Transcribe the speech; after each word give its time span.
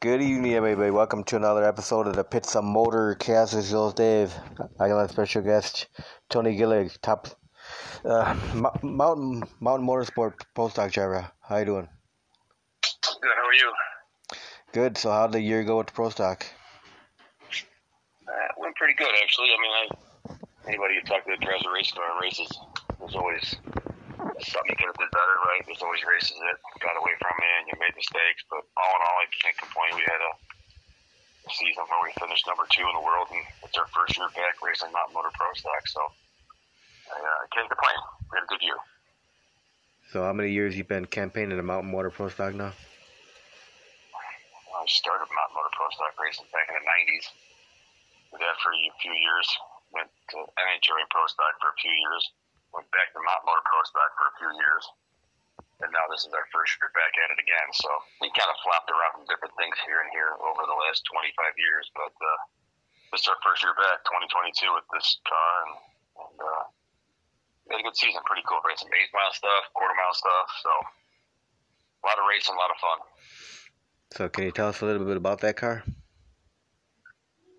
Good 0.00 0.22
evening, 0.22 0.54
everybody. 0.54 0.92
Welcome 0.92 1.24
to 1.24 1.34
another 1.34 1.64
episode 1.64 2.06
of 2.06 2.14
the 2.14 2.22
Pizza 2.22 2.62
Motor 2.62 3.16
Cast. 3.16 3.52
This 3.52 3.72
is 3.72 3.94
Dave. 3.94 4.32
I 4.78 4.86
got 4.86 5.00
a 5.00 5.08
special 5.08 5.42
guest, 5.42 5.88
Tony 6.30 6.56
Gillig, 6.56 6.96
top 7.02 7.26
uh, 8.04 8.36
mountain 8.80 9.42
mountain 9.58 9.88
motorsport 9.88 10.34
pro 10.54 10.68
stock 10.68 10.92
driver. 10.92 11.28
How 11.40 11.56
you 11.56 11.64
doing? 11.64 11.88
Good. 13.02 13.32
How 13.42 13.48
are 13.48 13.54
you? 13.54 13.72
Good. 14.70 14.96
So, 14.96 15.10
how 15.10 15.26
did 15.26 15.32
the 15.32 15.40
year 15.40 15.64
go 15.64 15.78
with 15.78 15.88
the 15.88 15.92
pro 15.94 16.10
stock? 16.10 16.46
Uh, 18.28 18.32
went 18.56 18.76
pretty 18.76 18.94
good, 18.94 19.10
actually. 19.24 19.48
I 19.48 19.60
mean, 19.60 19.72
I, 20.30 20.68
anybody 20.68 20.94
you 20.94 21.02
talk 21.02 21.24
to 21.24 21.30
that 21.30 21.40
drives 21.40 21.66
a 21.66 21.72
race 21.72 21.90
car 21.90 22.04
races, 22.22 22.56
there's 23.00 23.16
always 23.16 23.56
something 24.42 24.74
you 24.74 24.78
could 24.78 24.90
have 24.90 24.98
did 24.98 25.10
better, 25.14 25.36
right? 25.46 25.62
There's 25.66 25.82
always 25.82 26.02
races 26.02 26.34
that 26.42 26.58
got 26.82 26.98
away 26.98 27.14
from 27.18 27.34
me 27.38 27.46
and 27.58 27.64
you 27.70 27.74
made 27.78 27.94
mistakes, 27.94 28.42
but 28.50 28.66
all 28.74 28.92
in 28.94 29.00
all, 29.02 29.18
I 29.22 29.26
can't 29.30 29.58
complain. 29.58 29.94
We 29.94 30.06
had 30.06 30.22
a, 30.22 30.32
season 31.48 31.80
where 31.88 32.04
we 32.04 32.12
finished 32.20 32.44
number 32.44 32.68
two 32.68 32.84
in 32.84 32.92
the 32.92 33.00
world, 33.00 33.24
and 33.32 33.40
it's 33.64 33.72
our 33.80 33.88
first 33.96 34.12
year 34.20 34.28
back 34.36 34.60
racing 34.60 34.92
Mountain 34.92 35.16
Motor 35.16 35.32
Pro 35.32 35.48
Stock, 35.56 35.80
so 35.88 36.04
I 37.08 37.16
uh, 37.16 37.48
can't 37.56 37.72
complain. 37.72 37.96
We 38.28 38.36
had 38.36 38.44
a 38.44 38.52
good 38.52 38.60
year. 38.60 38.76
So, 40.12 40.28
how 40.28 40.36
many 40.36 40.52
years 40.52 40.76
you 40.76 40.84
been 40.84 41.08
campaigning 41.08 41.56
the 41.56 41.64
Mountain 41.64 41.88
Motor 41.88 42.12
Pro 42.12 42.28
Stock 42.28 42.52
now? 42.52 42.68
I 42.68 44.84
started 44.92 45.24
Mountain 45.24 45.56
Motor 45.56 45.72
Pro 45.72 45.88
Stock 45.96 46.12
racing 46.20 46.44
back 46.52 46.68
in 46.68 46.76
the 46.76 46.84
90s. 46.84 47.32
Did 48.36 48.44
that 48.44 48.60
for 48.60 48.76
a 48.76 48.92
few 49.00 49.16
years. 49.16 49.48
Went 49.96 50.12
to 50.36 50.44
NHRA 50.52 51.08
Pro 51.08 51.24
Stock 51.32 51.56
for 51.64 51.72
a 51.72 51.76
few 51.80 51.96
years 51.96 52.28
went 52.72 52.88
back 52.92 53.12
to 53.14 53.20
Mount 53.20 53.42
Motor 53.48 53.64
Pro 53.64 53.80
Stock 53.86 54.10
for 54.16 54.26
a 54.28 54.34
few 54.38 54.50
years, 54.56 54.84
and 55.84 55.90
now 55.94 56.04
this 56.10 56.26
is 56.26 56.32
our 56.34 56.46
first 56.50 56.76
year 56.76 56.90
back 56.92 57.14
at 57.16 57.32
it 57.32 57.40
again. 57.40 57.68
So 57.72 57.88
we 58.20 58.28
kind 58.34 58.50
of 58.50 58.58
flopped 58.60 58.90
around 58.90 59.22
from 59.22 59.24
different 59.30 59.54
things 59.56 59.76
here 59.86 60.02
and 60.02 60.10
here 60.12 60.36
over 60.42 60.62
the 60.66 60.78
last 60.88 61.06
25 61.08 61.32
years, 61.56 61.86
but 61.94 62.14
uh, 62.14 62.38
this 63.14 63.24
is 63.24 63.28
our 63.30 63.40
first 63.40 63.64
year 63.64 63.72
back, 63.78 64.04
2022, 64.04 64.68
with 64.76 64.84
this 64.92 65.20
car, 65.24 65.54
and, 65.64 65.72
and 66.28 66.36
uh, 66.36 66.64
we 67.68 67.76
had 67.76 67.80
a 67.80 67.86
good 67.88 67.96
season. 67.96 68.20
Pretty 68.24 68.44
cool 68.44 68.60
racing, 68.64 68.92
eight 68.92 69.12
mile 69.16 69.32
stuff, 69.32 69.68
quarter 69.72 69.96
mile 69.96 70.12
stuff. 70.12 70.48
So 70.60 70.70
a 70.72 72.02
lot 72.04 72.20
of 72.20 72.28
racing, 72.28 72.56
a 72.56 72.60
lot 72.60 72.72
of 72.72 72.78
fun. 72.80 72.98
So 74.12 74.28
can 74.28 74.44
you 74.44 74.52
tell 74.52 74.68
us 74.68 74.80
a 74.80 74.86
little 74.88 75.04
bit 75.04 75.16
about 75.16 75.40
that 75.44 75.56
car? 75.56 75.84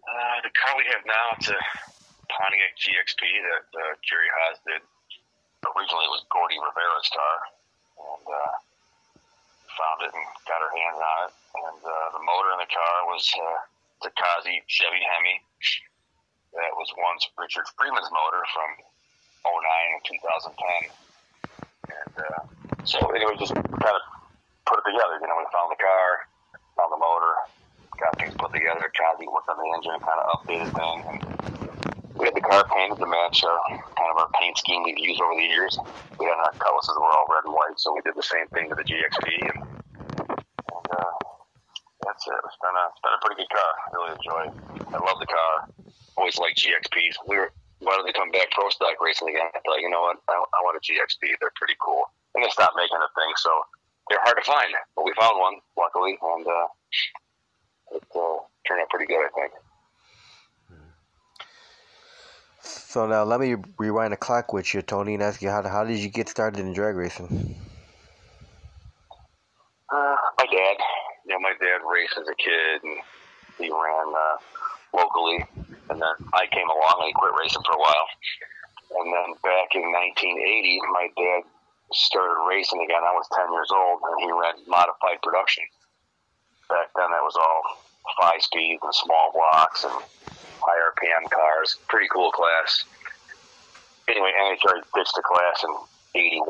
Uh, 0.09 0.37
the 0.41 0.49
car 0.57 0.73
we 0.77 0.85
have 0.89 1.05
now, 1.05 1.37
it's 1.37 1.49
a 1.49 1.59
Pontiac 2.29 2.73
GXP 2.77 3.21
that 3.21 3.65
uh, 3.73 3.93
Jerry 4.01 4.29
Haas 4.33 4.57
did 4.65 4.81
originally 5.67 6.05
it 6.07 6.13
was 6.13 6.23
Gordy 6.31 6.57
Rivera's 6.59 7.09
car, 7.11 7.37
and 7.99 8.25
uh, 8.27 8.55
found 9.75 9.99
it 10.03 10.11
and 10.11 10.27
got 10.47 10.59
her 10.59 10.71
hands 10.71 10.99
on 10.99 11.17
it. 11.27 11.33
And 11.55 11.79
uh, 11.83 12.07
the 12.15 12.23
motor 12.23 12.49
in 12.55 12.59
the 12.63 12.71
car 12.71 12.95
was 13.09 13.23
uh, 13.35 13.59
Takazi 14.03 14.63
Chevy 14.67 15.01
Hemi. 15.03 15.35
That 16.55 16.73
was 16.75 16.89
once 16.97 17.29
Richard 17.37 17.67
Freeman's 17.77 18.09
motor 18.09 18.41
from 18.51 18.69
09 19.45 19.95
and 19.95 20.03
2010. 20.03 20.91
And 21.89 22.15
uh, 22.19 22.41
so 22.83 22.97
anyway, 23.13 23.37
just 23.37 23.53
kind 23.53 23.95
of 23.95 24.03
put 24.65 24.81
it 24.81 24.85
together. 24.85 25.19
You 25.21 25.27
know, 25.29 25.37
we 25.37 25.45
found 25.53 25.69
the 25.71 25.79
car, 25.79 26.25
found 26.75 26.91
the 26.91 27.01
motor, 27.01 27.33
got 27.99 28.17
things 28.17 28.33
put 28.37 28.53
together. 28.53 28.89
Kazi 28.95 29.27
worked 29.29 29.49
on 29.49 29.57
the 29.57 29.69
engine, 29.77 29.99
kind 30.01 30.19
of 30.19 30.25
updated 30.39 30.71
things, 30.73 31.03
and 31.05 31.19
we 32.19 32.27
had 32.27 32.35
the 32.35 32.43
car 32.43 32.67
painted 32.67 32.99
to 32.99 33.07
match 33.07 33.43
our 33.47 33.59
kind 33.71 34.11
of 34.11 34.17
our 34.19 34.29
paint 34.35 34.57
scheme 34.59 34.83
we've 34.83 34.99
used 34.99 35.23
over 35.23 35.39
the 35.39 35.47
years. 35.47 35.79
We 36.19 36.27
had 36.27 36.35
our 36.35 36.51
cutlasses 36.59 36.99
were 36.99 37.07
all 37.07 37.25
red 37.31 37.47
and 37.47 37.55
white, 37.55 37.79
so 37.79 37.95
we 37.95 38.03
did 38.03 38.19
the 38.19 38.27
same 38.27 38.47
thing 38.51 38.67
to 38.67 38.75
the 38.75 38.83
GXP, 38.83 39.27
and, 39.39 39.59
and 39.63 40.87
uh, 40.91 41.15
that's 42.03 42.27
it. 42.27 42.39
It's 42.43 42.59
been 42.59 42.75
a 42.75 42.85
it's 42.91 42.99
been 42.99 43.15
a 43.15 43.21
pretty 43.23 43.39
good 43.39 43.51
car. 43.55 43.71
I 43.71 43.87
really 43.95 44.13
enjoy 44.19 44.41
it. 44.51 44.53
I 44.91 44.99
love 44.99 45.19
the 45.23 45.31
car. 45.31 45.71
Always 46.19 46.35
liked 46.37 46.59
GXPs. 46.59 47.23
We 47.23 47.39
were 47.39 47.55
wanted 47.79 48.11
to 48.11 48.15
come 48.19 48.31
back 48.35 48.51
pro 48.51 48.67
stock 48.67 48.99
racing 48.99 49.31
again. 49.31 49.47
I 49.55 49.59
thought, 49.63 49.79
you 49.79 49.87
know 49.87 50.03
what, 50.03 50.19
I, 50.27 50.35
I 50.35 50.59
want 50.67 50.75
a 50.75 50.83
GXP. 50.83 51.39
They're 51.39 51.55
pretty 51.55 51.79
cool, 51.79 52.03
and 52.35 52.43
they 52.43 52.51
stopped 52.51 52.75
making 52.75 52.99
a 52.99 53.07
thing, 53.15 53.31
so 53.39 53.51
they're 54.11 54.23
hard 54.27 54.35
to 54.35 54.43
find. 54.43 54.75
But 54.99 55.07
we 55.07 55.15
found 55.15 55.39
one, 55.39 55.63
luckily, 55.79 56.19
and 56.19 56.43
uh, 56.43 56.67
it 57.95 58.03
uh, 58.11 58.43
turned 58.67 58.83
out 58.83 58.91
pretty 58.91 59.07
good, 59.07 59.23
I 59.23 59.31
think. 59.31 59.55
So 62.69 63.07
now 63.07 63.23
let 63.23 63.39
me 63.39 63.55
rewind 63.77 64.13
the 64.13 64.17
clock 64.17 64.53
with 64.53 64.73
you, 64.73 64.81
Tony, 64.81 65.15
and 65.15 65.23
ask 65.23 65.41
you 65.41 65.49
how 65.49 65.61
how 65.67 65.83
did 65.83 65.97
you 65.99 66.09
get 66.09 66.29
started 66.29 66.59
in 66.59 66.73
drag 66.73 66.95
racing? 66.95 67.55
Uh, 69.89 70.15
my 70.37 70.45
dad. 70.45 70.77
You 71.25 71.33
know, 71.33 71.39
my 71.41 71.53
dad 71.59 71.81
raced 71.85 72.17
as 72.17 72.27
a 72.27 72.35
kid, 72.35 72.83
and 72.83 72.97
he 73.57 73.69
ran 73.69 74.07
uh, 74.13 74.37
locally. 74.93 75.45
And 75.89 76.01
then 76.01 76.15
I 76.33 76.45
came 76.51 76.69
along 76.69 76.95
and 77.01 77.07
he 77.07 77.13
quit 77.13 77.33
racing 77.39 77.61
for 77.65 77.73
a 77.73 77.81
while. 77.81 78.07
And 79.01 79.13
then 79.13 79.29
back 79.41 79.73
in 79.73 79.85
1980, 79.85 80.81
my 80.93 81.07
dad 81.17 81.41
started 81.93 82.37
racing 82.49 82.81
again. 82.81 83.01
I 83.01 83.13
was 83.13 83.25
10 83.33 83.53
years 83.53 83.69
old, 83.73 84.01
and 84.01 84.15
he 84.21 84.29
ran 84.29 84.55
modified 84.65 85.21
production. 85.21 85.65
Back 86.69 86.89
then, 86.95 87.09
that 87.09 87.25
was 87.25 87.37
all 87.37 87.81
five 88.21 88.41
speeds 88.41 88.81
and 88.81 88.93
small 88.93 89.31
blocks 89.33 89.83
and 89.83 89.93
high 90.61 90.79
RPM 90.93 91.29
cars. 91.29 91.77
Pretty 91.87 92.07
cool 92.11 92.31
class. 92.31 92.83
Anyway, 94.07 94.31
NHRA 94.35 94.81
ditched 94.95 95.15
the 95.15 95.23
class 95.23 95.63
in 95.63 95.73
81. 96.15 96.45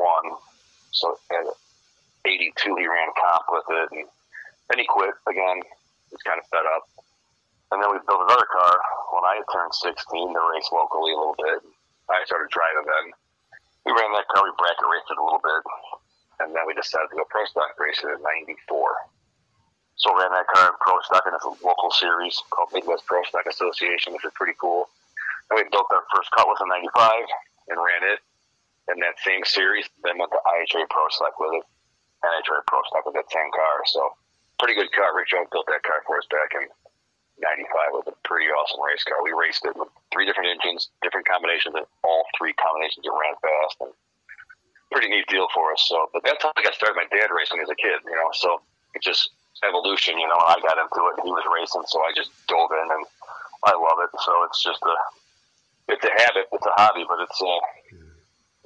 So 0.92 1.18
at 1.30 1.46
82, 2.24 2.76
he 2.76 2.86
ran 2.86 3.10
comp 3.16 3.44
with 3.50 3.68
it. 3.70 3.88
And 3.92 4.08
then 4.68 4.78
he 4.78 4.86
quit 4.88 5.14
again. 5.28 5.60
He's 6.10 6.22
kind 6.22 6.40
of 6.40 6.46
fed 6.48 6.66
up. 6.76 6.88
And 7.70 7.78
then 7.78 7.90
we 7.94 8.02
built 8.02 8.26
another 8.26 8.48
car 8.50 8.74
when 9.14 9.22
I 9.22 9.38
turned 9.52 9.70
16 9.70 9.94
to 9.94 10.42
race 10.50 10.68
locally 10.74 11.14
a 11.14 11.18
little 11.18 11.38
bit. 11.38 11.62
I 12.10 12.26
started 12.26 12.50
driving 12.50 12.82
then. 12.82 13.14
We 13.86 13.94
ran 13.94 14.10
that 14.18 14.26
car, 14.26 14.42
we 14.42 14.50
bracket 14.58 14.90
raced 14.90 15.06
it 15.06 15.18
a 15.18 15.22
little 15.22 15.40
bit. 15.40 15.62
And 16.42 16.50
then 16.50 16.66
we 16.66 16.74
decided 16.74 17.14
to 17.14 17.16
go 17.16 17.24
pro 17.30 17.46
stock 17.46 17.78
racing 17.78 18.10
in 18.10 18.18
94. 18.18 18.66
So 20.00 20.16
ran 20.16 20.32
that 20.32 20.48
car 20.48 20.72
in 20.72 20.76
Pro 20.80 20.96
Stock 21.04 21.28
in 21.28 21.36
a 21.36 21.42
local 21.60 21.92
series 21.92 22.40
called 22.48 22.72
Midwest 22.72 23.04
Pro 23.04 23.20
Stock 23.28 23.44
Association, 23.44 24.16
which 24.16 24.24
is 24.24 24.32
pretty 24.32 24.56
cool. 24.56 24.88
And 25.52 25.60
we 25.60 25.68
built 25.68 25.92
our 25.92 26.08
first 26.08 26.32
Cutlass 26.32 26.56
in 26.64 26.72
'95 26.72 27.28
and 27.68 27.76
ran 27.76 28.02
it 28.08 28.24
in 28.88 28.96
that 29.04 29.20
same 29.20 29.44
series. 29.44 29.92
Then 30.00 30.16
went 30.16 30.32
to 30.32 30.40
IHRA 30.40 30.88
Pro 30.88 31.04
Stock 31.12 31.36
with 31.36 31.60
it, 31.60 31.64
NHRA 32.24 32.64
Pro 32.64 32.80
Stock 32.88 33.04
with 33.04 33.12
that 33.20 33.28
same 33.28 33.52
car. 33.52 33.84
So 33.92 34.16
pretty 34.56 34.72
good 34.72 34.88
car. 34.96 35.12
Rick 35.12 35.28
Jones 35.28 35.52
built 35.52 35.68
that 35.68 35.84
car 35.84 36.00
for 36.08 36.16
us 36.16 36.24
back 36.32 36.56
in 36.56 36.64
'95 37.36 38.00
with 38.00 38.08
a 38.08 38.16
pretty 38.24 38.48
awesome 38.48 38.80
race 38.80 39.04
car. 39.04 39.20
We 39.20 39.36
raced 39.36 39.68
it 39.68 39.76
with 39.76 39.92
three 40.08 40.24
different 40.24 40.48
engines, 40.48 40.88
different 41.04 41.28
combinations, 41.28 41.76
and 41.76 41.84
all 42.08 42.24
three 42.40 42.56
combinations 42.56 43.04
it 43.04 43.12
ran 43.12 43.36
fast. 43.36 43.76
And 43.84 43.92
pretty 44.90 45.12
neat 45.12 45.28
deal 45.28 45.46
for 45.52 45.76
us. 45.76 45.84
So, 45.84 46.08
but 46.12 46.24
that's 46.24 46.40
how 46.40 46.56
I 46.56 46.64
got 46.64 46.72
started. 46.72 46.96
My 46.96 47.04
dad 47.12 47.28
racing 47.28 47.60
as 47.60 47.68
a 47.68 47.76
kid, 47.76 48.00
you 48.08 48.16
know. 48.16 48.32
So 48.32 48.64
it 48.94 49.02
just 49.04 49.30
evolution, 49.66 50.18
you 50.18 50.28
know, 50.28 50.40
I 50.40 50.56
got 50.62 50.78
into 50.80 51.00
it 51.12 51.20
he 51.24 51.30
was 51.30 51.44
racing, 51.48 51.84
so 51.86 52.00
I 52.00 52.12
just 52.16 52.30
dove 52.48 52.70
in 52.72 52.88
and 52.90 53.04
I 53.64 53.72
love 53.76 53.98
it. 54.04 54.12
So 54.24 54.32
it's 54.48 54.62
just 54.62 54.80
a, 54.82 54.96
it's 55.92 56.04
a 56.04 56.14
habit, 56.22 56.48
it's 56.52 56.66
a 56.66 56.74
hobby, 56.76 57.04
but 57.08 57.20
it's 57.20 57.40
a, 57.40 57.46
uh, 57.46 57.60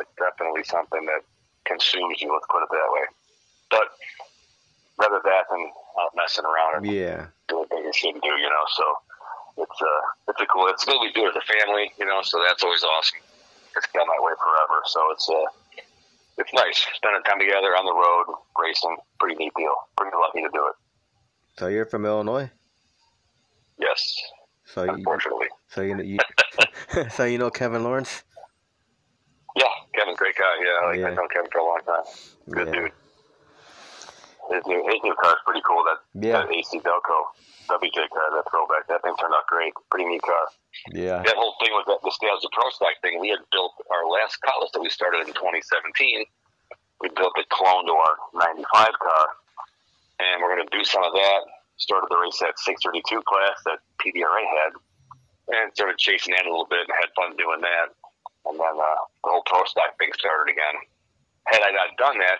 it's 0.01 0.15
definitely 0.19 0.65
something 0.65 1.05
that 1.07 1.23
consumes 1.65 2.21
you, 2.21 2.31
let's 2.33 2.47
put 2.51 2.63
it 2.63 2.71
that 2.71 2.91
way. 2.93 3.07
But 3.71 3.87
rather 4.99 5.21
that 5.25 5.45
than 5.51 5.63
out 5.99 6.15
messing 6.15 6.45
around 6.47 6.83
and 6.83 6.87
yeah. 6.87 7.27
doing 7.49 7.67
things 7.71 7.87
you 7.87 7.95
shouldn't 7.95 8.23
do, 8.23 8.35
you 8.39 8.51
know, 8.51 8.67
so 8.75 8.87
it's 9.67 9.81
a, 9.83 9.87
uh, 9.87 10.31
it's 10.31 10.41
a 10.43 10.47
cool, 10.47 10.67
it's 10.71 10.85
good 10.85 10.99
we 11.01 11.11
do 11.13 11.27
it 11.27 11.35
as 11.35 11.39
a 11.39 11.47
family, 11.47 11.91
you 11.99 12.07
know, 12.07 12.23
so 12.23 12.43
that's 12.47 12.63
always 12.63 12.83
awesome. 12.83 13.19
It's 13.75 13.91
been 13.91 14.07
that 14.07 14.23
way 14.23 14.35
forever. 14.39 14.79
So 14.87 15.01
it's, 15.11 15.27
uh, 15.27 15.51
it's 16.39 16.53
nice 16.53 16.87
spending 16.95 17.23
time 17.23 17.39
together 17.39 17.79
on 17.79 17.87
the 17.87 17.95
road 17.95 18.39
racing. 18.59 18.97
Pretty 19.19 19.37
neat 19.37 19.53
deal. 19.57 19.75
Pretty 19.97 20.15
lucky 20.17 20.43
to 20.43 20.51
do 20.53 20.67
it. 20.67 20.75
So 21.57 21.69
you're 21.69 21.87
from 21.87 22.05
Illinois? 22.05 22.51
Yes. 23.79 24.03
So 24.67 24.83
unfortunately. 24.83 25.47
You, 25.47 25.59
so 25.69 25.81
you, 25.83 26.03
you 26.03 26.19
so 27.11 27.25
you 27.25 27.39
know 27.39 27.51
Kevin 27.51 27.85
Lawrence? 27.85 28.25
Yeah, 29.55 29.71
Kevin, 29.95 30.17
great 30.17 30.35
guy. 30.35 30.51
Yeah, 30.59 30.89
like, 30.89 30.99
yeah. 30.99 31.07
I've 31.09 31.15
known 31.15 31.29
Kevin 31.31 31.51
for 31.53 31.59
a 31.59 31.65
long 31.65 31.81
time. 31.87 32.05
Good 32.51 32.69
yeah. 32.69 32.75
dude. 32.75 32.93
His 34.51 34.67
new 34.67 34.83
his 34.83 35.01
new 35.05 35.15
car's 35.23 35.39
pretty 35.47 35.63
cool. 35.63 35.85
That 35.87 36.27
yeah. 36.27 36.43
that 36.43 36.51
AC 36.51 36.81
Delco 36.83 37.19
WJ 37.71 38.03
car, 38.11 38.29
that 38.35 38.45
throwback. 38.51 38.91
That 38.91 39.03
thing 39.07 39.15
turned 39.17 39.33
out 39.33 39.47
great. 39.47 39.73
Pretty 39.91 40.11
neat 40.11 40.23
car. 40.23 40.51
Yeah. 40.91 41.23
That 41.23 41.39
whole 41.39 41.55
thing 41.63 41.71
with 41.79 41.87
that 41.87 42.03
nostalgia 42.03 42.51
pro 42.51 42.69
stock 42.71 42.99
thing. 43.01 43.21
We 43.21 43.31
had 43.31 43.47
built 43.53 43.73
our 43.95 44.11
last 44.11 44.43
Cutlass 44.43 44.75
that 44.75 44.83
we 44.83 44.91
started 44.91 45.23
in 45.23 45.33
2017. 45.33 46.27
We 47.01 47.09
built 47.15 47.33
a 47.39 47.47
clone 47.49 47.87
to 47.87 47.95
our 47.95 48.17
95 48.35 48.99
car 48.99 49.27
and 50.21 50.43
we're 50.43 50.49
going 50.49 50.51
to 50.51 50.53
do 50.71 50.85
some 50.85 51.05
of 51.05 51.13
that. 51.13 51.41
Started 51.77 52.07
the 52.07 52.21
race 52.23 52.39
at 52.39 52.55
632 52.63 53.03
class 53.27 53.59
that 53.67 53.83
PDRA 53.99 54.47
had, 54.47 54.73
and 55.59 55.75
started 55.75 55.99
chasing 55.99 56.35
that 56.39 56.47
a 56.47 56.51
little 56.51 56.71
bit 56.71 56.87
and 56.87 56.95
had 56.95 57.11
fun 57.19 57.35
doing 57.35 57.61
that. 57.67 57.91
And 58.47 58.55
then 58.61 58.77
uh, 58.79 59.01
the 59.27 59.31
whole 59.35 59.43
pro 59.47 59.65
stock 59.67 59.99
thing 59.99 60.15
started 60.15 60.53
again. 60.53 60.77
Had 61.51 61.67
I 61.67 61.75
not 61.75 61.99
done 61.99 62.17
that, 62.23 62.39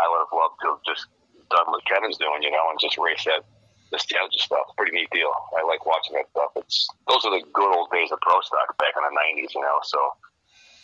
I 0.00 0.08
would 0.08 0.24
have 0.24 0.32
loved 0.32 0.58
to 0.64 0.68
have 0.74 0.84
just 0.88 1.06
done 1.52 1.68
what 1.68 1.84
Kevin's 1.84 2.16
doing, 2.16 2.40
you 2.42 2.50
know, 2.50 2.72
and 2.72 2.80
just 2.80 2.96
race 2.96 3.22
that 3.28 3.44
nostalgia 3.92 4.38
stuff. 4.38 4.72
Pretty 4.78 4.96
neat 4.96 5.10
deal. 5.12 5.30
I 5.58 5.62
like 5.66 5.84
watching 5.84 6.16
that 6.16 6.30
stuff. 6.30 6.56
It's 6.56 6.88
those 7.06 7.22
are 7.26 7.34
the 7.34 7.44
good 7.52 7.70
old 7.74 7.90
days 7.92 8.10
of 8.10 8.18
pro 8.22 8.40
stock 8.40 8.74
back 8.78 8.94
in 8.96 9.02
the 9.04 9.12
'90s, 9.12 9.54
you 9.54 9.60
know. 9.60 9.78
So 9.84 9.98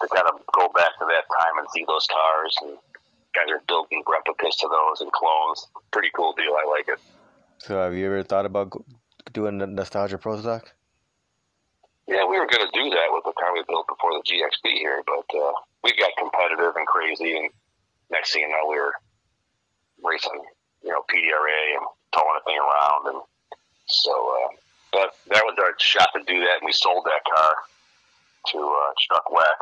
to 0.02 0.06
kind 0.12 0.28
of 0.28 0.42
go 0.52 0.68
back 0.76 0.92
to 1.00 1.06
that 1.08 1.24
time 1.32 1.56
and 1.58 1.66
see 1.72 1.84
those 1.88 2.06
cars 2.10 2.52
and 2.62 2.76
guys 3.36 3.52
are 3.52 3.62
building 3.68 4.02
replicas 4.08 4.56
to 4.56 4.68
those 4.68 5.00
and 5.02 5.12
clones. 5.12 5.68
Pretty 5.92 6.10
cool 6.16 6.32
deal. 6.32 6.56
I 6.56 6.64
like 6.68 6.88
it. 6.88 6.98
So 7.58 7.76
have 7.76 7.94
you 7.94 8.06
ever 8.06 8.22
thought 8.22 8.46
about 8.46 8.72
doing 9.32 9.60
a 9.60 9.66
nostalgia 9.66 10.16
pro 10.16 10.40
stock? 10.40 10.72
Yeah, 12.08 12.24
we 12.24 12.38
were 12.38 12.46
going 12.46 12.64
to 12.64 12.72
do 12.72 12.88
that 12.90 13.08
with 13.10 13.24
the 13.24 13.34
car 13.34 13.52
we 13.52 13.64
built 13.68 13.88
before 13.88 14.12
the 14.14 14.22
GXP 14.22 14.78
here, 14.78 15.02
but 15.04 15.26
uh, 15.36 15.52
we 15.82 15.92
got 15.98 16.12
competitive 16.16 16.76
and 16.76 16.86
crazy, 16.86 17.36
and 17.36 17.50
next 18.10 18.32
thing 18.32 18.42
you 18.42 18.48
know, 18.48 18.70
we 18.70 18.78
were 18.78 18.94
racing, 20.04 20.40
you 20.84 20.90
know, 20.90 21.02
PDRA 21.10 21.76
and 21.76 21.86
towing 22.14 22.38
a 22.40 22.44
thing 22.44 22.58
around, 22.58 23.14
and 23.14 23.22
so. 23.86 24.12
Uh, 24.12 24.56
but 24.92 25.16
that 25.28 25.42
was 25.44 25.58
our 25.58 25.74
shot 25.78 26.08
to 26.14 26.22
do 26.22 26.40
that, 26.40 26.62
and 26.62 26.64
we 26.64 26.72
sold 26.72 27.04
that 27.04 27.20
car 27.26 27.52
to 28.52 28.58
uh, 28.58 28.92
Chuck 29.10 29.26
Weck, 29.32 29.60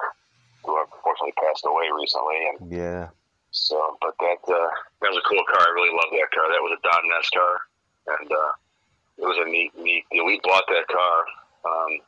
who 0.65 0.79
unfortunately 0.79 1.33
passed 1.43 1.65
away 1.67 1.89
recently, 1.99 2.37
and 2.53 2.73
yeah. 2.73 3.09
So, 3.55 3.79
but 4.03 4.19
that 4.19 4.43
uh, 4.51 4.71
that 4.99 5.15
was 5.15 5.23
a 5.23 5.29
cool 5.31 5.47
car. 5.47 5.63
I 5.63 5.71
really 5.79 5.95
love 5.95 6.11
that 6.11 6.31
car. 6.35 6.51
That 6.51 6.59
was 6.67 6.75
a 6.75 6.83
Don 6.83 7.03
Ness 7.07 7.31
car, 7.31 7.55
and 8.19 8.27
uh, 8.27 8.53
it 9.23 9.27
was 9.31 9.39
a 9.39 9.47
neat, 9.47 9.71
neat. 9.79 10.03
You 10.11 10.21
know, 10.21 10.27
we 10.27 10.43
bought 10.43 10.67
that 10.67 10.91
car. 10.91 11.17
Um, 11.65 12.03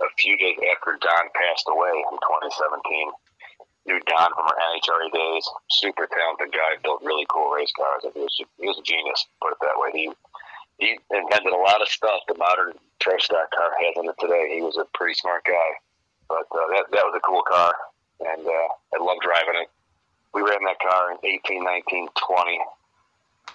a 0.00 0.10
few 0.18 0.38
days 0.38 0.58
after 0.72 0.98
Don 0.98 1.26
passed 1.34 1.66
away 1.70 1.94
in 1.94 2.16
2017. 2.16 3.12
Knew 3.86 3.98
Don 4.06 4.30
from 4.30 4.46
our 4.46 4.58
NHRA 4.74 5.10
days. 5.10 5.44
Super 5.70 6.06
talented 6.06 6.54
guy. 6.54 6.78
Built 6.82 7.02
really 7.02 7.26
cool 7.30 7.50
race 7.50 7.74
cars. 7.74 8.06
He 8.06 8.22
was, 8.22 8.34
he 8.38 8.66
was 8.66 8.78
a 8.78 8.86
genius. 8.86 9.26
Put 9.42 9.58
it 9.58 9.62
that 9.62 9.78
way. 9.78 9.90
He 9.94 10.06
he 10.78 10.98
invented 11.10 11.52
a 11.52 11.62
lot 11.66 11.82
of 11.82 11.90
stuff 11.90 12.22
the 12.26 12.38
modern 12.38 12.78
pro 13.02 13.18
stock 13.18 13.50
car 13.50 13.70
has 13.74 13.94
in 13.98 14.06
it 14.06 14.18
today. 14.18 14.54
He 14.54 14.62
was 14.62 14.78
a 14.78 14.86
pretty 14.94 15.14
smart 15.14 15.44
guy. 15.44 15.70
But 16.30 16.46
uh, 16.50 16.66
that 16.78 16.86
that 16.94 17.04
was 17.06 17.18
a 17.18 17.26
cool 17.26 17.42
car, 17.42 17.74
and 18.22 18.46
uh, 18.46 18.68
I 18.94 19.02
love 19.02 19.18
driving 19.18 19.66
it. 19.66 19.70
We 20.34 20.42
ran 20.42 20.64
that 20.64 20.78
car 20.80 21.12
in 21.12 21.18
18, 21.22 21.64
19, 21.64 22.08
20, 22.26 22.58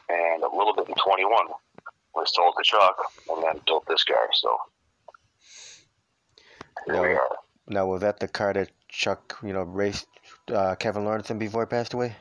and 0.09 0.43
a 0.43 0.55
little 0.55 0.73
bit 0.75 0.87
in 0.87 0.95
21. 0.95 1.47
We 2.15 2.23
sold 2.25 2.53
the 2.57 2.63
truck 2.63 2.97
and 3.29 3.43
then 3.43 3.61
built 3.65 3.85
this 3.87 4.03
car. 4.03 4.27
So 4.33 4.57
now, 6.87 7.19
now, 7.67 7.85
was 7.87 8.01
that 8.01 8.19
the 8.19 8.27
car 8.27 8.53
that 8.53 8.69
Chuck, 8.89 9.37
you 9.43 9.53
know, 9.53 9.63
raced 9.63 10.07
uh, 10.53 10.75
Kevin 10.75 11.05
Lawrence 11.05 11.29
in 11.29 11.37
before 11.37 11.63
he 11.63 11.67
passed 11.67 11.93
away? 11.93 12.15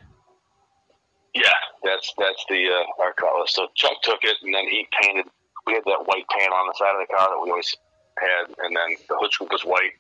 Yeah, 1.35 1.53
that's 1.85 2.13
that's 2.19 2.45
the 2.49 2.67
uh, 2.67 3.03
our 3.03 3.13
car. 3.13 3.31
So 3.47 3.69
Chuck 3.75 4.03
took 4.03 4.21
it, 4.23 4.37
and 4.43 4.55
then 4.55 4.65
he 4.69 4.87
painted. 5.01 5.27
We 5.67 5.75
had 5.75 5.85
that 5.85 6.07
white 6.07 6.25
paint 6.37 6.53
on 6.53 6.67
the 6.69 6.75
side 6.77 6.95
of 7.01 7.07
the 7.07 7.15
car 7.15 7.29
that 7.29 7.41
we 7.43 7.51
always 7.51 7.75
had, 8.19 8.49
and 8.65 8.77
then 8.77 8.97
the 9.09 9.17
hood 9.21 9.33
scoop 9.33 9.53
was 9.53 9.63
white. 9.63 9.93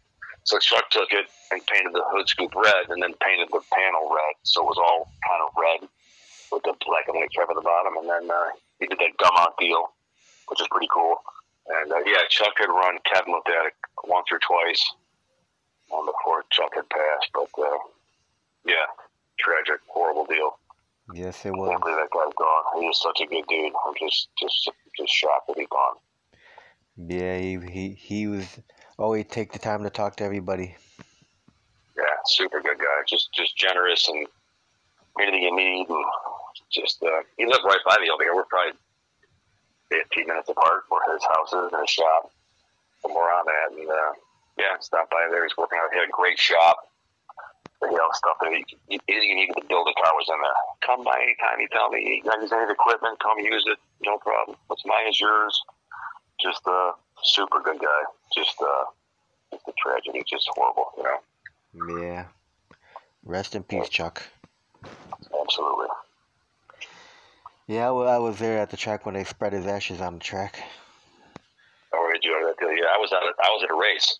So 0.46 0.58
Chuck 0.62 0.88
took 0.90 1.10
it 1.10 1.26
and 1.50 1.60
painted 1.66 1.92
the 1.92 2.06
hood 2.06 2.28
scoop 2.28 2.54
red, 2.54 2.86
and 2.88 3.02
then 3.02 3.14
painted 3.18 3.50
the 3.50 3.60
panel 3.74 4.06
red, 4.14 4.34
so 4.46 4.62
it 4.62 4.70
was 4.70 4.78
all 4.78 5.10
kind 5.26 5.42
of 5.42 5.50
red 5.58 5.80
with 6.54 6.62
the 6.62 6.74
black 6.86 7.10
and 7.10 7.18
white 7.18 7.30
stripe 7.34 7.50
at 7.50 7.58
the 7.58 7.66
bottom. 7.66 7.98
And 7.98 8.06
then 8.06 8.30
uh, 8.30 8.54
he 8.78 8.86
did 8.86 8.98
that 8.98 9.18
gum 9.18 9.34
out 9.38 9.58
deal, 9.58 9.90
which 10.46 10.60
is 10.62 10.70
pretty 10.70 10.86
cool. 10.94 11.18
And 11.66 11.90
uh, 11.90 11.98
yeah, 12.06 12.22
Chuck 12.30 12.54
had 12.58 12.70
run 12.70 12.98
Kevin 13.10 13.34
with 13.34 13.42
that 13.50 13.74
once 14.06 14.30
or 14.30 14.38
twice 14.38 14.82
on 15.90 16.06
before 16.06 16.46
Chuck 16.50 16.70
had 16.78 16.88
passed. 16.90 17.28
But 17.34 17.50
uh, 17.58 17.78
yeah, 18.64 18.86
tragic, 19.42 19.82
horrible 19.90 20.26
deal. 20.26 20.58
Yes, 21.12 21.44
it 21.44 21.50
was. 21.50 21.74
Believe 21.82 21.98
that 21.98 22.14
guy's 22.14 22.34
gone. 22.38 22.64
He 22.80 22.86
was 22.86 23.02
such 23.02 23.18
a 23.18 23.26
good 23.26 23.46
dude. 23.48 23.72
I'm 23.86 23.94
just, 23.98 24.28
just, 24.38 24.70
just 24.96 25.12
shocked 25.12 25.48
that 25.48 25.58
he's 25.58 25.66
gone. 25.66 25.98
Yeah, 26.96 27.38
he 27.38 27.58
he 27.70 27.90
he 27.90 28.26
was 28.26 28.46
always 28.98 29.26
take 29.26 29.52
the 29.52 29.58
time 29.58 29.82
to 29.82 29.90
talk 29.90 30.16
to 30.16 30.24
everybody. 30.24 30.74
Yeah, 31.96 32.04
super 32.26 32.60
good 32.60 32.78
guy. 32.78 33.02
Just 33.08 33.32
just 33.32 33.56
generous 33.56 34.08
and 34.08 34.26
anything 35.20 35.42
you 35.42 35.56
need, 35.56 35.88
and 35.88 36.04
just 36.70 37.02
uh, 37.02 37.22
he 37.36 37.46
lived 37.46 37.64
right 37.64 37.80
by 37.86 37.96
the 37.96 38.12
here. 38.20 38.34
We're 38.34 38.44
probably 38.44 38.78
15 39.90 40.26
minutes 40.26 40.48
apart 40.48 40.84
where 40.88 41.02
his 41.14 41.22
house 41.24 41.52
is 41.52 41.72
and 41.72 41.80
his 41.80 41.90
shop 41.90 42.30
from 43.02 43.14
where 43.14 43.30
I'm 43.30 43.46
at. 43.46 43.78
And, 43.78 43.88
uh, 43.88 44.12
yeah, 44.58 44.74
stopped 44.80 45.10
by 45.10 45.28
there. 45.30 45.44
He's 45.44 45.56
working 45.56 45.78
out. 45.78 45.92
He 45.92 45.98
had 45.98 46.08
a 46.08 46.12
great 46.12 46.38
shop. 46.38 46.90
You 47.82 47.92
know, 47.92 48.08
stuff 48.14 48.40
that 48.40 48.50
he, 48.50 48.64
anything 48.88 49.28
you 49.28 49.36
needed 49.36 49.56
to 49.60 49.66
build 49.68 49.86
a 49.86 49.94
car 50.00 50.10
was 50.16 50.26
in 50.32 50.40
there. 50.40 50.60
Come 50.80 51.04
by 51.04 51.20
anytime. 51.20 51.60
You 51.60 51.68
tell 51.68 51.90
me 51.90 52.00
you 52.00 52.24
use 52.24 52.52
any 52.52 52.72
equipment, 52.72 53.20
come 53.20 53.38
use 53.38 53.64
it. 53.68 53.76
No 54.00 54.16
problem. 54.16 54.56
What's 54.66 54.84
mine 54.86 55.08
is 55.08 55.20
yours. 55.20 55.52
Just 56.40 56.64
a 56.66 56.92
super 57.22 57.60
good 57.60 57.78
guy. 57.78 58.02
Just, 58.36 58.56
uh, 58.60 58.84
just 59.50 59.66
a 59.66 59.72
tragedy. 59.82 60.22
Just 60.28 60.48
horrible, 60.54 60.92
you 60.96 61.04
know? 61.04 62.00
Yeah. 62.00 62.26
Rest 63.24 63.56
in 63.56 63.62
peace, 63.64 63.88
Chuck. 63.88 64.22
Absolutely. 64.84 65.88
Yeah, 67.66 67.90
well, 67.90 68.06
I 68.06 68.18
was 68.18 68.38
there 68.38 68.58
at 68.58 68.70
the 68.70 68.76
track 68.76 69.04
when 69.04 69.14
they 69.14 69.24
spread 69.24 69.52
his 69.52 69.66
ashes 69.66 70.00
on 70.00 70.14
the 70.14 70.20
track. 70.20 70.62
Oh, 71.92 72.10
did 72.12 72.22
you 72.22 72.30
that 72.46 72.58
deal? 72.60 72.70
Yeah, 72.70 72.94
I 72.94 72.98
was 72.98 73.10
at 73.12 73.22
a, 73.22 73.32
I 73.42 73.48
was 73.50 73.64
at 73.64 73.70
a 73.70 73.78
race. 73.78 74.18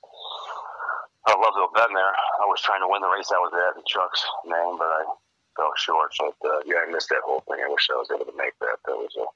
I'd 1.26 1.38
love 1.38 1.54
to 1.54 1.66
have 1.66 1.86
been 1.86 1.94
there. 1.94 2.10
I 2.42 2.46
was 2.46 2.60
trying 2.62 2.80
to 2.80 2.88
win 2.90 3.02
the 3.02 3.10
race 3.10 3.30
I 3.30 3.38
was 3.38 3.52
at 3.54 3.78
in 3.78 3.82
Chuck's 3.86 4.24
name, 4.46 4.78
but 4.78 4.86
I 4.86 5.04
fell 5.54 5.72
short. 5.76 6.10
But 6.18 6.34
uh, 6.42 6.60
yeah, 6.66 6.86
I 6.86 6.90
missed 6.90 7.10
that 7.10 7.22
whole 7.22 7.42
thing. 7.46 7.62
I 7.62 7.70
wish 7.70 7.86
I 7.90 7.98
was 7.98 8.10
able 8.10 8.26
to 8.26 8.36
make 8.36 8.58
that. 8.60 8.78
That 8.86 8.96
was 8.96 9.14
a 9.18 9.26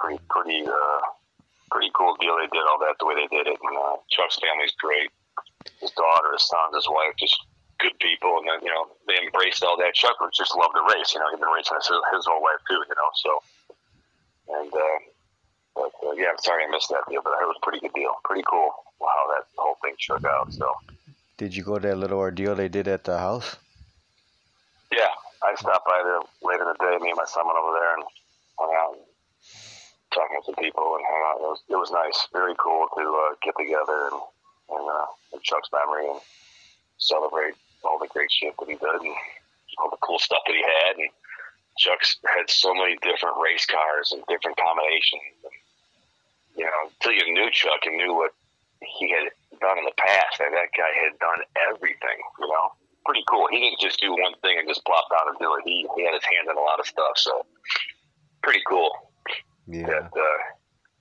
pretty 0.00 0.20
pretty 0.28 0.66
uh, 0.66 1.00
pretty 1.70 1.90
cool 1.94 2.14
deal. 2.18 2.36
They 2.36 2.50
did 2.50 2.66
all 2.66 2.78
that 2.82 2.98
the 2.98 3.06
way 3.06 3.14
they 3.14 3.30
did 3.30 3.46
it, 3.46 3.58
and 3.58 3.74
uh, 3.78 3.96
Chuck's 4.10 4.38
family's 4.38 4.74
great. 4.78 5.10
His 5.80 5.90
daughter, 5.92 6.32
his 6.32 6.46
son, 6.46 6.74
his 6.74 6.88
wife, 6.88 7.16
just 7.18 7.36
good 7.78 7.96
people, 7.98 8.38
and 8.38 8.46
then 8.48 8.60
you 8.62 8.72
know 8.72 8.90
they 9.08 9.16
embraced 9.20 9.64
all 9.64 9.76
that. 9.78 9.94
Chuck 9.94 10.16
just 10.34 10.56
loved 10.56 10.76
to 10.76 10.84
race. 10.94 11.14
You 11.14 11.20
know, 11.20 11.28
he'd 11.32 11.40
been 11.40 11.52
racing 11.52 11.76
his, 11.76 11.88
his 11.88 12.24
whole 12.28 12.42
life 12.42 12.62
too. 12.68 12.80
You 12.80 12.96
know, 12.96 13.10
so 13.14 13.32
and 14.60 14.72
uh, 14.72 14.98
but 15.74 15.92
uh, 16.04 16.12
yeah, 16.16 16.32
I'm 16.32 16.42
sorry 16.42 16.64
I 16.64 16.70
missed 16.70 16.90
that 16.90 17.08
deal, 17.08 17.22
but 17.22 17.36
it 17.40 17.46
was 17.48 17.56
a 17.56 17.64
pretty 17.64 17.80
good 17.80 17.94
deal. 17.94 18.14
Pretty 18.24 18.44
cool 18.48 18.70
how 19.00 19.24
that 19.34 19.46
whole 19.56 19.76
thing 19.82 19.94
shook 19.98 20.24
out. 20.24 20.52
So 20.52 20.68
did 21.38 21.56
you 21.56 21.62
go 21.62 21.78
to 21.78 21.88
that 21.88 21.96
little 21.96 22.18
ordeal 22.18 22.54
they 22.54 22.68
did 22.68 22.88
at 22.88 23.04
the 23.04 23.18
house? 23.18 23.56
Yeah, 24.92 25.08
I 25.42 25.54
stopped 25.56 25.86
by 25.86 26.02
there 26.04 26.20
later 26.42 26.68
in 26.68 26.76
the 26.76 26.84
day. 26.84 26.98
Me 27.00 27.10
and 27.10 27.16
my 27.16 27.24
son 27.24 27.46
went 27.46 27.58
over 27.58 27.78
there 27.78 27.94
and 27.94 28.04
hung 28.58 28.74
out. 28.76 28.98
Talking 30.10 30.36
with 30.36 30.46
some 30.46 30.58
people 30.58 30.96
and 30.98 31.04
hang 31.06 31.22
out. 31.30 31.38
It 31.38 31.50
was 31.50 31.62
it 31.70 31.78
was 31.78 31.90
nice, 31.94 32.18
very 32.32 32.54
cool 32.58 32.86
to 32.98 33.04
uh, 33.04 33.34
get 33.42 33.54
together 33.54 34.10
and 34.10 34.18
and 34.70 34.84
uh, 34.86 35.06
in 35.34 35.40
Chuck's 35.42 35.70
memory 35.70 36.10
and 36.10 36.20
celebrate 36.98 37.54
all 37.84 37.98
the 37.98 38.10
great 38.10 38.30
shit 38.30 38.54
that 38.58 38.68
he 38.68 38.74
did 38.74 39.00
and 39.02 39.16
all 39.78 39.90
the 39.90 40.02
cool 40.02 40.18
stuff 40.18 40.42
that 40.46 40.54
he 40.54 40.62
had. 40.62 40.98
And 40.98 41.10
Chuck's 41.78 42.18
had 42.26 42.50
so 42.50 42.74
many 42.74 42.98
different 43.02 43.38
race 43.42 43.66
cars 43.66 44.12
and 44.12 44.22
different 44.28 44.58
combinations. 44.58 45.30
And, 45.46 45.56
you 46.58 46.66
know, 46.66 46.90
until 46.90 47.14
you 47.14 47.26
knew 47.32 47.50
Chuck 47.50 47.86
and 47.86 47.96
knew 47.96 48.14
what 48.14 48.34
he 48.82 49.10
had 49.10 49.30
done 49.60 49.78
in 49.78 49.84
the 49.84 49.96
past, 49.96 50.40
and 50.40 50.52
that 50.54 50.72
guy 50.76 50.90
had 51.04 51.18
done 51.18 51.40
everything, 51.70 52.18
you 52.38 52.48
know. 52.48 52.74
Pretty 53.06 53.24
cool. 53.28 53.48
He 53.50 53.58
didn't 53.58 53.80
just 53.80 53.98
do 53.98 54.12
one 54.12 54.36
thing 54.42 54.58
and 54.58 54.68
just 54.68 54.84
plop 54.84 55.08
out 55.16 55.26
and 55.26 55.38
do 55.40 55.54
it. 55.56 55.64
He, 55.64 55.88
he 55.96 56.04
had 56.04 56.12
his 56.14 56.24
hand 56.24 56.52
in 56.52 56.56
a 56.56 56.60
lot 56.60 56.78
of 56.78 56.86
stuff, 56.86 57.16
so 57.16 57.46
pretty 58.42 58.60
cool. 58.68 58.92
Yeah. 59.70 59.86
That, 59.86 60.04
uh, 60.04 60.38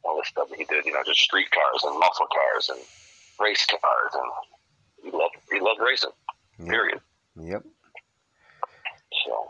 all 0.03 0.17
the 0.17 0.25
stuff 0.25 0.49
that 0.49 0.57
he 0.57 0.65
did, 0.65 0.85
you 0.85 0.93
know, 0.93 1.03
just 1.05 1.19
street 1.19 1.47
cars 1.51 1.83
and 1.83 1.99
muscle 1.99 2.27
cars 2.27 2.69
and 2.69 2.79
race 3.39 3.65
cars, 3.65 4.13
and 4.13 4.31
he 5.03 5.17
loved 5.17 5.35
he 5.51 5.59
loved 5.59 5.79
racing. 5.81 6.11
Period. 6.65 6.99
Yep. 7.41 7.63
So. 9.25 9.47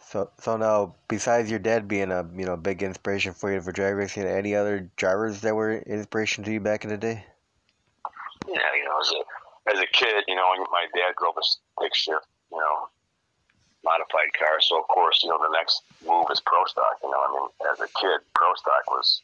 So, 0.00 0.30
so 0.40 0.56
now, 0.56 0.96
besides 1.06 1.50
your 1.50 1.60
dad 1.60 1.86
being 1.86 2.10
a 2.10 2.26
you 2.36 2.44
know 2.44 2.56
big 2.56 2.82
inspiration 2.82 3.32
for 3.32 3.52
you 3.52 3.60
for 3.60 3.72
drag 3.72 3.94
racing, 3.94 4.24
any 4.24 4.54
other 4.54 4.90
drivers 4.96 5.40
that 5.42 5.54
were 5.54 5.78
inspiration 5.78 6.44
to 6.44 6.52
you 6.52 6.60
back 6.60 6.84
in 6.84 6.90
the 6.90 6.96
day? 6.96 7.24
Yeah, 8.48 8.58
you 8.76 8.84
know, 8.84 8.98
as 9.00 9.10
a 9.12 9.76
as 9.76 9.82
a 9.82 9.86
kid, 9.92 10.24
you 10.26 10.34
know, 10.34 10.42
my 10.72 10.86
dad 10.94 11.14
drove 11.18 11.34
a 11.36 11.42
stick 11.42 11.94
shift, 11.94 12.26
modified 14.18 14.32
car. 14.38 14.60
So 14.60 14.80
of 14.80 14.88
course, 14.88 15.20
you 15.22 15.30
know, 15.30 15.38
the 15.38 15.52
next 15.56 15.82
move 16.06 16.26
is 16.30 16.40
pro 16.44 16.64
stock. 16.66 16.98
You 17.02 17.10
know, 17.10 17.18
I 17.18 17.32
mean, 17.32 17.48
as 17.72 17.80
a 17.80 17.88
kid, 18.00 18.20
pro 18.34 18.54
stock 18.54 18.84
was 18.88 19.22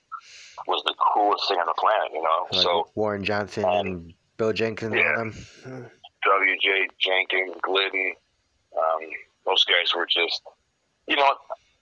was 0.67 0.83
the 0.85 0.95
coolest 1.15 1.49
thing 1.49 1.59
on 1.59 1.67
the 1.67 1.75
planet. 1.79 2.13
You 2.13 2.23
know, 2.23 2.47
like 2.53 2.63
so 2.63 2.89
Warren 2.95 3.25
Johnson 3.25 3.65
um, 3.65 3.87
and 3.87 4.15
Bill 4.37 4.53
Jenkins. 4.53 4.95
Yeah. 4.95 5.31
W.J. 6.25 6.89
Jenkins, 6.99 7.55
Glidden, 7.61 8.15
um, 8.73 9.01
those 9.45 9.63
guys 9.65 9.93
were 9.95 10.09
just, 10.09 10.41
you 11.07 11.17
know, 11.17 11.37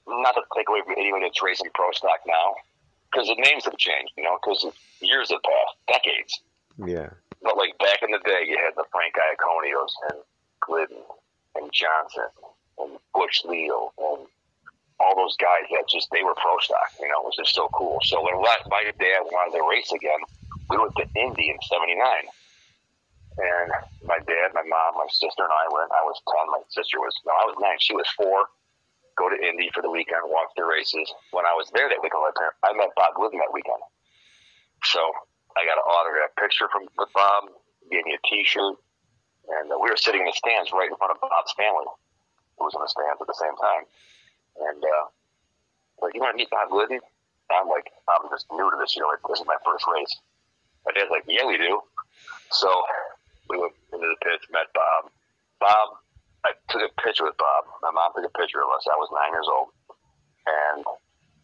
not 0.09 0.35
to 0.35 0.42
take 0.57 0.69
away 0.69 0.83
from 0.85 0.97
anyone 0.99 1.23
that's 1.23 1.40
racing 1.40 1.71
pro 1.75 1.92
stock 1.92 2.19
now, 2.26 2.59
because 3.07 3.28
the 3.28 3.38
names 3.38 3.66
have 3.66 3.78
changed, 3.78 4.11
you 4.16 4.25
know, 4.25 4.37
because 4.42 4.66
years 5.00 5.31
have 5.31 5.38
passed, 5.47 5.78
decades. 5.87 6.42
Yeah. 6.76 7.11
But 7.40 7.57
like 7.57 7.78
back 7.78 8.02
in 8.02 8.11
the 8.11 8.19
day, 8.26 8.42
you 8.49 8.59
had 8.59 8.75
the 8.75 8.83
Frank 8.90 9.14
Iaconios 9.14 9.95
and 10.11 10.19
Glidden 10.59 11.07
and 11.54 11.71
Johnson 11.71 12.26
and 12.79 12.99
Butch 13.14 13.43
Leal 13.45 13.93
and 13.99 14.26
all 15.00 15.14
those 15.17 15.37
guys 15.37 15.67
that 15.71 15.88
just 15.91 16.09
they 16.12 16.23
were 16.23 16.37
pro 16.38 16.59
stock. 16.62 16.91
You 17.00 17.09
know, 17.09 17.21
it 17.23 17.29
was 17.29 17.38
just 17.38 17.55
so 17.55 17.69
cool. 17.75 17.99
So 18.07 18.23
when 18.23 18.38
my 18.38 18.83
dad 18.99 19.26
wanted 19.29 19.59
to 19.59 19.64
race 19.67 19.91
again, 19.91 20.23
we 20.71 20.79
went 20.79 20.95
to 20.97 21.07
Indy 21.19 21.50
in 21.50 21.59
'79. 21.67 21.99
And 23.33 23.73
my 24.05 24.21
dad, 24.29 24.52
my 24.52 24.62
mom, 24.62 25.00
my 25.00 25.09
sister, 25.09 25.43
and 25.43 25.52
I 25.57 25.67
went. 25.73 25.88
I 25.88 26.05
was 26.05 26.21
10. 26.29 26.52
My 26.52 26.61
sister 26.69 27.00
was, 27.00 27.17
no, 27.25 27.33
I 27.33 27.49
was 27.49 27.57
9. 27.57 27.81
She 27.81 27.97
was 27.97 28.05
4. 28.21 28.29
Go 29.17 29.33
to 29.33 29.38
Indy 29.41 29.73
for 29.73 29.81
the 29.81 29.88
weekend, 29.88 30.21
watch 30.29 30.52
the 30.57 30.69
races. 30.69 31.09
When 31.33 31.49
I 31.49 31.57
was 31.57 31.69
there 31.73 31.88
that 31.88 32.00
weekend, 32.05 32.29
I 32.64 32.76
met 32.76 32.93
Bob 32.97 33.17
Glidden 33.17 33.41
that 33.41 33.52
weekend. 33.52 33.81
So 34.85 35.00
I 35.57 35.64
got 35.69 35.81
an 35.81 35.85
autograph 35.85 36.33
picture 36.37 36.69
from 36.73 36.88
with 36.97 37.12
Bob, 37.12 37.52
gave 37.93 38.05
me 38.05 38.17
a 38.17 38.23
T-shirt, 38.25 38.76
and 39.49 39.67
uh, 39.69 39.76
we 39.76 39.91
were 39.91 40.00
sitting 40.00 40.25
in 40.25 40.29
the 40.29 40.37
stands 40.37 40.73
right 40.73 40.88
in 40.88 40.97
front 40.97 41.12
of 41.12 41.21
Bob's 41.21 41.52
family, 41.52 41.88
who 42.59 42.64
was 42.64 42.75
in 42.75 42.82
the 42.82 42.90
stands 42.90 43.21
at 43.21 43.28
the 43.28 43.38
same 43.38 43.56
time. 43.56 43.85
And 44.61 44.80
uh, 44.82 45.04
like, 46.00 46.14
you 46.14 46.21
want 46.21 46.35
to 46.35 46.40
meet 46.40 46.50
Bob 46.50 46.71
Glidden? 46.71 47.00
I'm 47.52 47.68
like, 47.68 47.92
I'm 48.09 48.28
just 48.32 48.49
new 48.52 48.64
to 48.64 48.76
this. 48.80 48.97
You 48.97 49.02
know, 49.04 49.12
like, 49.12 49.25
this 49.28 49.40
is 49.40 49.47
my 49.47 49.61
first 49.64 49.85
race. 49.88 50.14
My 50.87 50.92
dad's 50.97 51.12
like, 51.12 51.25
yeah, 51.28 51.44
we 51.44 51.61
do. 51.61 51.80
So 52.50 52.68
we 53.49 53.59
went 53.61 53.76
into 53.92 54.09
the 54.09 54.18
pits, 54.25 54.49
met 54.52 54.73
Bob. 54.73 55.12
Bob, 55.61 56.00
I 56.44 56.56
took 56.68 56.82
a 56.82 56.90
picture 57.00 57.25
with 57.25 57.37
Bob. 57.37 57.68
My 57.85 57.92
mom 57.92 58.12
took 58.16 58.26
a 58.26 58.35
picture 58.38 58.64
of 58.64 58.71
us. 58.75 58.85
I 58.88 58.97
was 58.97 59.09
nine 59.12 59.30
years 59.30 59.47
old, 59.47 59.68
and 60.49 60.85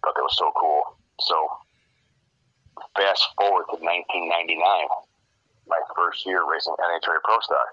thought 0.03 0.17
that 0.17 0.27
was 0.27 0.37
so 0.37 0.51
cool. 0.57 0.83
So 1.21 1.37
fast 2.97 3.23
forward 3.39 3.71
to 3.71 3.79
1999, 3.79 4.59
my 5.69 5.81
first 5.95 6.27
year 6.27 6.43
racing 6.49 6.75
NHRA 6.79 7.23
Pro 7.23 7.39
Stock. 7.41 7.71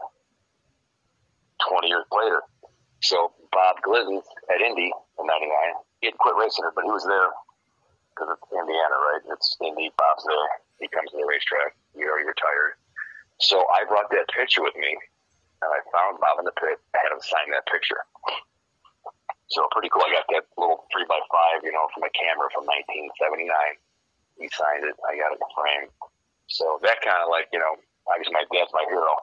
20 1.70 1.88
years 1.88 2.06
later. 2.12 2.42
So 3.02 3.34
Bob 3.52 3.82
Glidden 3.84 4.22
at 4.50 4.62
Indy 4.62 4.92
in 4.92 5.26
99, 5.26 5.52
he 6.02 6.08
had 6.08 6.18
quit 6.18 6.36
racing 6.36 6.66
it, 6.66 6.74
but 6.76 6.86
he 6.86 6.92
was 6.92 7.06
there 7.06 7.32
because 8.16 8.32
it's 8.32 8.48
Indiana, 8.52 8.96
right? 8.96 9.24
It's 9.36 9.58
Indy. 9.60 9.92
Bob's 10.00 10.24
there. 10.24 10.52
He 10.80 10.88
comes 10.88 11.12
to 11.12 11.20
the 11.20 11.28
racetrack. 11.28 11.76
You 11.96 12.08
already 12.08 12.28
retired. 12.28 12.80
So 13.44 13.60
I 13.68 13.84
brought 13.84 14.08
that 14.16 14.32
picture 14.32 14.64
with 14.64 14.76
me, 14.80 14.96
and 15.60 15.70
I 15.70 15.84
found 15.92 16.24
Bob 16.24 16.40
in 16.40 16.48
the 16.48 16.56
pit. 16.56 16.80
I 16.96 17.04
had 17.04 17.12
him 17.12 17.20
sign 17.20 17.52
that 17.52 17.68
picture. 17.68 18.00
So 19.52 19.68
pretty 19.76 19.92
cool. 19.92 20.08
I 20.08 20.16
got 20.16 20.28
that 20.32 20.48
little 20.56 20.88
three 20.90 21.06
by 21.06 21.20
five, 21.30 21.62
you 21.68 21.76
know, 21.76 21.86
from 21.92 22.08
a 22.08 22.12
camera 22.16 22.48
from 22.56 22.66
1979. 22.66 23.46
He 24.40 24.48
signed 24.52 24.84
it. 24.88 24.96
I 25.06 25.20
got 25.20 25.36
it 25.36 25.40
in 25.40 25.52
frame. 25.54 25.88
So 26.48 26.80
that 26.82 27.04
kind 27.04 27.22
of 27.22 27.30
like, 27.30 27.52
you 27.52 27.60
know, 27.60 27.78
obviously 28.08 28.34
my 28.34 28.48
dad's 28.50 28.74
my 28.74 28.86
hero. 28.90 29.14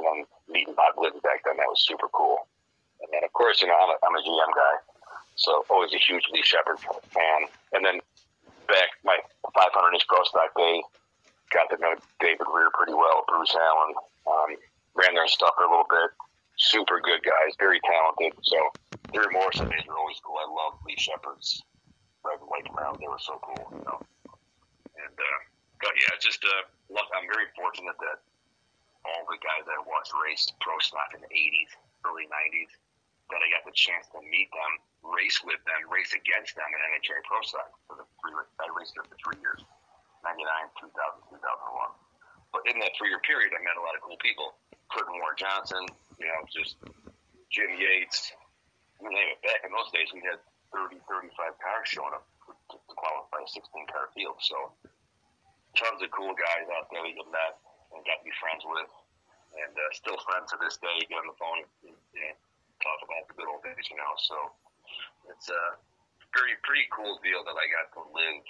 And 0.00 0.26
meeting 0.50 0.74
Bob 0.74 0.96
Glidden 0.96 1.20
back 1.20 1.44
then, 1.44 1.56
that 1.56 1.70
was 1.70 1.82
super 1.86 2.08
cool. 2.12 2.46
And 3.00 3.08
then 3.12 3.24
of 3.24 3.32
course, 3.32 3.60
you 3.60 3.68
know, 3.68 3.78
I'm 3.78 3.90
a, 3.90 3.96
I'm 4.04 4.14
a 4.14 4.22
GM 4.22 4.52
guy, 4.52 4.74
so 5.36 5.64
always 5.70 5.92
a 5.94 5.98
huge 5.98 6.24
Lee 6.32 6.44
Shepherd 6.44 6.78
fan. 6.80 7.48
And 7.72 7.84
then 7.84 8.00
back 8.68 8.94
my 9.04 9.18
500 9.54 9.94
inch 9.94 10.06
pro 10.06 10.22
stock 10.24 10.52
day, 10.56 10.82
got 11.50 11.70
to 11.70 11.76
know 11.80 11.94
David 12.20 12.46
Reher 12.46 12.70
pretty 12.74 12.94
well, 12.94 13.24
Bruce 13.26 13.54
Allen. 13.54 13.94
Um, 14.26 14.50
ran 14.94 15.14
their 15.14 15.26
stuff 15.26 15.54
for 15.56 15.64
a 15.64 15.70
little 15.70 15.88
bit. 15.88 16.10
Super 16.58 17.00
good 17.00 17.24
guys, 17.24 17.56
very 17.58 17.80
talented. 17.80 18.36
So 18.44 18.58
Gary 19.12 19.32
Morrison 19.32 19.68
days 19.68 19.82
were 19.88 19.96
always 19.96 20.20
cool. 20.22 20.36
I 20.36 20.46
love 20.46 20.78
Lee 20.86 20.98
Shepherd's 20.98 21.62
Red 22.24 22.38
and 22.40 22.48
White 22.48 22.68
They 23.00 23.08
were 23.08 23.22
so 23.22 23.40
cool, 23.40 23.64
you 23.72 23.82
know. 23.84 23.98
And 25.00 25.16
uh, 25.16 25.40
but 25.80 25.94
yeah, 25.96 26.12
just 26.20 26.44
uh, 26.44 26.68
look, 26.92 27.08
I'm 27.16 27.24
very 27.32 27.48
fortunate 27.56 27.96
that 27.96 28.20
all 29.04 29.24
the 29.28 29.40
guys 29.40 29.64
that 29.64 29.76
I 29.76 29.82
watched 29.86 30.12
race 30.16 30.44
pro 30.60 30.76
stock 30.80 31.16
in 31.16 31.20
the 31.24 31.32
80s, 31.32 31.70
early 32.04 32.28
90s, 32.28 32.70
that 33.30 33.40
I 33.40 33.48
got 33.54 33.62
the 33.62 33.74
chance 33.74 34.10
to 34.12 34.20
meet 34.26 34.50
them, 34.50 34.72
race 35.06 35.40
with 35.46 35.62
them, 35.64 35.86
race 35.88 36.12
against 36.12 36.58
them 36.58 36.66
in 36.66 36.78
NHRA 36.98 37.22
Pro 37.24 37.40
Stock 37.46 37.70
for 37.86 37.94
the 37.96 38.06
three. 38.18 38.34
I 38.58 38.66
raced 38.74 38.98
there 38.98 39.06
for 39.06 39.16
three 39.22 39.38
years. 39.38 39.62
99, 40.26 40.44
2000, 40.92 40.92
2001. 41.32 41.40
But 42.52 42.66
in 42.68 42.76
that 42.82 42.92
three 42.98 43.08
year 43.08 43.22
period, 43.24 43.54
I 43.54 43.62
met 43.62 43.78
a 43.78 43.84
lot 43.84 43.96
of 43.96 44.02
cool 44.04 44.18
people. 44.20 44.58
Kurt 44.90 45.06
and 45.06 45.16
Warren 45.22 45.38
Johnson, 45.38 45.86
you 46.18 46.26
know, 46.26 46.42
just 46.50 46.76
Jim 47.48 47.70
Yates, 47.78 48.34
you 48.98 49.08
name 49.08 49.30
it. 49.32 49.40
Back 49.46 49.62
in 49.62 49.70
those 49.70 49.88
days, 49.94 50.10
we 50.10 50.20
had 50.26 50.42
30, 50.74 50.98
35 51.06 51.30
cars 51.62 51.86
showing 51.86 52.12
up 52.12 52.26
to, 52.74 52.76
qualify 52.90 53.46
a 53.46 53.48
16 53.48 53.62
car 53.86 54.10
field. 54.12 54.36
So 54.42 54.74
tons 55.78 56.02
of 56.02 56.10
cool 56.10 56.34
guys 56.34 56.66
out 56.74 56.90
there 56.90 57.06
that 57.06 57.14
you 57.14 57.22
met 57.30 57.54
and 57.92 58.00
got 58.06 58.22
to 58.22 58.26
be 58.26 58.34
friends 58.38 58.62
with. 58.66 58.90
And 59.50 59.74
uh, 59.74 59.90
still 59.92 60.18
friends 60.22 60.54
to 60.54 60.56
this 60.62 60.78
day. 60.78 61.02
Get 61.10 61.18
on 61.18 61.26
the 61.26 61.38
phone 61.38 61.66
and 61.86 61.94
know, 61.94 62.34
talk 62.78 62.98
about 63.02 63.26
the 63.26 63.34
good 63.34 63.50
old 63.50 63.66
days, 63.66 63.86
you 63.90 63.98
know. 63.98 64.14
So 64.18 64.36
it's 65.26 65.50
a 65.50 65.78
pretty, 66.30 66.54
pretty 66.62 66.86
cool 66.94 67.18
deal 67.20 67.42
that 67.42 67.56
I 67.58 67.66
got 67.66 67.90
to 67.98 68.02
live 68.14 68.46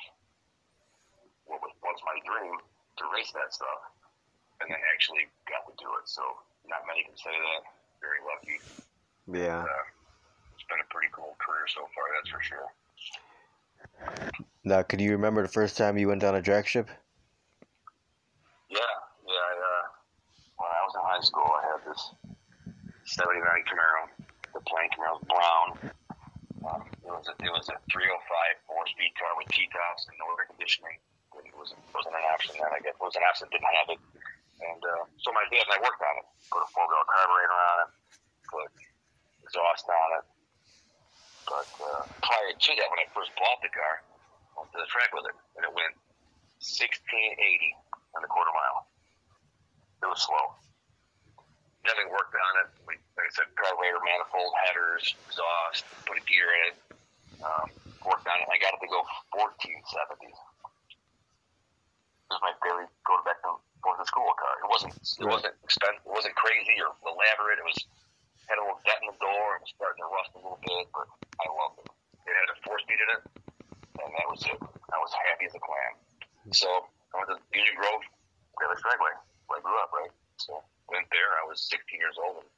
what 1.49 1.59
was 1.65 1.73
once 1.83 1.99
my 2.07 2.15
dream 2.23 2.61
to 3.01 3.05
race 3.11 3.33
that 3.33 3.51
stuff, 3.51 3.83
and 4.61 4.71
then 4.71 4.79
actually 4.95 5.27
got 5.51 5.67
to 5.67 5.75
do 5.81 5.89
it. 5.99 6.07
So 6.07 6.23
not 6.69 6.87
many 6.87 7.03
can 7.03 7.17
say 7.17 7.33
that. 7.35 7.63
Very 7.99 8.21
lucky. 8.23 8.57
Yeah. 9.27 9.65
Uh, 9.65 9.85
it's 10.55 10.69
been 10.69 10.79
a 10.79 10.89
pretty 10.93 11.09
cool 11.13 11.35
career 11.41 11.67
so 11.67 11.89
far, 11.97 12.07
that's 12.15 12.31
for 12.31 12.43
sure. 12.45 12.69
Now, 14.65 14.83
can 14.83 15.01
you 15.01 15.13
remember 15.13 15.43
the 15.43 15.49
first 15.49 15.77
time 15.77 15.99
you 15.99 16.09
went 16.09 16.23
on 16.25 16.35
a 16.35 16.43
drag 16.43 16.69
strip? 16.69 16.89
Yeah, 18.69 18.79
yeah. 19.27 19.33
I, 19.33 19.53
uh, 19.57 19.85
when 20.57 20.71
I 20.71 20.81
was 20.85 20.95
in 20.95 21.03
high 21.03 21.21
school, 21.21 21.51
I 21.51 21.63
had 21.73 21.81
this 21.91 22.13
'79 23.21 23.69
Camaro. 23.69 24.03
The 24.57 24.65
plain 24.65 24.89
Camaro 24.97 25.21
was 25.21 25.25
brown. 25.29 25.69
Um, 26.61 26.83
it 27.05 27.13
was 27.13 27.29
a, 27.29 27.35
it 27.45 27.53
was 27.53 27.69
a 27.69 27.77
305 27.93 28.17
four-speed 28.69 29.13
car 29.17 29.33
with 29.37 29.49
T-tops 29.49 30.09
and 30.09 30.17
no 30.21 30.29
air 30.37 30.45
conditioning 30.49 31.01
was 31.61 31.77
wasn't 31.93 32.17
an 32.17 32.25
option 32.33 32.57
then. 32.57 32.73
I 32.73 32.81
guess 32.81 32.97
it 32.97 33.05
was 33.05 33.13
an 33.21 33.25
option 33.29 33.53
didn't 33.53 33.69
have 33.69 33.89
it, 33.93 34.01
and 34.65 34.81
uh, 34.81 35.05
so 35.21 35.29
my 35.37 35.45
dad 35.53 35.69
and 35.69 35.77
I 35.77 35.81
worked 35.85 36.01
on 36.01 36.25
it. 36.25 36.27
Put 36.49 36.65
a 36.65 36.69
four 36.73 36.89
wheel 36.89 37.05
carburetor 37.05 37.61
on 37.61 37.77
it, 37.85 37.91
put 38.49 38.69
exhaust 39.45 39.85
on 39.85 40.11
it. 40.17 40.25
But 41.45 41.69
uh, 41.85 42.03
prior 42.25 42.57
to 42.57 42.71
that, 42.81 42.89
when 42.89 43.01
I 43.05 43.07
first 43.13 43.37
bought 43.37 43.61
the 43.61 43.69
car, 43.69 44.01
I 44.57 44.65
went 44.65 44.73
to 44.73 44.81
the 44.81 44.89
track 44.89 45.13
with 45.13 45.29
it, 45.29 45.37
and 45.61 45.69
it 45.69 45.73
went 45.77 45.93
1680 46.65 48.17
on 48.17 48.25
the 48.25 48.31
quarter 48.33 48.53
mile. 48.57 48.89
It 50.01 50.09
was 50.09 50.25
slow. 50.25 50.57
We 51.81 52.07
worked 52.09 52.33
on 52.33 52.55
it. 52.65 52.69
We, 53.31 53.39
like 53.39 53.47
I 53.47 53.47
said, 53.47 53.55
carburetor, 53.55 54.03
manifold, 54.03 54.51
headers, 54.67 55.05
exhaust, 55.31 55.87
put 56.03 56.19
a 56.19 56.25
gear 56.27 56.51
in 56.51 56.63
it. 56.75 56.77
Um, 57.39 57.71
worked 58.03 58.27
on 58.27 58.43
it. 58.43 58.51
I 58.51 58.59
got 58.59 58.75
it 58.75 58.83
to 58.83 58.91
go 58.91 59.07
1470 59.39 60.35
was 62.31 62.43
my 62.43 62.55
daily 62.63 62.87
go 63.03 63.19
to 63.19 63.25
back 63.27 63.43
and 63.43 63.59
forth 63.83 63.99
to 63.99 64.07
school 64.07 64.31
car. 64.39 64.55
It 64.63 64.71
wasn't 64.71 64.95
it 64.95 65.27
right. 65.27 65.35
wasn't 65.35 65.55
expensive. 65.67 66.03
It 66.07 66.15
wasn't 66.15 66.35
crazy 66.39 66.79
or 66.79 66.95
elaborate. 67.03 67.59
It 67.59 67.67
was 67.67 67.79
had 68.47 68.59
a 68.59 68.63
little 68.63 68.79
dent 68.87 69.03
in 69.03 69.15
the 69.15 69.19
door 69.19 69.59
and 69.59 69.67
was 69.67 69.73
starting 69.75 69.99
to 70.03 70.11
rust 70.11 70.31
a 70.35 70.41
little 70.43 70.63
bit, 70.63 70.87
but 70.95 71.07
I 71.39 71.47
loved 71.51 71.87
it. 71.87 71.91
It 72.27 72.35
had 72.35 72.51
a 72.51 72.57
four 72.63 72.79
speed 72.83 73.03
in 73.03 73.09
it, 73.19 73.23
and 73.99 74.11
that 74.15 74.27
was 74.31 74.43
it. 74.47 74.59
I 74.63 74.99
was 74.99 75.11
happy 75.31 75.47
as 75.47 75.55
a 75.55 75.63
clam. 75.63 75.93
So 76.55 76.71
I 77.15 77.15
went 77.19 77.35
to 77.35 77.39
Union 77.51 77.75
Grove, 77.79 78.03
Davis 78.63 78.83
Dragway, 78.83 79.15
where 79.51 79.59
I 79.59 79.63
grew 79.63 79.79
up, 79.83 79.91
right? 79.91 80.15
So 80.39 80.63
went 80.91 81.11
there. 81.11 81.31
I 81.39 81.47
was 81.47 81.63
16 81.67 81.99
years 81.99 82.19
old 82.19 82.47
and 82.47 82.51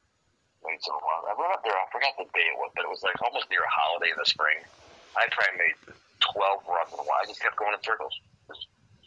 I 0.63 1.35
went 1.35 1.53
up 1.53 1.63
there. 1.67 1.75
I 1.75 1.87
forgot 1.91 2.15
the 2.19 2.27
day 2.33 2.47
it 2.47 2.59
was, 2.59 2.71
but 2.75 2.87
it 2.87 2.91
was 2.91 3.03
like 3.03 3.19
almost 3.23 3.51
near 3.51 3.63
a 3.63 3.71
holiday 3.71 4.15
in 4.15 4.19
the 4.19 4.27
spring. 4.27 4.63
I 5.19 5.27
and 5.27 5.59
made 5.59 5.77
12 6.23 6.65
runs 6.65 6.91
in 6.95 6.99
a 7.03 7.05
while. 7.05 7.21
I 7.21 7.27
just 7.27 7.43
kept 7.43 7.59
going 7.59 7.75
in 7.75 7.83
circles 7.83 8.15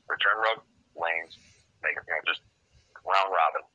return 0.09 0.37
road 0.37 0.61
lanes, 0.93 1.37
make 1.81 1.97
you 1.97 2.05
know, 2.05 2.21
just 2.25 2.41
round 3.05 3.29
robin. 3.33 3.65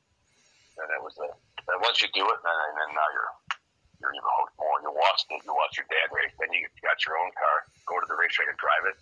And 0.79 0.87
it 0.95 1.01
was 1.03 1.15
the, 1.19 1.27
and 1.27 1.79
once 1.83 1.99
you 1.99 2.09
do 2.15 2.23
it, 2.23 2.39
then, 2.41 2.57
and 2.71 2.75
then 2.79 2.89
now 2.95 3.09
you're, 3.11 3.33
you're 3.99 4.15
even 4.15 4.31
hooked 4.39 4.55
more. 4.57 4.79
You 4.81 4.91
watch 4.95 5.27
it, 5.29 5.43
you 5.43 5.53
watch 5.53 5.75
your 5.77 5.87
dad 5.91 6.07
race, 6.09 6.33
then 6.39 6.49
you 6.55 6.65
got 6.81 6.97
your 7.03 7.19
own 7.19 7.29
car, 7.35 7.67
go 7.85 7.99
to 7.99 8.07
the 8.07 8.17
racetrack 8.17 8.49
and 8.49 8.57
drive 8.57 8.85
it. 8.87 8.97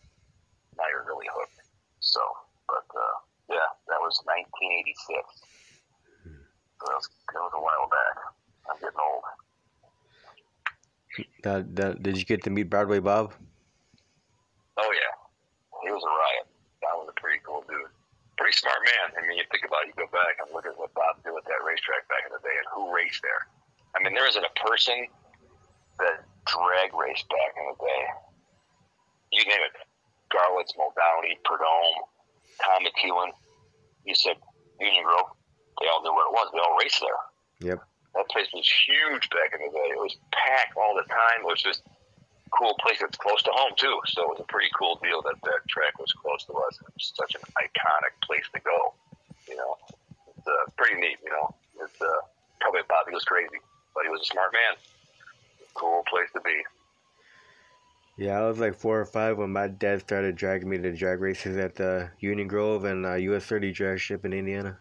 Now 0.76 0.90
you're 0.90 1.06
really 1.06 1.30
hooked. 1.30 1.62
So, 2.02 2.22
but, 2.68 2.88
uh, 2.90 3.18
yeah, 3.54 3.70
that 3.88 4.02
was 4.02 4.18
1986. 4.26 4.98
So 5.06 6.84
that 6.88 6.96
was, 6.96 7.08
that 7.34 7.44
was 7.44 7.54
a 7.56 7.62
while 7.62 7.88
back. 7.92 8.39
I'm 8.70 8.78
getting 8.78 9.02
old. 9.02 9.26
Did 12.02 12.18
you 12.18 12.26
get 12.26 12.44
to 12.44 12.50
meet 12.50 12.70
Broadway 12.70 13.00
Bob? 13.00 13.34
Oh 14.78 14.92
yeah, 14.96 15.12
he 15.84 15.92
was 15.92 16.00
a 16.00 16.08
riot 16.08 16.48
That 16.80 16.96
was 16.96 17.12
a 17.12 17.16
pretty 17.20 17.42
cool 17.44 17.66
dude. 17.68 17.92
Pretty 18.38 18.56
smart 18.56 18.80
man. 18.80 19.12
I 19.20 19.28
mean, 19.28 19.36
you 19.36 19.44
think 19.52 19.68
about 19.68 19.84
it, 19.84 19.92
you 19.92 19.98
go 20.00 20.08
back 20.16 20.40
and 20.40 20.48
look 20.56 20.64
at 20.64 20.78
what 20.80 20.94
Bob 20.96 21.20
did 21.26 21.36
with 21.36 21.44
that 21.52 21.60
racetrack 21.68 22.08
back 22.08 22.24
in 22.24 22.32
the 22.32 22.40
day 22.40 22.56
and 22.56 22.68
who 22.72 22.88
raced 22.96 23.20
there. 23.20 23.52
I 23.92 24.00
mean, 24.00 24.16
there 24.16 24.24
isn't 24.30 24.46
a 24.46 24.56
person 24.64 25.12
that 26.00 26.24
drag 26.48 26.96
raced 26.96 27.28
back 27.28 27.52
in 27.60 27.68
the 27.68 27.78
day. 27.84 28.04
You 29.36 29.44
name 29.44 29.60
it. 29.68 29.76
Garlits, 30.32 30.72
Muldowney, 30.80 31.36
Prudhomme, 31.44 32.00
Tom 32.64 32.86
McEwen. 32.86 33.36
You 34.06 34.16
said 34.16 34.38
Union 34.80 35.04
Grove. 35.04 35.36
They 35.82 35.88
all 35.92 36.00
knew 36.00 36.14
what 36.14 36.32
it 36.32 36.34
was. 36.38 36.48
They 36.54 36.60
all 36.64 36.78
raced 36.80 37.02
there. 37.02 37.20
Yep. 37.76 37.84
That 38.16 38.28
place 38.30 38.48
was 38.54 38.66
huge 38.66 39.30
back 39.30 39.54
in 39.54 39.66
the 39.66 39.72
day. 39.72 39.90
It 39.94 40.00
was 40.00 40.18
packed 40.32 40.76
all 40.78 40.96
the 40.96 41.08
time. 41.08 41.46
It 41.46 41.46
was 41.46 41.62
just 41.62 41.84
cool 42.52 42.76
place 42.82 42.98
that's 43.00 43.18
close 43.18 43.42
to 43.44 43.52
home 43.54 43.74
too. 43.78 44.00
So 44.08 44.24
it 44.24 44.30
was 44.30 44.42
a 44.42 44.50
pretty 44.50 44.70
cool 44.78 45.00
deal 45.04 45.22
that 45.22 45.36
that 45.44 45.62
track 45.70 45.98
was 46.00 46.12
close 46.14 46.44
to 46.46 46.54
us. 46.54 46.80
It 46.82 46.90
was 46.94 47.14
such 47.16 47.36
an 47.36 47.42
iconic 47.58 48.14
place 48.26 48.46
to 48.54 48.60
go. 48.62 48.94
You 49.48 49.58
know, 49.58 49.78
it's 50.38 50.48
uh, 50.48 50.70
pretty 50.78 51.00
neat. 51.00 51.18
You 51.24 51.32
know, 51.32 51.54
it's 51.82 52.02
uh, 52.02 52.22
probably 52.60 52.82
Bobby 52.90 53.14
was 53.14 53.24
crazy, 53.24 53.62
but 53.94 54.04
he 54.04 54.10
was 54.10 54.22
a 54.22 54.26
smart 54.26 54.54
man. 54.54 54.78
Cool 55.76 56.04
place 56.10 56.30
to 56.34 56.42
be. 56.42 56.58
Yeah, 58.18 58.38
I 58.38 58.48
was 58.48 58.60
like 58.60 58.76
four 58.76 59.00
or 59.00 59.06
five 59.06 59.38
when 59.38 59.54
my 59.54 59.68
dad 59.68 60.02
started 60.02 60.36
dragging 60.36 60.70
me 60.70 60.78
to 60.78 60.92
drag 60.92 61.22
races 61.22 61.56
at 61.56 61.76
the 61.76 62.12
Union 62.20 62.50
Grove 62.50 62.84
and 62.84 63.06
uh, 63.06 63.14
US 63.14 63.46
30 63.46 63.72
drag 63.72 63.98
strip 63.98 64.26
in 64.26 64.34
Indiana. 64.34 64.78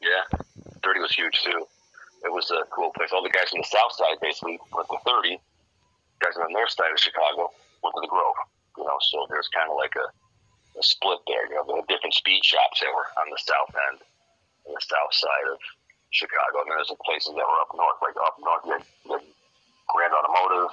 Yeah, 0.00 0.38
30 0.84 1.00
was 1.00 1.10
huge 1.10 1.42
too. 1.42 1.66
It 2.24 2.32
was 2.32 2.50
a 2.50 2.66
cool 2.74 2.90
place. 2.94 3.10
All 3.12 3.22
the 3.22 3.30
guys 3.30 3.50
from 3.50 3.62
the 3.62 3.70
south 3.70 3.94
side 3.94 4.18
basically 4.20 4.58
went 4.74 4.88
to 4.90 4.98
30. 5.06 5.38
Guys 6.18 6.34
on 6.34 6.50
the 6.50 6.54
north 6.54 6.74
side 6.74 6.90
of 6.90 6.98
Chicago 6.98 7.50
went 7.82 7.94
to 7.94 8.02
the 8.02 8.10
Grove. 8.10 8.38
You 8.76 8.84
know, 8.84 8.98
so 9.10 9.26
there's 9.30 9.46
kind 9.54 9.70
of 9.70 9.78
like 9.78 9.94
a, 9.94 10.06
a 10.78 10.82
split 10.82 11.22
there. 11.30 11.46
You 11.46 11.62
know, 11.62 11.64
there 11.66 11.78
were 11.78 11.90
different 11.90 12.14
speed 12.14 12.42
shops 12.42 12.82
that 12.82 12.90
were 12.90 13.06
on 13.22 13.30
the 13.30 13.38
south 13.38 13.70
end 13.90 14.02
and 14.66 14.74
the 14.74 14.82
south 14.82 15.14
side 15.14 15.46
of 15.50 15.58
Chicago. 16.10 16.66
And 16.66 16.74
then 16.74 16.76
there's 16.82 16.90
the 16.90 17.00
places 17.06 17.34
that 17.38 17.46
were 17.46 17.60
up 17.62 17.70
north, 17.74 17.98
like 18.02 18.18
up 18.18 18.36
north, 18.42 18.64
you 18.66 18.74
had, 18.74 18.84
you 19.06 19.10
had 19.14 19.24
Grand 19.88 20.12
Automotive. 20.14 20.72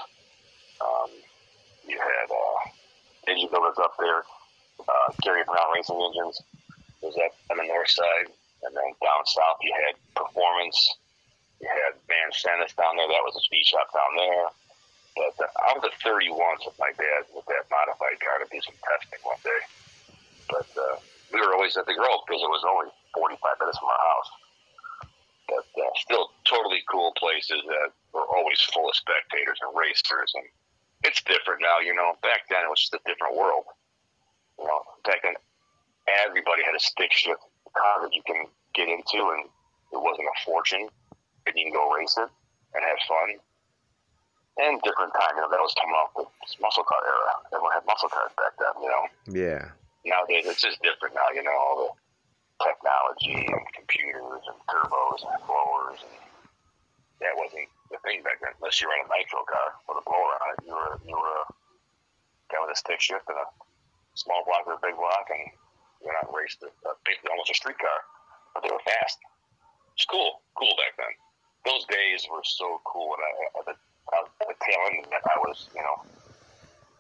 Um, 0.82 1.12
you 1.88 1.98
had 2.02 2.28
uh, 2.30 2.58
engine 3.30 3.50
builders 3.54 3.78
up 3.78 3.94
there. 4.02 4.26
Uh, 4.82 5.08
Gary 5.22 5.46
Brown 5.46 5.70
Racing 5.74 6.02
Engines 6.02 6.42
was 7.02 7.16
up 7.22 7.34
on 7.54 7.58
the 7.58 7.68
north 7.70 7.90
side. 7.90 8.34
And 8.66 8.74
then 8.76 8.90
down 8.98 9.22
south, 9.26 9.62
you 9.62 9.74
had 9.86 9.96
Performance. 10.18 10.78
Had 11.66 11.98
Van 12.08 12.30
Stennis 12.32 12.74
down 12.78 12.96
there. 12.96 13.10
That 13.10 13.26
was 13.26 13.36
a 13.36 13.44
speed 13.44 13.66
shop 13.66 13.90
down 13.94 14.14
there. 14.18 14.48
But 15.16 15.36
uh, 15.40 15.52
I 15.64 15.72
was 15.80 15.84
at 15.88 15.96
31 16.04 16.36
with 16.68 16.76
my 16.78 16.92
dad 16.94 17.24
with 17.32 17.48
that 17.48 17.66
modified 17.72 18.20
car 18.20 18.44
to 18.44 18.48
do 18.52 18.60
some 18.62 18.76
testing 18.84 19.22
one 19.24 19.40
day. 19.42 19.62
But 20.52 20.70
uh, 20.76 21.00
we 21.32 21.40
were 21.40 21.56
always 21.56 21.80
at 21.80 21.88
the 21.88 21.96
Grove 21.96 22.28
because 22.28 22.44
it 22.44 22.52
was 22.52 22.64
only 22.68 22.92
45 23.16 23.40
minutes 23.40 23.80
from 23.80 23.90
our 23.90 24.04
house. 24.12 24.30
But 25.48 25.68
uh, 25.80 25.94
still, 25.96 26.36
totally 26.44 26.84
cool 26.92 27.16
places 27.16 27.64
that 27.64 27.96
were 28.12 28.28
always 28.28 28.60
full 28.74 28.90
of 28.90 28.96
spectators 28.98 29.58
and 29.64 29.72
racers. 29.72 30.36
And 30.36 30.46
it's 31.08 31.24
different 31.24 31.64
now, 31.64 31.80
you 31.80 31.96
know. 31.96 32.20
Back 32.20 32.50
then, 32.52 32.66
it 32.66 32.70
was 32.70 32.82
just 32.82 32.98
a 32.98 33.04
different 33.08 33.38
world. 33.38 33.66
You 34.60 34.66
know, 34.66 34.82
back 35.08 35.24
then, 35.24 35.38
everybody 36.28 36.64
had 36.66 36.76
a 36.76 36.84
stick 36.84 37.14
shift 37.14 37.42
car 37.72 38.04
that 38.04 38.14
you 38.14 38.24
can 38.26 38.48
get 38.74 38.90
into, 38.90 39.22
and 39.32 39.48
it 39.94 40.02
wasn't 40.02 40.28
a 40.28 40.38
fortune, 40.44 40.90
and 41.46 41.54
you 41.56 41.70
can 41.70 41.74
go 41.74 41.90
race 41.94 42.18
it 42.18 42.30
and 42.74 42.82
have 42.84 43.00
fun. 43.08 43.40
And 44.56 44.80
different 44.88 45.12
time, 45.12 45.36
you 45.36 45.44
know, 45.44 45.52
that 45.52 45.60
was 45.60 45.76
coming 45.76 46.00
off 46.00 46.16
the 46.16 46.24
muscle 46.64 46.88
car 46.88 47.04
era. 47.04 47.34
Everyone 47.52 47.76
had 47.76 47.84
muscle 47.84 48.08
cars 48.08 48.32
back 48.40 48.56
then, 48.56 48.72
you 48.80 48.88
know. 48.88 49.04
Yeah. 49.28 49.64
Nowadays, 50.08 50.48
it's 50.48 50.64
just 50.64 50.80
different 50.80 51.12
now, 51.12 51.28
you 51.36 51.44
know, 51.44 51.52
all 51.52 51.76
the 51.84 51.92
technology 52.64 53.36
and 53.52 53.68
computers 53.76 54.44
and 54.48 54.60
turbos 54.72 55.28
and 55.28 55.44
blowers. 55.44 56.00
And 56.08 56.16
that 57.20 57.36
wasn't 57.36 57.68
the 57.92 58.00
thing 58.08 58.24
back 58.24 58.40
then, 58.40 58.56
unless 58.56 58.80
you 58.80 58.88
ran 58.88 59.04
a 59.04 59.12
nitro 59.12 59.44
car 59.44 59.76
with 59.92 60.00
a 60.00 60.06
blower 60.08 60.36
on 60.40 60.48
it. 60.56 60.60
You 60.64 60.72
were, 60.72 60.96
you 61.04 61.16
were 61.20 61.36
a 61.44 61.46
guy 62.48 62.64
with 62.64 62.72
a 62.72 62.80
stick 62.80 63.04
shift 63.04 63.28
and 63.28 63.36
a 63.36 63.48
small 64.16 64.48
block 64.48 64.64
or 64.72 64.80
a 64.80 64.84
big 64.84 64.96
block, 64.96 65.28
and 65.36 65.52
you 66.00 66.08
went 66.08 66.16
out 66.16 66.32
and 66.32 66.36
raced 66.38 66.64
a, 66.64 66.72
basically 67.04 67.36
almost 67.36 67.52
a 67.52 67.58
street 67.60 67.76
car, 67.76 68.00
but 68.56 68.64
they 68.64 68.72
were 68.72 68.88
fast. 68.88 69.20
It's 70.00 70.08
cool, 70.08 70.40
cool 70.56 70.72
back 70.80 70.96
then. 70.96 71.12
Those 71.66 71.86
days 71.90 72.30
were 72.30 72.46
so 72.46 72.80
cool, 72.86 73.10
and 73.18 73.24
I, 73.26 73.32
at 73.60 73.66
the, 73.66 73.76
at 73.76 74.48
the 74.48 74.58
tail 74.62 74.82
end, 74.94 75.10
I 75.10 75.36
was, 75.42 75.66
you 75.74 75.82
know, 75.82 75.98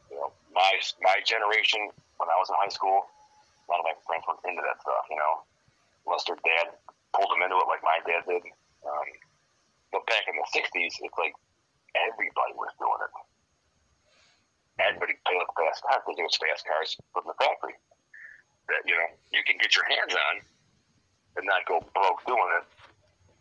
you 0.09 0.17
know, 0.17 0.33
my 0.53 0.73
my 1.05 1.21
generation 1.21 1.91
when 2.17 2.29
I 2.31 2.37
was 2.41 2.49
in 2.49 2.57
high 2.57 2.73
school, 2.73 3.05
a 3.05 3.65
lot 3.69 3.83
of 3.83 3.87
my 3.87 3.97
friends 4.09 4.25
were 4.25 4.39
into 4.47 4.63
that 4.65 4.81
stuff, 4.81 5.05
you 5.11 5.19
know, 5.19 5.45
unless 6.07 6.25
their 6.25 6.39
dad 6.41 6.73
pulled 7.13 7.29
them 7.29 7.45
into 7.45 7.57
it 7.59 7.67
like 7.69 7.83
my 7.85 7.99
dad 8.09 8.25
did. 8.25 8.41
Um, 8.85 9.07
but 9.93 10.05
back 10.09 10.25
in 10.25 10.35
the 10.37 10.47
'60s, 10.49 10.97
it's 10.97 11.17
like 11.19 11.35
everybody 11.93 12.53
was 12.57 12.73
doing 12.81 13.01
it. 13.05 13.13
Everybody 14.81 15.13
played 15.23 15.39
with 15.39 15.53
fast 15.55 15.85
cars 15.87 16.03
because 16.03 16.19
was 16.19 16.41
fast 16.41 16.63
cars 16.67 16.89
from 17.13 17.23
the 17.29 17.37
factory 17.37 17.77
that 18.69 18.81
you 18.85 18.97
know 18.97 19.09
you 19.31 19.41
can 19.45 19.57
get 19.61 19.75
your 19.75 19.85
hands 19.85 20.13
on 20.13 20.35
and 21.37 21.45
not 21.45 21.67
go 21.67 21.83
broke 21.93 22.21
doing 22.25 22.51
it. 22.59 22.65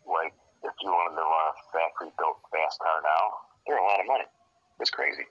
Like 0.05 0.33
if 0.65 0.75
you 0.81 0.89
wanted 0.89 1.15
to 1.15 1.25
run 1.25 1.45
a 1.49 1.55
factory 1.69 2.11
built 2.17 2.41
fast 2.49 2.81
car 2.81 2.99
now, 3.05 3.23
they're 3.65 3.77
a 3.77 3.85
lot 3.85 4.01
of 4.01 4.07
money. 4.09 4.27
It's 4.81 4.89
crazy. 4.89 5.29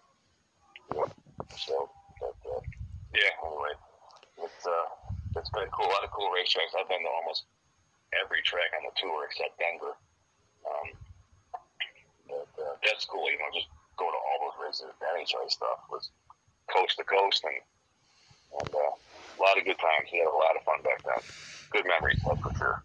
Yeah. 0.95 1.11
So, 1.59 1.91
but, 2.23 2.39
uh, 2.47 2.63
yeah. 3.13 3.35
Anyway, 3.43 3.75
it's 4.47 4.63
uh, 4.65 4.89
it's 5.37 5.51
been 5.51 5.69
cool. 5.75 5.91
A 5.91 5.95
lot 5.95 6.07
of 6.07 6.11
cool 6.15 6.31
racetracks. 6.31 6.73
I've 6.79 6.89
been 6.89 7.03
to 7.03 7.11
almost 7.11 7.45
every 8.15 8.43
track 8.47 8.71
on 8.79 8.87
the 8.87 8.95
tour 8.95 9.27
except 9.27 9.59
Denver. 9.59 9.99
Um, 10.65 10.89
but 12.31 12.51
uh, 12.57 12.75
that's 12.87 13.05
cool. 13.05 13.27
You 13.29 13.39
know, 13.39 13.51
just 13.53 13.69
go 13.99 14.09
to 14.09 14.19
all 14.19 14.39
those 14.49 14.59
races. 14.63 14.89
The 15.03 15.07
NHRA 15.13 15.51
stuff 15.51 15.85
was 15.91 16.11
coast 16.71 16.97
to 16.99 17.05
coast 17.05 17.45
and 17.45 17.59
and 18.63 18.71
uh, 18.71 18.95
a 18.95 19.39
lot 19.43 19.59
of 19.59 19.67
good 19.67 19.79
times. 19.79 20.09
We 20.13 20.23
had 20.23 20.31
a 20.31 20.39
lot 20.39 20.55
of 20.55 20.63
fun 20.63 20.81
back 20.87 21.03
then. 21.03 21.21
Good 21.75 21.87
memories, 21.91 22.23
that's 22.23 22.41
for 22.41 22.55
sure. 22.55 22.79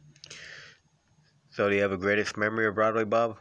So, 1.60 1.68
do 1.68 1.76
you 1.76 1.84
have 1.84 1.92
a 1.92 2.00
greatest 2.00 2.40
memory 2.40 2.72
of 2.72 2.76
Broadway, 2.80 3.04
Bob? 3.04 3.36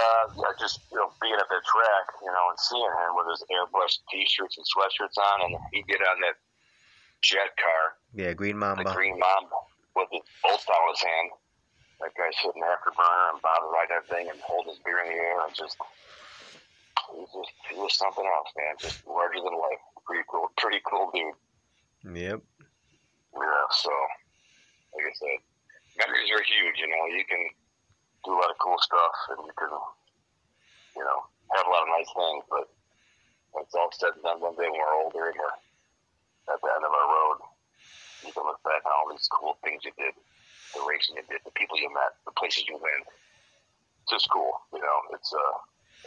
Uh, 0.00 0.24
yeah, 0.32 0.48
just 0.56 0.80
you 0.88 0.96
know, 0.96 1.12
being 1.20 1.36
at 1.36 1.44
the 1.52 1.60
track, 1.60 2.06
you 2.24 2.32
know, 2.32 2.48
and 2.48 2.56
seeing 2.56 2.88
him 2.88 3.12
with 3.12 3.28
his 3.28 3.44
airbrush 3.52 4.00
T-shirts 4.08 4.56
and 4.56 4.64
sweatshirts 4.64 5.20
on, 5.20 5.52
and 5.52 5.60
he'd 5.76 5.84
get 5.86 6.00
on 6.00 6.24
that 6.24 6.40
jet 7.20 7.52
car, 7.60 8.00
Yeah, 8.16 8.32
Green 8.32 8.56
Mamba. 8.56 8.84
the 8.84 8.96
green 8.96 9.18
mamba, 9.20 9.52
with 9.94 10.08
the 10.08 10.24
bolts 10.42 10.64
on 10.72 10.88
his 10.88 11.02
hand. 11.04 11.28
That 12.00 12.16
guy 12.16 12.32
sitting 12.40 12.64
afterburner 12.64 13.36
and 13.36 13.42
Bob 13.44 13.60
riding 13.76 13.92
that 14.00 14.08
thing 14.08 14.30
and 14.32 14.40
hold 14.40 14.64
his 14.72 14.80
beer 14.80 15.04
in 15.04 15.12
the 15.12 15.20
air 15.20 15.36
and 15.44 15.52
just 15.54 15.76
he 17.12 17.20
was 17.20 17.28
just 17.28 17.52
he 17.68 17.76
was 17.76 17.92
something 17.92 18.24
else, 18.24 18.48
man. 18.56 18.72
Just 18.80 19.06
larger 19.06 19.36
than 19.44 19.52
life. 19.52 19.84
Pretty 20.08 20.24
cool, 20.32 20.48
pretty 20.56 20.80
cool 20.88 21.12
dude. 21.12 22.16
Yep. 22.16 22.40
Yeah, 23.36 23.64
so 23.68 23.92
like 24.94 25.08
I 25.08 25.14
said, 25.16 25.38
memories 25.96 26.30
are 26.32 26.44
huge. 26.44 26.76
You 26.80 26.88
know, 26.88 27.04
you 27.12 27.24
can 27.24 27.42
do 28.24 28.36
a 28.36 28.38
lot 28.38 28.52
of 28.52 28.58
cool 28.60 28.78
stuff, 28.80 29.16
and 29.34 29.40
you 29.46 29.54
can, 29.56 29.72
you 30.96 31.04
know, 31.04 31.20
have 31.56 31.66
a 31.66 31.72
lot 31.72 31.84
of 31.84 31.94
nice 31.94 32.10
things. 32.12 32.44
But 32.48 32.66
when 33.52 33.64
it's 33.64 33.76
all 33.76 33.92
said 33.92 34.16
and 34.16 34.24
done, 34.24 34.40
one 34.40 34.56
day 34.56 34.68
when 34.68 34.80
we're 34.80 35.00
older 35.02 35.32
and 35.32 35.36
we're 35.36 35.58
at 36.52 36.60
the 36.60 36.70
end 36.72 36.84
of 36.84 36.92
our 36.92 37.08
road, 37.08 37.38
you 38.26 38.32
can 38.32 38.46
look 38.46 38.62
back 38.62 38.82
on 38.86 38.92
all 38.92 39.10
these 39.10 39.28
cool 39.30 39.58
things 39.62 39.82
you 39.82 39.94
did, 39.98 40.14
the 40.74 40.82
racing 40.86 41.18
you 41.18 41.26
did, 41.26 41.42
the 41.44 41.54
people 41.54 41.78
you 41.78 41.90
met, 41.90 42.18
the 42.24 42.34
places 42.34 42.66
you 42.68 42.78
went. 42.78 43.06
It's 44.02 44.12
just 44.18 44.30
cool. 44.30 44.62
You 44.74 44.82
know, 44.82 44.98
it's 45.14 45.30
uh, 45.30 45.54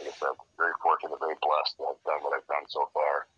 like 0.00 0.12
I 0.12 0.14
said, 0.16 0.36
very 0.56 0.76
fortunate, 0.80 1.16
very 1.20 1.38
blessed 1.40 1.76
to 1.80 1.92
have 1.92 2.00
done 2.04 2.20
what 2.20 2.36
I've 2.36 2.48
done 2.48 2.68
so 2.68 2.88
far. 2.92 3.28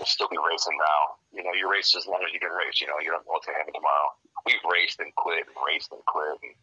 To 0.00 0.06
still 0.08 0.28
be 0.28 0.40
racing 0.40 0.76
now. 0.78 1.20
You 1.36 1.44
know, 1.44 1.52
you 1.52 1.68
race 1.68 1.92
as 1.96 2.06
long 2.06 2.24
as 2.24 2.32
you 2.32 2.40
can 2.40 2.50
race. 2.50 2.80
You 2.80 2.88
know, 2.88 2.96
you 3.00 3.12
don't 3.12 3.24
know 3.28 3.36
what's 3.36 3.46
going 3.46 3.56
to 3.56 3.62
happen 3.64 3.76
tomorrow. 3.76 4.08
We've 4.48 4.64
raced 4.64 5.00
and 5.00 5.12
quit 5.14 5.44
and 5.46 5.56
raced 5.60 5.92
and 5.92 6.02
quit. 6.08 6.40
And 6.42 6.56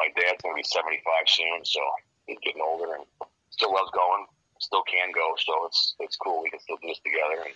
my 0.00 0.08
dad's 0.16 0.40
going 0.40 0.56
to 0.56 0.60
be 0.60 0.66
75 0.66 1.04
soon, 1.28 1.60
so 1.64 1.80
he's 2.26 2.40
getting 2.40 2.62
older 2.64 2.94
and 2.96 3.04
still 3.50 3.74
loves 3.74 3.90
going, 3.90 4.26
still 4.58 4.82
can 4.86 5.10
go. 5.12 5.34
So 5.38 5.66
it's 5.66 5.94
it's 6.00 6.16
cool. 6.16 6.42
We 6.42 6.50
can 6.50 6.60
still 6.60 6.78
do 6.80 6.88
this 6.88 7.02
together. 7.04 7.44
And, 7.44 7.54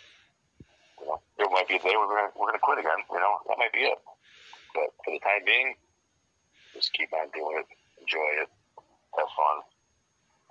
you 1.00 1.07
know, 1.07 1.18
there 1.38 1.48
might 1.50 1.68
be 1.68 1.76
a 1.78 1.83
day 1.83 1.94
we're 1.94 2.11
going 2.11 2.31
we're 2.35 2.50
gonna 2.50 2.62
quit 2.62 2.83
again. 2.83 3.00
You 3.11 3.20
know, 3.22 3.40
that 3.48 3.57
might 3.59 3.72
be 3.72 3.87
it. 3.87 3.98
But 4.74 4.88
for 5.05 5.12
the 5.12 5.20
time 5.20 5.44
being, 5.44 5.76
just 6.74 6.92
keep 6.92 7.12
on 7.12 7.28
doing 7.37 7.61
it, 7.61 7.68
enjoy 8.00 8.28
it, 8.40 8.48
have 9.16 9.31
fun, 9.37 9.57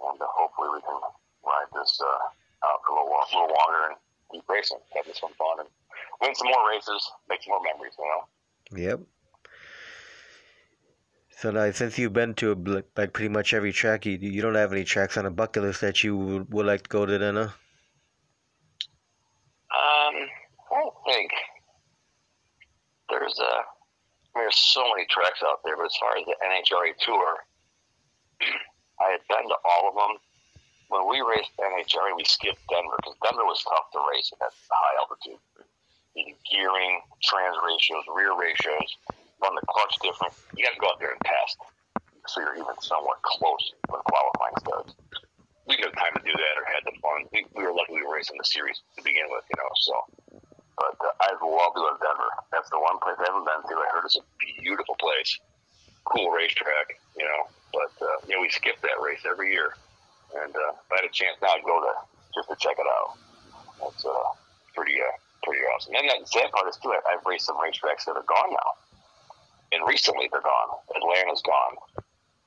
and 0.09 0.21
uh, 0.21 0.29
hopefully 0.29 0.69
we 0.77 0.81
can 0.85 1.01
ride 1.41 1.71
this 1.73 1.97
uh, 1.97 2.65
out 2.65 2.79
for 2.85 2.93
a 2.93 3.01
little, 3.01 3.17
a 3.17 3.27
little 3.33 3.53
longer 3.57 3.81
and 3.89 3.97
keep 4.31 4.47
racing, 4.49 4.79
have 4.95 5.05
this 5.05 5.19
some 5.19 5.33
fun, 5.37 5.59
and 5.59 5.69
win 6.21 6.35
some 6.35 6.47
more 6.47 6.69
races, 6.69 7.11
make 7.29 7.43
some 7.43 7.51
more 7.51 7.61
memories. 7.63 7.93
You 7.97 8.05
know. 8.05 8.89
Yep. 8.89 8.99
So 11.41 11.49
now, 11.49 11.71
since 11.71 11.97
you've 11.97 12.13
been 12.13 12.35
to 12.35 12.53
like 12.95 13.13
pretty 13.13 13.29
much 13.29 13.53
every 13.53 13.73
track, 13.73 14.05
you 14.05 14.17
you 14.21 14.41
don't 14.41 14.53
have 14.53 14.71
any 14.71 14.83
tracks 14.83 15.17
on 15.17 15.25
a 15.25 15.31
bucket 15.31 15.63
list 15.63 15.81
that 15.81 16.03
you 16.03 16.15
would, 16.15 16.53
would 16.53 16.65
like 16.67 16.83
to 16.83 16.89
go 16.89 17.05
to 17.05 17.17
then, 17.17 17.35
huh? 17.35 17.49
Um, 19.71 20.15
I 20.69 20.75
don't 20.75 20.93
think 21.07 21.31
there's 23.09 23.39
a. 23.39 23.53
I 24.33 24.39
mean, 24.39 24.45
there's 24.45 24.55
so 24.55 24.83
many 24.95 25.07
tracks 25.09 25.41
out 25.43 25.59
there, 25.65 25.75
but 25.75 25.87
as 25.87 25.97
far 25.99 26.15
as 26.15 26.25
the 26.25 26.35
NHRA 26.45 26.95
tour, 27.03 27.37
I 29.01 29.09
had 29.11 29.21
been 29.27 29.49
to 29.49 29.55
all 29.65 29.89
of 29.89 29.95
them. 29.95 30.21
When 30.91 31.07
we 31.07 31.23
raced 31.23 31.55
NHRA, 31.55 32.19
we 32.19 32.27
skipped 32.27 32.59
Denver 32.67 32.99
because 32.99 33.15
Denver 33.23 33.47
was 33.47 33.63
tough 33.63 33.87
to 33.95 33.99
race 34.11 34.27
at 34.43 34.51
high 34.67 34.95
altitude. 34.99 35.39
The 36.19 36.35
gearing, 36.51 36.99
trans 37.23 37.55
ratios, 37.63 38.03
rear 38.11 38.35
ratios, 38.35 38.91
run 39.39 39.55
the 39.55 39.63
clutch 39.71 39.95
different. 40.03 40.35
You 40.51 40.67
got 40.67 40.75
to 40.75 40.81
go 40.83 40.91
out 40.91 40.99
there 40.99 41.15
and 41.15 41.23
test, 41.23 41.63
so 42.27 42.43
you're 42.43 42.59
even 42.59 42.75
somewhat 42.83 43.23
close 43.23 43.71
when 43.87 44.03
qualifying 44.03 44.57
starts. 44.59 44.91
we 45.63 45.79
didn't 45.79 45.95
have 45.95 46.11
time 46.11 46.15
to 46.19 46.23
do 46.27 46.35
that 46.35 46.53
or 46.59 46.67
had 46.67 46.83
the 46.83 46.91
fun. 46.99 47.23
We, 47.31 47.47
we 47.55 47.63
were 47.63 47.71
lucky 47.71 47.95
we 47.95 48.03
were 48.03 48.19
racing 48.19 48.35
the 48.35 48.43
series 48.43 48.83
to 48.99 49.01
begin 49.07 49.31
with, 49.31 49.47
you 49.47 49.57
know. 49.63 49.71
So, 49.79 49.95
but 50.75 50.99
uh, 51.07 51.23
I'd 51.23 51.39
love 51.39 51.71
to 51.71 51.79
go 51.79 51.89
to 51.95 51.99
Denver. 52.03 52.31
That's 52.51 52.67
the 52.67 52.83
one 52.83 52.99
place 52.99 53.15
I 53.15 53.31
haven't 53.31 53.47
been 53.47 53.63
to. 53.63 53.75
I 53.79 53.95
heard 53.95 54.03
it's 54.03 54.19
a 54.19 54.27
beautiful 54.59 54.99
place, 54.99 55.39
cool 56.03 56.35
racetrack, 56.35 56.99
you 57.15 57.23
know. 57.23 57.47
But 57.71 57.95
uh, 58.03 58.19
you 58.27 58.35
know, 58.35 58.43
we 58.43 58.51
skip 58.51 58.75
that 58.83 58.99
race 58.99 59.23
every 59.23 59.55
year, 59.55 59.79
and 60.33 60.53
uh, 60.55 60.71
if 60.75 60.91
I 60.91 60.95
had 61.01 61.07
a 61.07 61.13
chance 61.13 61.37
now, 61.41 61.53
I'd 61.55 61.63
go 61.65 61.81
there 61.81 62.01
just 62.35 62.49
to 62.49 62.55
check 62.55 62.77
it 62.79 62.87
out. 62.87 63.17
That's 63.79 64.05
uh, 64.05 64.31
pretty 64.75 64.95
uh, 65.01 65.15
pretty 65.43 65.61
awesome. 65.73 65.95
And 65.95 66.07
the 66.07 66.27
sad 66.27 66.51
part 66.51 66.69
is 66.69 66.77
too, 66.77 66.93
I've 66.93 67.25
raced 67.25 67.45
some 67.45 67.57
racetracks 67.57 68.05
that 68.05 68.15
are 68.15 68.27
gone 68.27 68.51
now, 68.51 68.71
and 69.71 69.81
recently 69.87 70.29
they're 70.31 70.45
gone. 70.45 70.69
Atlanta's 70.95 71.41
gone, 71.41 71.75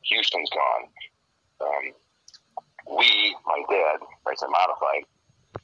Houston's 0.03 0.51
gone. 0.51 0.85
Um, 1.61 1.85
we, 2.99 3.37
my 3.47 3.63
dad, 3.71 4.01
racing 4.27 4.51
modified, 4.51 5.05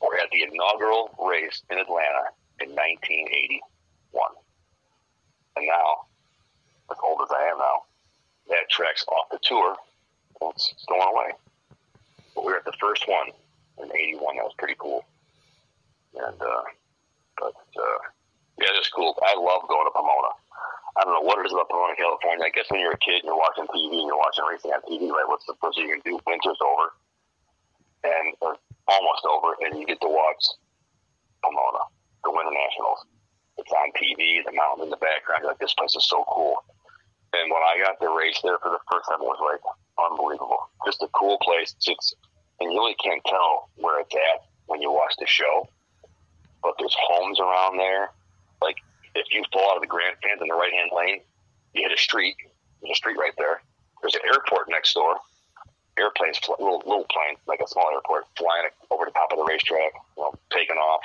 were 0.01 0.17
at 0.17 0.31
the 0.33 0.43
inaugural 0.43 1.11
race 1.19 1.63
in 1.71 1.79
Atlanta 1.79 2.33
in 2.61 2.71
1981, 2.71 3.73
and 5.57 5.67
now, 5.67 6.07
as 6.91 6.97
old 7.05 7.21
as 7.23 7.31
I 7.31 7.43
am 7.53 7.59
now, 7.59 7.85
that 8.49 8.69
track's 8.71 9.05
off 9.09 9.29
the 9.31 9.39
tour. 9.43 9.77
it's 10.43 10.85
going 10.89 11.03
away. 11.03 11.33
But 12.35 12.45
we 12.45 12.53
were 12.53 12.59
at 12.59 12.65
the 12.65 12.77
first 12.81 13.07
one 13.09 13.31
in 13.83 13.91
'81. 13.91 14.37
That 14.37 14.45
was 14.45 14.55
pretty 14.59 14.77
cool. 14.79 15.05
And 16.15 16.41
uh, 16.41 16.65
but 17.39 17.57
uh, 17.77 18.01
yeah, 18.59 18.77
it's 18.77 18.91
cool. 18.91 19.17
I 19.23 19.35
love 19.39 19.69
going 19.69 19.87
to 19.87 19.95
Pomona. 19.95 20.33
I 20.99 21.05
don't 21.07 21.15
know 21.15 21.25
what 21.25 21.39
it 21.39 21.47
is 21.47 21.55
about 21.55 21.71
Pomona, 21.71 21.95
California. 21.97 22.45
I 22.45 22.51
guess 22.51 22.67
when 22.69 22.81
you're 22.81 22.93
a 22.93 22.99
kid 22.99 23.23
and 23.23 23.31
you're 23.31 23.39
watching 23.39 23.65
TV 23.71 23.95
and 24.03 24.11
you're 24.11 24.19
watching 24.19 24.45
racing 24.45 24.75
on 24.75 24.83
TV, 24.85 25.09
right? 25.09 25.29
What's 25.29 25.47
the 25.47 25.55
first 25.63 25.79
thing 25.79 25.87
you 25.89 25.97
can 25.97 26.05
do? 26.05 26.19
Winter's 26.27 26.61
over, 26.61 26.93
and 28.05 28.35
or 28.43 28.59
almost 28.91 29.25
over, 29.25 29.55
and 29.65 29.79
you 29.79 29.87
get 29.87 30.01
to 30.03 30.11
watch 30.11 30.43
Pomona, 31.41 31.87
the 32.25 32.31
Winter 32.35 32.53
Nationals. 32.53 33.07
It's 33.57 33.71
on 33.73 33.89
TV, 33.97 34.45
the 34.45 34.53
mountain 34.53 34.89
in 34.89 34.91
the 34.91 35.01
background. 35.01 35.43
You're 35.43 35.53
like, 35.53 35.63
this 35.63 35.75
place 35.75 35.95
is 35.95 36.09
so 36.09 36.25
cool. 36.29 36.65
And 37.33 37.47
when 37.47 37.63
I 37.63 37.79
got 37.79 38.01
to 38.03 38.11
race 38.11 38.41
there 38.43 38.59
for 38.59 38.71
the 38.71 38.83
first 38.91 39.07
time, 39.09 39.23
it 39.23 39.31
was 39.31 39.39
like 39.39 39.63
unbelievable. 39.99 40.71
Just 40.85 41.03
a 41.03 41.09
cool 41.15 41.39
place. 41.39 41.75
It's, 41.87 42.15
and 42.59 42.73
you 42.73 42.79
really 42.79 42.97
can't 42.99 43.23
tell 43.25 43.71
where 43.77 44.01
it's 44.01 44.15
at 44.15 44.51
when 44.67 44.83
you 44.83 44.91
watch 44.91 45.15
the 45.19 45.27
show. 45.27 45.69
But 46.63 46.75
there's 46.79 46.97
homes 46.99 47.39
around 47.39 47.79
there. 47.79 48.11
Like 48.61 48.77
if 49.15 49.33
you 49.33 49.45
fall 49.53 49.71
out 49.71 49.77
of 49.77 49.83
the 49.83 49.89
grandstand 49.89 50.43
in 50.43 50.49
the 50.49 50.59
right 50.59 50.73
hand 50.73 50.91
lane, 50.95 51.21
you 51.73 51.83
hit 51.83 51.93
a 51.93 52.01
street. 52.01 52.37
There's 52.83 52.93
a 52.93 52.99
street 52.99 53.17
right 53.17 53.35
there. 53.39 53.63
There's 54.03 54.15
an 54.15 54.27
airport 54.27 54.69
next 54.69 54.95
door. 54.95 55.17
Airplanes, 55.99 56.41
little 56.49 56.83
little 56.87 57.07
plane, 57.13 57.37
like 57.47 57.61
a 57.61 57.69
small 57.69 57.91
airport, 57.93 58.25
flying 58.37 58.67
over 58.91 59.05
the 59.05 59.11
top 59.11 59.33
of 59.33 59.39
the 59.39 59.45
racetrack, 59.45 59.93
you 60.17 60.23
know, 60.23 60.33
taking 60.51 60.77
off. 60.77 61.03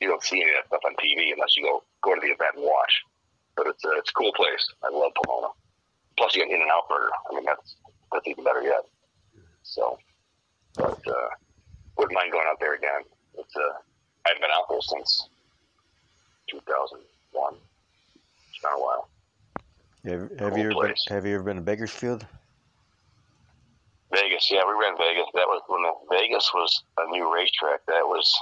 You 0.00 0.08
don't 0.08 0.22
see 0.22 0.40
any 0.40 0.50
of 0.50 0.56
that 0.62 0.66
stuff 0.68 0.86
on 0.86 0.94
TV 0.96 1.32
unless 1.32 1.56
you 1.56 1.64
go 1.64 1.82
go 2.02 2.14
to 2.14 2.20
the 2.20 2.32
event 2.32 2.56
and 2.56 2.64
watch 2.64 3.02
but 3.56 3.66
it's 3.66 3.84
a, 3.84 3.90
it's 3.96 4.10
a 4.10 4.12
cool 4.14 4.32
place. 4.32 4.66
I 4.82 4.90
love 4.90 5.12
Pomona. 5.24 5.48
Plus, 6.16 6.34
you 6.34 6.42
get 6.44 6.54
In 6.54 6.62
and 6.62 6.70
Out 6.70 6.88
Burger. 6.88 7.10
I 7.30 7.34
mean, 7.34 7.44
that's 7.44 7.76
that's 8.12 8.26
even 8.26 8.44
better 8.44 8.62
yet. 8.62 8.82
So, 9.62 9.98
but 10.76 11.00
uh, 11.06 11.28
wouldn't 11.96 12.14
mind 12.14 12.32
going 12.32 12.46
out 12.48 12.60
there 12.60 12.74
again. 12.74 13.02
It's 13.38 13.56
uh, 13.56 13.60
I 14.26 14.28
haven't 14.28 14.42
been 14.42 14.50
out 14.56 14.66
there 14.68 14.80
since 14.80 15.28
2001. 16.50 17.54
It's 18.50 18.62
been 18.62 18.70
a 18.72 18.80
while. 18.80 19.08
Have, 20.04 20.20
have 20.38 20.52
Cool 20.52 20.58
you 20.58 20.70
ever 20.70 20.88
been, 20.88 20.94
have 21.08 21.26
you 21.26 21.34
ever 21.34 21.44
been 21.44 21.56
to 21.56 21.62
Bakersfield? 21.62 22.26
Vegas, 24.12 24.48
yeah, 24.50 24.60
we 24.66 24.74
ran 24.74 24.96
Vegas. 24.96 25.26
That 25.34 25.48
was 25.48 25.62
when 25.66 25.82
the 25.82 25.92
Vegas 26.16 26.50
was 26.54 26.84
a 26.98 27.10
new 27.10 27.32
racetrack. 27.32 27.84
That 27.86 28.04
was 28.04 28.32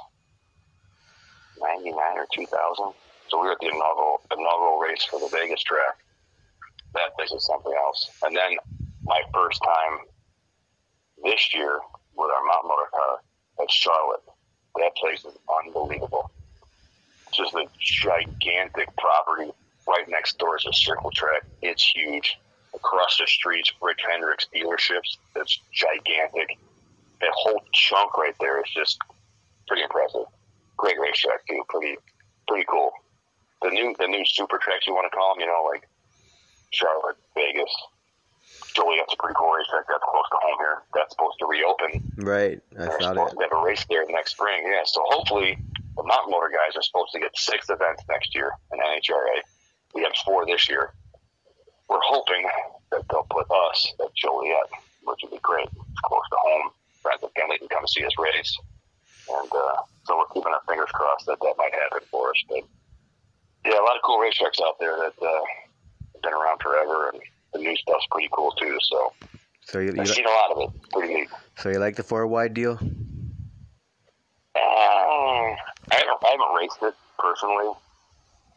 99 1.61 1.97
or 2.17 2.27
2000. 2.35 2.93
So 3.33 3.41
we 3.41 3.47
were 3.47 3.53
at 3.53 3.61
the 3.61 3.69
inaugural 3.69 4.21
inaugural 4.31 4.79
race 4.79 5.05
for 5.05 5.19
the 5.19 5.29
Vegas 5.33 5.63
track. 5.63 5.97
That 6.93 7.17
place 7.17 7.33
is 7.33 7.47
something 7.47 7.73
else. 7.73 8.11
And 8.23 8.37
then 8.37 8.59
my 9.05 9.23
first 9.33 9.63
time 9.63 10.01
this 11.25 11.55
year 11.55 11.81
with 12.15 12.31
our 12.31 12.45
mountain 12.45 12.69
motor 12.69 12.91
car 12.91 13.21
at 13.63 13.71
Charlotte. 13.71 14.21
That 14.77 14.95
place 14.97 15.25
is 15.25 15.33
unbelievable. 15.65 16.31
It's 17.29 17.39
Just 17.39 17.55
a 17.55 17.65
gigantic 17.81 18.95
property. 18.99 19.51
Right 19.89 20.07
next 20.09 20.39
door 20.39 20.59
is 20.59 20.67
a 20.67 20.73
circle 20.75 21.11
track. 21.11 21.47
It's 21.63 21.91
huge. 21.91 22.39
Across 22.75 23.17
the 23.19 23.27
streets, 23.27 23.73
Rick 23.81 23.99
Hendrick's 24.07 24.47
dealerships. 24.55 25.17
It's 25.37 25.59
gigantic. 25.73 26.59
That 27.23 27.33
whole 27.33 27.63
chunk 27.73 28.19
right 28.19 28.35
there 28.41 28.61
is 28.61 28.71
just 28.75 28.99
pretty 29.67 29.85
impressive. 29.85 30.27
Great 30.77 31.01
racetrack 31.01 31.47
too. 31.49 31.63
Pretty, 31.71 31.97
pretty 32.47 32.67
cool. 32.69 32.93
The 33.63 33.71
new, 33.71 33.95
the 33.99 34.07
new 34.09 34.25
super 34.27 34.59
tracks 34.59 34.87
you 34.87 34.95
want 34.95 35.11
to 35.11 35.15
call 35.17 35.35
them, 35.35 35.41
you 35.41 35.47
know, 35.47 35.63
like 35.71 35.89
Charlotte, 36.71 37.17
Vegas, 37.35 37.71
Joliet's 38.75 39.13
a 39.13 39.17
pretty 39.17 39.35
cool 39.39 39.53
racetrack. 39.53 39.87
That's 39.87 40.03
close 40.03 40.29
to 40.33 40.39
home 40.41 40.59
here. 40.59 40.77
That's 40.95 41.13
supposed 41.13 41.39
to 41.41 41.47
reopen. 41.47 42.03
Right, 42.19 42.61
I 42.79 42.87
They're 42.87 43.01
supposed 43.01 43.37
that. 43.37 43.39
to 43.39 43.49
have 43.49 43.53
a 43.53 43.63
race 43.63 43.85
there 43.89 44.05
next 44.09 44.33
spring. 44.33 44.65
Yeah, 44.65 44.83
so 44.85 45.05
hopefully 45.09 45.59
the 45.97 46.03
mountain 46.05 46.33
motor 46.33 46.51
guys 46.51 46.75
are 46.77 46.83
supposed 46.83 47.13
to 47.13 47.21
get 47.21 47.37
six 47.37 47.69
events 47.69 48.03
next 48.09 48.35
year 48.35 48.53
in 48.73 48.79
NHRA. 48.81 49.45
We 49.95 50.03
have 50.03 50.13
four 50.25 50.47
this 50.47 50.69
year. 50.69 50.93
We're 51.89 52.01
hoping 52.03 52.49
that 52.91 53.05
they'll 53.11 53.29
put 53.29 53.47
us 53.69 53.93
at 54.01 54.15
Joliet, 54.17 54.73
which 55.05 55.21
would 55.23 55.33
be 55.33 55.39
great. 55.43 55.69
It's 55.69 56.01
close 56.05 56.25
to 56.31 56.37
home. 56.41 56.71
Friends 57.03 57.23
and 57.23 57.33
family 57.33 57.59
can 57.59 57.69
come 57.69 57.87
see 57.87 58.05
us 58.05 58.13
race. 58.19 58.57
And 59.29 59.51
uh, 59.53 59.83
so 60.05 60.17
we're 60.17 60.33
keeping 60.33 60.53
our 60.53 60.63
fingers 60.67 60.89
crossed 60.93 61.27
that 61.27 61.39
that 61.41 61.55
might 61.59 61.75
happen 61.75 62.01
for 62.11 62.31
us. 62.31 62.41
But 62.49 62.65
yeah, 63.65 63.73
a 63.73 63.85
lot 63.85 63.97
of 63.97 64.03
cool 64.05 64.19
racetracks 64.19 64.61
out 64.65 64.79
there 64.81 64.97
that 64.97 65.13
uh, 65.23 65.43
have 66.15 66.23
been 66.23 66.33
around 66.33 66.61
forever, 66.61 67.11
and 67.13 67.21
the 67.53 67.59
new 67.61 67.77
stuff's 67.77 68.07
pretty 68.11 68.29
cool 68.33 68.51
too. 68.53 68.77
So 68.83 69.13
So 69.63 69.79
you, 69.79 69.93
you 69.93 70.01
I've 70.01 70.09
seen 70.09 70.27
a 70.27 70.31
lot 70.31 70.51
of 70.53 70.75
it. 70.75 70.91
Pretty 70.93 71.15
neat. 71.15 71.29
so 71.59 71.71
you 71.71 71.79
like 71.79 71.97
the 71.97 72.03
four 72.03 72.27
wide 72.27 72.55
deal? 72.55 72.79
Uh, 74.55 74.59
I 74.59 75.57
haven't, 75.91 76.19
I 76.25 76.31
haven't 76.31 76.55
raced 76.57 76.79
it 76.83 76.95
personally. 77.19 77.73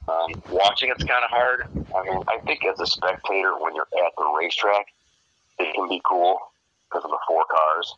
Um, 0.07 0.41
watching 0.51 0.89
it's 0.91 1.03
kind 1.03 1.23
of 1.23 1.29
hard. 1.31 1.67
I 1.95 2.03
mean, 2.03 2.21
I 2.27 2.37
think 2.45 2.63
as 2.65 2.79
a 2.79 2.85
spectator, 2.85 3.57
when 3.59 3.73
you're 3.75 3.87
at 4.05 4.13
the 4.17 4.35
racetrack, 4.39 4.85
it 5.57 5.73
can 5.73 5.89
be 5.89 6.01
cool 6.07 6.37
because 6.89 7.03
of 7.05 7.11
the 7.11 7.17
four 7.27 7.43
cars. 7.49 7.95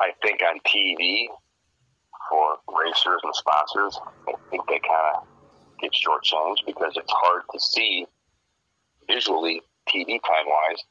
I 0.00 0.12
think 0.22 0.40
on 0.42 0.60
TV 0.60 1.26
for 2.30 2.56
racers 2.82 3.20
and 3.22 3.34
sponsors, 3.34 4.00
I 4.28 4.32
think 4.50 4.66
they 4.66 4.78
kind 4.78 5.16
of 5.16 5.26
get 5.80 5.92
shortchanged 5.92 6.66
because 6.66 6.92
it's 6.96 7.12
hard 7.12 7.42
to 7.52 7.60
see 7.60 8.06
visually, 9.08 9.62
TV 9.88 10.20
time 10.22 10.46
wise, 10.46 10.82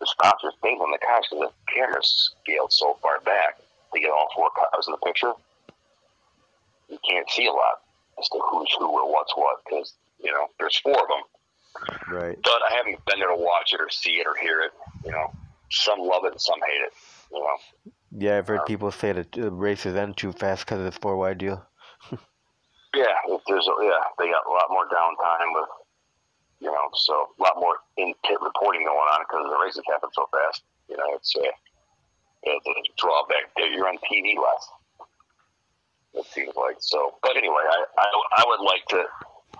the 0.00 0.06
sponsors 0.06 0.54
think 0.62 0.80
on 0.80 0.90
the 0.90 0.98
cars 0.98 1.26
because 1.30 1.50
the 1.50 1.72
camera's 1.72 2.34
scaled 2.42 2.72
so 2.72 2.98
far 3.00 3.20
back 3.20 3.58
to 3.94 4.00
get 4.00 4.10
all 4.10 4.28
four 4.34 4.50
cars 4.50 4.86
in 4.88 4.92
the 4.92 5.06
picture. 5.06 5.32
You 6.88 6.98
can't 7.08 7.28
see 7.30 7.46
a 7.46 7.52
lot 7.52 7.82
as 8.18 8.28
to 8.28 8.40
who's 8.50 8.68
who 8.78 8.86
or 8.86 9.10
what's 9.10 9.34
what 9.36 9.58
because 9.64 9.94
you 10.22 10.30
know 10.30 10.46
there's 10.58 10.76
four 10.78 10.92
of 10.92 11.08
them. 11.08 11.22
Right. 12.10 12.38
But 12.42 12.60
I 12.68 12.74
haven't 12.74 13.04
been 13.06 13.18
there 13.18 13.28
to 13.28 13.36
watch 13.36 13.72
it 13.72 13.80
or 13.80 13.88
see 13.90 14.20
it 14.20 14.26
or 14.26 14.34
hear 14.40 14.60
it. 14.60 14.72
You 15.04 15.12
know, 15.12 15.32
some 15.70 16.00
love 16.00 16.24
it 16.24 16.32
and 16.32 16.40
some 16.40 16.60
hate 16.60 16.82
it. 16.86 16.92
You 17.32 17.40
know, 17.40 17.92
Yeah, 18.18 18.38
I've 18.38 18.48
heard 18.48 18.60
uh, 18.60 18.64
people 18.64 18.90
say 18.90 19.12
that 19.12 19.32
the 19.32 19.50
races 19.50 19.96
end 19.96 20.16
too 20.16 20.32
fast 20.32 20.66
because 20.66 20.80
of 20.80 20.84
this 20.84 20.98
four 20.98 21.16
wide 21.16 21.38
deal. 21.38 21.64
yeah, 22.94 23.16
if 23.28 23.40
there's 23.48 23.66
a, 23.66 23.74
yeah, 23.84 24.04
they 24.18 24.28
got 24.30 24.44
a 24.46 24.52
lot 24.52 24.68
more 24.70 24.86
downtime 24.88 25.52
with 25.54 25.68
you 26.62 26.70
know, 26.70 26.86
so 26.94 27.26
a 27.38 27.42
lot 27.42 27.58
more 27.58 27.82
in 27.98 28.14
pit 28.22 28.38
reporting 28.38 28.86
going 28.86 29.10
on 29.10 29.26
because 29.26 29.50
the 29.50 29.58
races 29.58 29.82
happen 29.90 30.08
so 30.14 30.30
fast. 30.30 30.62
You 30.88 30.96
know, 30.96 31.10
it's 31.18 31.34
a, 31.34 31.50
it's 32.44 32.66
a 32.66 32.78
drawback. 32.96 33.50
You're 33.58 33.88
on 33.88 33.98
TV 34.06 34.38
less. 34.38 34.64
It 36.14 36.26
seems 36.30 36.54
like 36.54 36.76
so. 36.78 37.18
But 37.20 37.36
anyway, 37.36 37.66
I, 37.66 37.84
I 37.98 38.06
I 38.38 38.44
would 38.46 38.62
like 38.62 38.86
to, 38.94 39.02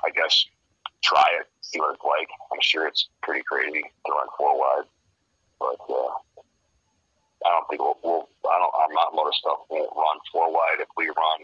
I 0.04 0.10
guess, 0.14 0.46
try 1.02 1.26
it, 1.40 1.50
see 1.60 1.80
what 1.80 1.94
it's 1.94 2.04
like. 2.04 2.28
I'm 2.52 2.62
sure 2.62 2.86
it's 2.86 3.08
pretty 3.22 3.42
crazy 3.50 3.82
to 3.82 4.12
run 4.12 4.28
four 4.38 4.54
wide, 4.56 4.86
but 5.58 5.80
uh, 5.90 6.12
I 7.42 7.50
don't 7.50 7.66
think 7.68 7.82
we'll, 7.82 7.98
we'll. 8.04 8.28
I 8.46 8.62
don't. 8.62 8.74
Our 8.78 8.88
mountain 8.94 9.16
motor 9.16 9.34
stuff 9.34 9.66
won't 9.70 9.90
run 9.96 10.18
four 10.30 10.52
wide 10.52 10.78
if 10.78 10.88
we 10.96 11.08
run 11.08 11.38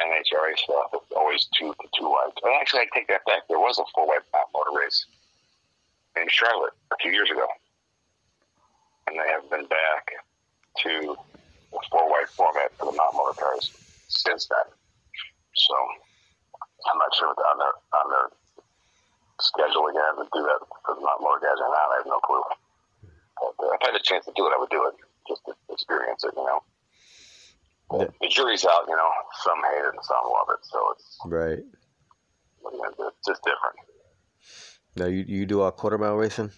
NHRA 0.00 0.56
stuff. 0.56 0.90
It's 0.94 1.12
always 1.16 1.46
two 1.56 1.74
to 1.74 1.86
two 1.96 2.08
wide. 2.08 2.32
And 2.42 2.54
actually, 2.60 2.80
I 2.80 2.86
take 2.94 3.08
that 3.08 3.24
back. 3.26 3.48
There 3.48 3.58
was 3.58 3.78
a 3.78 3.84
four 3.94 4.06
wide 4.06 4.24
mountain 4.32 4.52
motor 4.54 4.78
race 4.78 5.06
in 6.16 6.26
Charlotte 6.28 6.74
a 6.92 6.96
few 7.00 7.12
years 7.12 7.30
ago, 7.30 7.46
and 9.06 9.16
they 9.16 9.28
have 9.28 9.48
been 9.50 9.66
back 9.66 10.10
to 10.82 11.16
the 11.72 11.80
four 11.90 12.10
wide 12.10 12.28
format 12.28 12.72
for 12.76 12.86
the 12.90 12.96
mountain 12.96 13.18
motor 13.18 13.38
cars 13.40 13.72
since 14.08 14.46
then. 14.46 14.68
So 15.54 15.74
I'm 16.88 16.98
not 16.98 17.14
sure 17.14 17.32
if 17.32 17.38
on 17.38 17.58
their 17.58 17.74
on 17.94 18.06
their 18.10 18.28
schedule 19.40 19.86
again 19.90 20.12
to 20.18 20.26
do 20.32 20.40
that 20.42 20.60
for 20.86 20.94
the 20.94 21.02
mountain 21.02 21.24
motor 21.24 21.42
guys 21.42 21.60
or 21.60 21.70
not. 21.70 21.92
I 21.92 21.96
have 22.02 22.10
no 22.10 22.20
clue. 22.20 22.42
But 23.42 23.54
uh, 23.58 23.74
if 23.74 23.80
I 23.82 23.86
had 23.90 23.98
a 23.98 24.04
chance 24.04 24.24
to 24.26 24.32
do 24.36 24.46
it, 24.46 24.52
I 24.54 24.58
would 24.58 24.70
do 24.70 24.86
it 24.86 24.94
just 25.28 25.42
to, 25.46 25.52
experience 25.70 26.24
it. 26.24 26.34
You 26.36 26.44
know, 26.44 26.62
the, 27.98 28.12
the 28.20 28.28
jury's 28.28 28.64
out. 28.64 28.84
You 28.88 28.96
know, 28.96 29.10
some 29.44 29.58
hate 29.70 29.84
it 29.84 29.94
and 29.94 30.04
some 30.04 30.16
love 30.24 30.48
it. 30.50 30.58
So 30.62 30.78
it's 30.92 31.18
right. 31.26 31.58
You 32.64 32.82
know, 32.98 33.08
it's 33.08 33.26
just 33.26 33.42
different. 33.42 33.76
Now 34.96 35.06
you 35.06 35.24
you 35.26 35.46
do 35.46 35.62
a 35.62 35.72
quarter 35.72 35.98
mile 35.98 36.16
racing. 36.16 36.50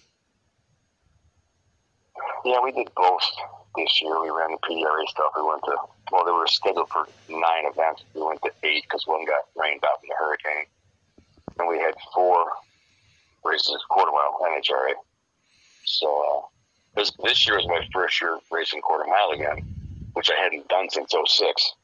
Yeah, 2.44 2.60
we 2.62 2.72
did 2.72 2.88
both 2.94 3.22
this 3.76 4.02
year. 4.02 4.20
We 4.22 4.30
ran 4.30 4.50
the 4.50 4.58
PDRA 4.58 5.08
stuff. 5.08 5.32
We 5.36 5.42
went 5.42 5.62
to 5.64 5.76
well, 6.12 6.24
they 6.24 6.32
were 6.32 6.46
scheduled 6.46 6.88
for 6.90 7.08
nine 7.28 7.64
events. 7.64 8.04
We 8.14 8.22
went 8.22 8.42
to 8.42 8.50
eight 8.62 8.84
because 8.84 9.06
one 9.06 9.24
got 9.24 9.44
rained 9.56 9.82
out 9.84 9.98
in 10.02 10.08
the 10.08 10.14
hurricane, 10.18 10.66
and 11.58 11.68
we 11.68 11.78
had 11.78 11.94
four 12.14 12.44
races 13.44 13.78
quarter 13.88 14.12
mile 14.12 14.38
NHRA. 14.42 14.94
So 15.84 16.06
uh, 16.06 16.40
this 16.96 17.12
this 17.22 17.46
year 17.46 17.56
was 17.56 17.66
my 17.66 17.86
first 17.92 18.20
year 18.20 18.38
racing 18.50 18.80
quarter 18.80 19.08
mile 19.08 19.30
again, 19.32 19.64
which 20.14 20.30
I 20.30 20.40
hadn't 20.40 20.68
done 20.68 20.88
since 20.90 21.12
06. 21.12 21.74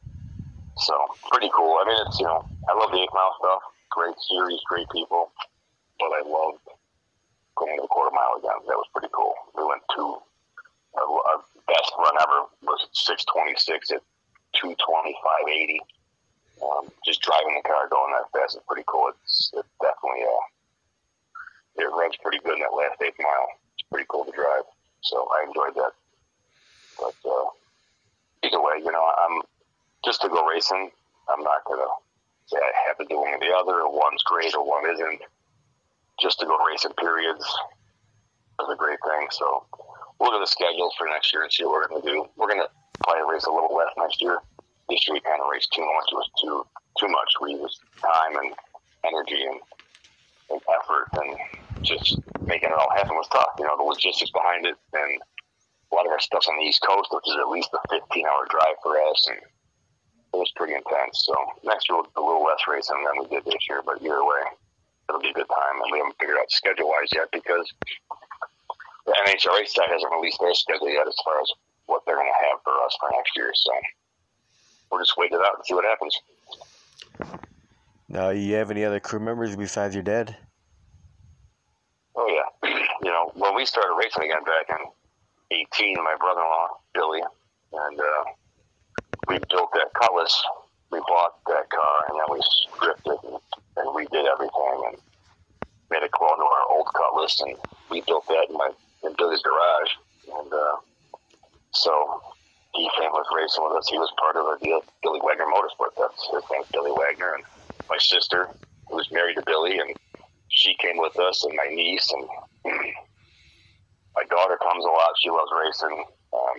So 0.78 0.94
pretty 1.30 1.50
cool. 1.54 1.76
I 1.82 1.84
mean, 1.86 1.98
it's 2.06 2.18
you 2.18 2.26
know 2.26 2.46
I 2.68 2.72
love 2.74 2.90
the 2.90 2.98
eight 2.98 3.12
mile 3.12 3.34
stuff. 3.38 3.62
Great 3.90 4.16
series, 4.30 4.60
great 4.66 4.88
people, 4.90 5.30
but 5.98 6.10
I 6.14 6.22
loved 6.24 6.62
going 7.58 7.76
to 7.76 7.82
the 7.82 7.92
quarter 7.92 8.14
mile 8.14 8.38
again. 8.38 8.64
That 8.66 8.78
was 8.80 8.88
pretty 8.94 9.12
cool. 9.12 9.34
We 9.54 9.64
went 9.66 9.82
to 9.98 10.02
our, 10.96 11.06
our 11.06 11.38
best 11.68 11.92
run 11.98 12.16
ever 12.22 12.48
was 12.64 12.88
626 12.92 13.92
at 13.92 14.02
225.80. 14.56 15.78
Um, 16.60 16.88
just 17.04 17.22
driving 17.22 17.56
the 17.56 17.64
car 17.64 17.88
going 17.88 18.12
that 18.12 18.28
fast 18.32 18.56
is 18.56 18.62
pretty 18.68 18.84
cool. 18.86 19.12
It's, 19.12 19.52
it's 19.54 19.68
definitely 19.80 20.24
uh, 20.24 20.44
it 21.84 21.88
runs 21.92 22.16
pretty 22.22 22.38
good 22.44 22.56
in 22.56 22.64
that 22.64 22.76
last 22.76 23.00
eighth 23.00 23.20
mile. 23.20 23.48
It's 23.76 23.86
pretty 23.88 24.06
cool 24.08 24.24
to 24.24 24.32
drive. 24.32 24.64
So 25.00 25.28
I 25.32 25.48
enjoyed 25.48 25.74
that. 25.76 25.92
But 27.00 27.16
uh, 27.24 27.48
either 28.44 28.60
way, 28.60 28.78
you 28.78 28.92
know, 28.92 29.04
I'm 29.04 29.42
just 30.04 30.22
to 30.22 30.28
go 30.28 30.46
racing. 30.46 30.90
I'm 31.28 31.42
not 31.42 31.64
gonna 31.66 31.90
say 32.46 32.58
I 32.58 32.72
have 32.88 32.98
to 32.98 33.04
do 33.04 33.20
one 33.20 33.34
or 33.34 33.38
the 33.38 33.52
other, 33.54 33.82
or 33.82 33.92
one's 33.92 34.22
great 34.24 34.54
or 34.54 34.66
one 34.66 34.90
isn't. 34.92 35.20
Just 36.20 36.40
to 36.40 36.46
go 36.46 36.56
racing 36.66 36.92
periods 36.98 37.44
is 37.44 38.68
a 38.68 38.76
great 38.76 38.98
thing. 39.06 39.28
So 39.30 39.64
look 40.20 40.34
at 40.34 40.40
the 40.40 40.46
schedule 40.46 40.90
for 40.98 41.06
next 41.08 41.32
year 41.32 41.42
and 41.42 41.52
see 41.52 41.64
what 41.64 41.72
we're 41.72 41.88
gonna 41.88 42.02
do. 42.02 42.26
We're 42.36 42.48
gonna 42.48 42.68
probably 43.04 43.32
race 43.32 43.44
a 43.44 43.52
little 43.52 43.74
less 43.74 43.92
next 43.96 44.20
year. 44.20 44.38
This 44.88 45.06
year 45.06 45.14
we 45.14 45.20
kind 45.20 45.40
of 45.40 45.48
raced 45.50 45.72
too 45.72 45.82
much. 45.82 46.08
It 46.12 46.16
was 46.16 46.30
too 46.40 46.66
too 46.98 47.08
much. 47.08 47.30
We 47.40 47.54
used 47.54 47.80
time 48.02 48.36
and 48.36 48.52
energy 49.04 49.40
and, 49.44 49.60
and 50.50 50.60
effort 50.68 51.08
and 51.22 51.36
just 51.82 52.20
making 52.46 52.68
it 52.68 52.74
all 52.74 52.90
happen 52.96 53.16
was 53.16 53.28
tough. 53.32 53.54
You 53.58 53.64
know, 53.64 53.76
the 53.76 53.84
logistics 53.84 54.30
behind 54.30 54.66
it 54.66 54.76
and 54.92 55.22
a 55.90 55.94
lot 55.94 56.06
of 56.06 56.12
our 56.12 56.20
stuff's 56.20 56.48
on 56.48 56.56
the 56.58 56.64
East 56.64 56.82
Coast, 56.86 57.10
which 57.10 57.26
is 57.26 57.36
at 57.38 57.48
least 57.48 57.70
a 57.74 57.82
15 57.90 58.26
hour 58.26 58.46
drive 58.48 58.78
for 58.82 58.94
us. 59.10 59.26
And 59.28 59.40
it 59.40 60.38
was 60.38 60.52
pretty 60.54 60.74
intense. 60.74 61.26
So 61.26 61.34
next 61.64 61.88
year 61.88 61.98
we'll 61.98 62.06
do 62.14 62.22
a 62.22 62.26
little 62.26 62.44
less 62.44 62.62
racing 62.68 63.02
than 63.02 63.22
we 63.22 63.26
did 63.26 63.44
this 63.44 63.66
year, 63.68 63.82
but 63.84 63.98
either 63.98 64.22
way, 64.22 64.42
it'll 65.08 65.20
be 65.20 65.34
a 65.34 65.38
good 65.38 65.50
time. 65.50 65.76
And 65.82 65.90
we 65.90 65.98
haven't 65.98 66.18
figured 66.20 66.38
out 66.38 66.50
schedule 66.50 66.88
wise 66.88 67.10
yet 67.10 67.28
because 67.32 67.66
the 69.06 69.14
NHRA 69.26 69.66
side 69.66 69.90
hasn't 69.90 70.12
released 70.14 70.38
their 70.38 70.54
schedule 70.54 70.90
yet 70.90 71.08
as 71.08 71.18
far 71.24 71.40
as 71.42 71.50
what 71.86 72.02
they're 72.06 72.16
going 72.16 72.30
to 72.30 72.40
have 72.46 72.62
for 72.62 72.74
us 72.86 72.94
for 73.00 73.10
next 73.10 73.34
year. 73.34 73.50
So 73.54 73.72
we'll 74.90 75.02
just 75.02 75.18
wait 75.18 75.32
it 75.32 75.42
out 75.42 75.58
and 75.58 75.66
see 75.66 75.74
what 75.74 75.84
happens. 75.84 76.14
Now, 78.08 78.30
you 78.30 78.54
have 78.54 78.70
any 78.70 78.84
other 78.84 79.00
crew 79.00 79.20
members 79.20 79.56
besides 79.56 79.94
your 79.94 80.02
dad? 80.02 80.36
Oh 82.16 82.26
yeah, 82.26 82.68
you 83.02 83.10
know 83.10 83.30
when 83.34 83.54
we 83.54 83.64
started 83.64 83.94
racing 83.96 84.24
again 84.24 84.42
back 84.44 84.66
in 84.68 84.84
'18, 85.50 85.96
my 86.04 86.16
brother-in-law 86.18 86.68
Billy 86.94 87.22
and 87.72 88.00
uh, 88.00 88.24
we 89.28 89.38
built 89.50 89.70
that 89.74 89.90
Cutlass. 90.00 90.34
We 90.90 91.00
bought 91.08 91.34
that 91.46 91.70
car 91.70 91.96
and 92.10 92.18
then 92.20 92.28
we 92.32 92.40
stripped 92.42 93.06
it 93.06 93.20
and, 93.24 93.38
and 93.78 93.88
redid 93.96 94.26
everything 94.30 94.78
and 94.90 94.98
made 95.90 96.02
a 96.04 96.10
clone 96.12 96.38
to 96.38 96.44
our 96.46 96.66
old 96.76 96.88
Cutlass 96.96 97.40
and 97.40 97.56
we 97.90 98.02
built 98.06 98.26
that 98.28 98.46
in 98.50 98.56
my 98.56 98.70
in 99.04 99.14
Billy's 99.18 99.42
garage 99.42 99.92
and 100.40 100.52
uh, 100.52 100.76
so 101.74 101.92
he 102.74 102.88
came 102.98 103.10
with 103.12 103.26
racing 103.36 103.64
with 103.64 103.78
us. 103.78 103.88
He 103.90 103.98
was 103.98 104.12
part 104.20 104.36
of 104.36 104.46
a 104.46 104.58
deal, 104.64 104.82
Billy 105.02 105.20
Wagner 105.24 105.46
Motorsport. 105.46 105.94
That's 105.98 106.22
his 106.32 106.44
name's 106.52 106.68
Billy 106.72 106.92
Wagner 106.92 107.34
and 107.34 107.44
my 107.90 107.98
sister 107.98 108.48
who 108.88 108.96
was 108.96 109.08
married 109.12 109.36
to 109.36 109.44
Billy 109.46 109.78
and 109.78 109.94
she 110.48 110.74
came 110.80 110.98
with 110.98 111.18
us 111.18 111.44
and 111.44 111.54
my 111.56 111.68
niece 111.74 112.10
and 112.12 112.28
my 114.20 114.28
daughter 114.28 114.58
comes 114.60 114.84
a 114.84 114.92
lot. 114.92 115.16
She 115.16 115.30
loves 115.30 115.48
racing. 115.48 116.04
Um, 116.36 116.58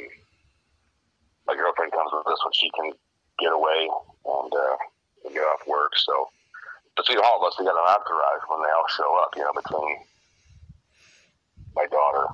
my 1.46 1.54
girlfriend 1.54 1.92
comes 1.94 2.10
with 2.10 2.26
us 2.26 2.42
when 2.42 2.54
she 2.58 2.70
can 2.74 2.90
get 3.38 3.54
away 3.54 3.86
and 4.26 4.52
uh, 4.54 4.78
get 5.30 5.46
off 5.46 5.62
work. 5.68 5.94
So 5.94 6.30
between 6.98 7.20
all 7.22 7.38
of 7.38 7.46
us, 7.46 7.54
we 7.60 7.66
got 7.66 7.78
an 7.78 7.86
entourage 7.86 8.44
when 8.50 8.66
they 8.66 8.74
all 8.74 8.90
show 8.90 9.10
up. 9.22 9.30
You 9.38 9.46
know, 9.46 9.54
between 9.54 9.94
my 11.76 11.86
daughter, 11.86 12.34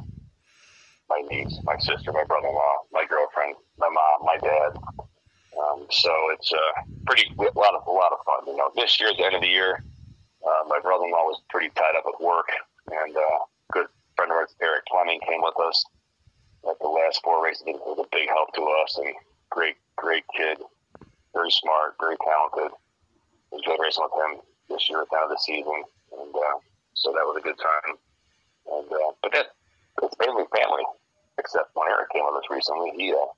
my 1.12 1.20
niece, 1.28 1.60
my 1.64 1.76
sister, 1.78 2.16
my 2.16 2.24
brother-in-law, 2.24 2.88
my 2.94 3.04
girlfriend, 3.04 3.56
my 3.78 3.92
mom, 3.92 4.24
my 4.24 4.38
dad. 4.40 4.80
Um, 5.60 5.88
so 5.92 6.12
it's 6.32 6.54
uh, 6.54 6.74
pretty 7.06 7.28
a 7.36 7.60
lot 7.60 7.76
of 7.76 7.84
a 7.88 7.92
lot 7.92 8.16
of 8.16 8.24
fun. 8.24 8.48
You 8.48 8.56
know, 8.56 8.72
this 8.76 9.00
year 9.00 9.10
at 9.10 9.18
the 9.18 9.26
end 9.26 9.36
of 9.36 9.42
the 9.42 9.52
year, 9.52 9.84
uh, 10.46 10.64
my 10.72 10.80
brother-in-law 10.80 11.28
was 11.28 11.42
pretty 11.50 11.70
tied 11.76 12.00
up 12.00 12.06
with 12.06 12.16
work, 12.22 12.48
and 12.88 13.18
uh, 13.18 13.40
friend 14.18 14.34
of 14.34 14.38
ours, 14.42 14.56
Eric 14.62 14.84
Fleming, 14.90 15.22
came 15.30 15.46
with 15.46 15.56
us 15.62 15.78
at 16.68 16.76
the 16.82 16.90
last 16.90 17.22
four 17.24 17.46
races. 17.46 17.64
He 17.66 17.78
was 17.78 18.02
a 18.02 18.10
big 18.12 18.28
help 18.28 18.50
to 18.58 18.64
us, 18.84 18.98
and 18.98 19.14
great, 19.54 19.78
great 19.96 20.26
kid, 20.36 20.58
very 21.34 21.54
smart, 21.54 21.96
very 22.02 22.18
talented. 22.26 22.74
Enjoyed 23.54 23.80
racing 23.80 24.04
with 24.04 24.18
him 24.18 24.32
this 24.68 24.90
year 24.90 25.06
at 25.06 25.10
the 25.14 25.16
end 25.16 25.30
of 25.30 25.32
the 25.32 25.40
season, 25.40 25.80
and 26.18 26.34
uh, 26.34 26.58
so 26.98 27.14
that 27.14 27.24
was 27.24 27.38
a 27.40 27.46
good 27.46 27.56
time. 27.56 27.96
And 28.68 28.90
uh, 28.92 29.12
but 29.22 29.32
that 29.32 29.56
it's 30.04 30.18
mainly 30.20 30.44
family, 30.52 30.84
except 31.38 31.72
when 31.78 31.88
Eric 31.88 32.12
came 32.12 32.26
with 32.28 32.44
us 32.44 32.50
recently, 32.52 32.92
he 32.98 33.14
uh, 33.14 33.32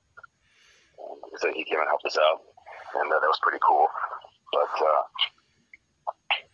so 1.38 1.52
he 1.54 1.62
came 1.62 1.78
and 1.78 1.86
helped 1.86 2.08
us 2.08 2.18
out, 2.18 2.42
and 2.98 3.06
uh, 3.06 3.20
that 3.20 3.30
was 3.30 3.38
pretty 3.44 3.62
cool. 3.62 3.86
But 4.50 4.74
uh, 4.82 5.02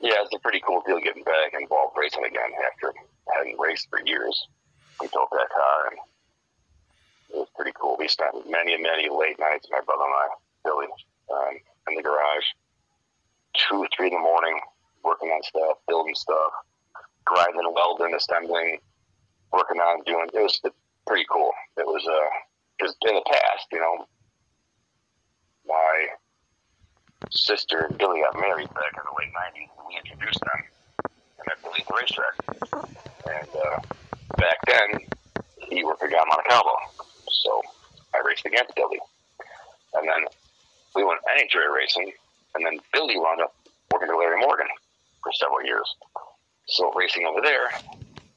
yeah, 0.05 0.21
it's 0.21 0.35
a 0.35 0.43
pretty 0.45 0.61
cool 0.61 0.83
deal 0.85 1.01
getting 1.01 1.25
back 1.25 1.57
involved 1.57 1.97
racing 1.97 2.27
again 2.29 2.53
after 2.61 2.93
having 3.35 3.57
raced 3.59 3.89
for 3.91 4.01
years. 4.05 4.49
We 5.01 5.09
built 5.13 5.29
that 5.33 5.49
car, 5.51 5.91
and 5.91 5.99
it 7.31 7.37
was 7.37 7.49
pretty 7.55 7.73
cool. 7.79 7.97
We 7.99 8.09
spent 8.09 8.49
many, 8.49 8.77
many 8.77 9.09
late 9.09 9.39
nights, 9.39 9.69
my 9.71 9.81
brother 9.85 10.05
and 10.05 10.15
I, 10.15 10.27
Billy, 10.65 10.87
um, 11.33 11.55
in 11.89 11.97
the 11.97 12.03
garage, 12.03 12.47
two, 13.55 13.87
three 13.97 14.09
in 14.09 14.15
the 14.15 14.21
morning, 14.21 14.59
working 15.05 15.29
on 15.29 15.43
stuff, 15.43 15.79
building 15.89 16.15
stuff, 16.15 16.53
grinding, 17.25 17.73
welding, 17.75 18.15
assembling, 18.15 18.79
working 19.53 19.81
on 19.81 20.03
doing. 20.05 20.29
It 20.33 20.43
was 20.43 20.61
pretty 21.07 21.27
cool. 21.31 21.53
It 21.77 21.87
was 21.87 22.03
because 22.79 22.97
uh, 23.05 23.09
in 23.09 23.15
the 23.17 23.25
past, 23.27 23.67
you 23.73 23.81
know, 23.81 24.07
my 25.67 26.07
sister 27.31 27.87
and 27.89 27.99
Billy 27.99 28.21
got 28.21 28.41
married 28.41 28.73
back 28.75 28.93
in 28.95 29.03
the 29.05 29.15
late 29.19 29.33
'90s. 29.33 29.69
and 29.77 29.87
We 29.89 29.97
introduced 29.97 30.41
them, 30.41 30.65
at 31.51 31.63
Billy's 31.63 31.87
racetrack. 31.91 32.35
And 33.27 33.49
uh, 33.55 33.81
back 34.37 34.59
then, 34.67 35.01
he 35.69 35.85
worked 35.85 36.01
for 36.01 36.09
John 36.09 36.27
Montecalvo, 36.31 36.77
so 37.29 37.63
I 38.15 38.23
raced 38.27 38.47
against 38.47 38.75
Billy. 38.75 38.99
And 39.95 40.07
then 40.07 40.27
we 40.95 41.05
went 41.05 41.21
NHRA 41.27 41.75
racing, 41.75 42.13
and 42.55 42.65
then 42.65 42.79
Billy 42.93 43.17
wound 43.17 43.41
up 43.41 43.55
working 43.93 44.09
for 44.09 44.17
Larry 44.17 44.41
Morgan 44.41 44.69
for 45.23 45.33
several 45.33 45.65
years. 45.65 45.95
So 46.67 46.93
racing 46.93 47.27
over 47.27 47.41
there, 47.41 47.71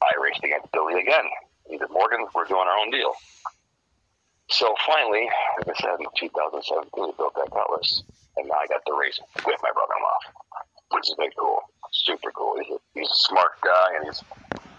I 0.02 0.10
raced 0.22 0.42
against 0.44 0.70
Billy 0.72 1.00
again. 1.00 1.24
Either 1.72 1.86
Morgan, 1.90 2.26
we're 2.34 2.46
doing 2.46 2.66
our 2.66 2.78
own 2.78 2.90
deal. 2.90 3.12
So 4.50 4.74
finally, 4.86 5.28
like 5.58 5.76
I 5.76 5.80
said, 5.80 6.00
in 6.00 6.06
2017, 6.18 6.90
we 6.96 7.12
built 7.16 7.34
that 7.36 7.50
Cutlass, 7.54 8.02
and 8.36 8.48
now 8.48 8.54
I 8.58 8.66
got 8.66 8.82
to 8.86 8.98
race 8.98 9.18
with 9.46 9.60
my 9.62 9.70
brother-in-law, 9.70 10.18
which 10.90 11.08
is 11.08 11.14
big 11.18 11.32
cool, 11.38 11.58
super 11.92 12.30
cool. 12.32 12.54
He's 12.60 12.70
a, 12.74 12.78
he's 12.94 13.10
a 13.10 13.20
smart 13.28 13.52
guy, 13.62 13.88
and 13.96 14.04
he's 14.06 14.22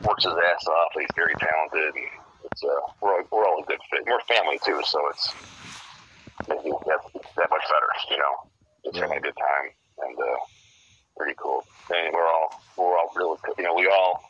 works 0.03 0.25
his 0.25 0.33
ass 0.33 0.67
off. 0.67 0.91
He's 0.97 1.13
very 1.15 1.33
talented. 1.35 1.95
And 1.95 2.09
it's 2.45 2.63
uh, 2.63 2.91
we're 3.01 3.23
we're 3.31 3.45
all 3.45 3.63
a 3.63 3.65
good 3.65 3.79
fit. 3.89 4.05
We're 4.05 4.21
family 4.27 4.59
too, 4.65 4.81
so 4.85 4.99
it's 5.09 5.33
maybe 6.47 6.71
that 6.87 7.01
that 7.37 7.49
much 7.49 7.65
better, 7.69 7.91
you 8.09 8.17
know. 8.17 8.33
It's 8.83 8.97
having 8.97 9.17
a 9.17 9.21
good 9.21 9.37
time 9.37 9.67
and 10.01 10.17
uh, 10.17 10.39
pretty 11.17 11.35
cool. 11.37 11.63
And 11.93 12.13
we're 12.13 12.25
all 12.25 12.49
we're 12.77 12.97
all 12.97 13.11
really, 13.15 13.37
you 13.57 13.63
know, 13.63 13.75
we 13.75 13.87
all 13.87 14.21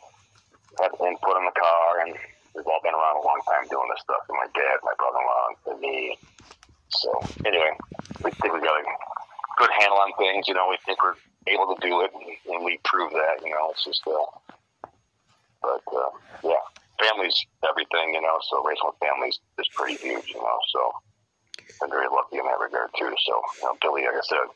had 0.80 0.92
input 0.92 1.36
in 1.36 1.44
the 1.44 1.56
car, 1.56 2.00
and 2.04 2.14
we've 2.54 2.66
all 2.66 2.80
been 2.84 2.94
around 2.94 3.16
a 3.16 3.24
long 3.24 3.40
time 3.48 3.68
doing 3.68 3.88
this 3.90 4.02
stuff. 4.04 4.22
And 4.28 4.36
my 4.36 4.48
dad, 4.52 4.76
my 4.84 4.94
brother-in-law, 4.98 5.46
and 5.72 5.80
me. 5.80 6.18
So 6.92 7.08
anyway, 7.46 7.72
we 8.22 8.30
think 8.36 8.52
we 8.52 8.60
got 8.60 8.76
a 8.76 8.84
good 9.56 9.70
handle 9.80 9.98
on 9.98 10.12
things. 10.18 10.48
You 10.48 10.54
know, 10.54 10.68
we 10.68 10.76
think 10.84 11.02
we're 11.02 11.16
able 11.46 11.74
to 11.74 11.80
do 11.80 12.00
it, 12.02 12.10
and, 12.14 12.54
and 12.54 12.64
we 12.64 12.78
prove 12.84 13.12
that. 13.12 13.42
You 13.44 13.50
know, 13.50 13.70
it's 13.70 13.84
just 13.84 14.02
uh, 14.06 14.52
but 15.62 15.82
uh, 15.94 16.10
yeah, 16.44 16.62
family's 16.98 17.38
everything, 17.68 18.14
you 18.14 18.22
know. 18.22 18.38
So 18.50 18.62
racing 18.64 18.86
with 18.86 18.98
families 19.00 19.38
is 19.58 19.68
pretty 19.74 19.96
huge, 19.96 20.28
you 20.34 20.42
know. 20.42 20.58
So 20.72 20.92
I'm 21.82 21.90
very 21.90 22.08
lucky 22.10 22.38
in 22.38 22.44
that 22.44 22.60
regard 22.60 22.90
too. 22.98 23.14
So 23.26 23.34
you 23.58 23.64
know, 23.64 23.76
Billy, 23.80 24.02
like 24.02 24.18
I 24.18 24.26
said, 24.26 24.48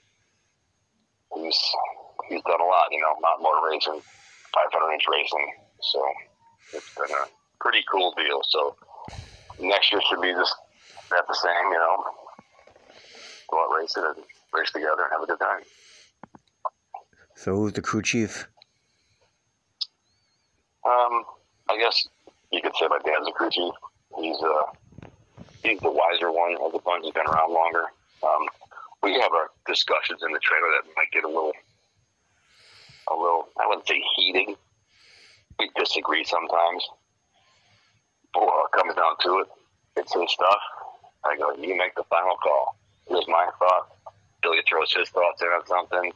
he's 1.34 1.60
he's 2.28 2.42
done 2.42 2.60
a 2.60 2.68
lot, 2.68 2.88
you 2.90 3.00
know, 3.00 3.14
mountain 3.20 3.44
motor 3.44 3.66
racing, 3.70 4.02
500 4.54 4.92
inch 4.94 5.06
racing. 5.10 5.46
So 5.80 6.00
it's 6.74 6.94
been 6.94 7.14
a 7.14 7.24
pretty 7.60 7.84
cool 7.90 8.12
deal. 8.16 8.40
So 8.50 8.76
next 9.60 9.92
year 9.92 10.00
should 10.08 10.22
be 10.22 10.32
just 10.32 10.54
that 11.10 11.26
the 11.26 11.34
same, 11.34 11.70
you 11.70 11.78
know. 11.78 12.04
Go 13.48 13.62
out 13.62 13.78
race 13.78 13.96
it 13.96 14.02
and 14.02 14.24
race 14.52 14.72
together 14.72 15.06
and 15.06 15.12
have 15.12 15.22
a 15.22 15.26
good 15.26 15.38
time. 15.38 15.62
So 17.36 17.54
who's 17.54 17.74
the 17.74 17.82
crew 17.82 18.02
chief? 18.02 18.48
Um, 20.84 21.24
I 21.68 21.78
guess 21.78 22.08
you 22.50 22.62
could 22.62 22.72
say 22.80 22.86
my 22.88 22.98
dad's 22.98 23.28
a 23.28 23.32
crew 23.32 23.50
chief. 23.50 23.74
He's 24.18 24.36
uh 24.42 25.06
he's 25.62 25.78
the 25.80 25.90
wiser 25.90 26.32
one 26.32 26.56
of 26.64 26.72
the 26.72 26.78
bunch. 26.78 27.04
He's 27.04 27.12
been 27.12 27.26
around 27.26 27.52
longer. 27.52 27.84
Um, 28.22 28.48
we 29.02 29.12
have 29.20 29.30
our 29.32 29.50
discussions 29.66 30.22
in 30.24 30.32
the 30.32 30.38
trailer 30.38 30.68
that 30.80 30.88
might 30.96 31.10
get 31.12 31.24
a 31.24 31.28
little, 31.28 31.52
a 33.08 33.14
little. 33.14 33.48
I 33.60 33.66
wouldn't 33.68 33.86
say 33.86 34.02
heated. 34.16 34.56
We 35.58 35.70
disagree 35.76 36.24
sometimes. 36.24 36.82
But 38.32 38.40
when 38.40 38.48
it 38.48 38.72
comes 38.72 38.94
down 38.94 39.14
to 39.22 39.40
it, 39.40 39.48
it's 39.96 40.14
his 40.14 40.32
stuff. 40.32 40.62
I 41.24 41.36
go, 41.36 41.54
you 41.62 41.76
make 41.76 41.94
the 41.94 42.04
final 42.04 42.36
call. 42.36 42.78
Here's 43.08 43.28
my 43.28 43.48
thought. 43.58 43.92
Billy 44.42 44.58
throws 44.68 44.92
his 44.94 45.08
thoughts 45.10 45.42
in 45.42 45.48
on 45.48 45.66
something. 45.66 46.12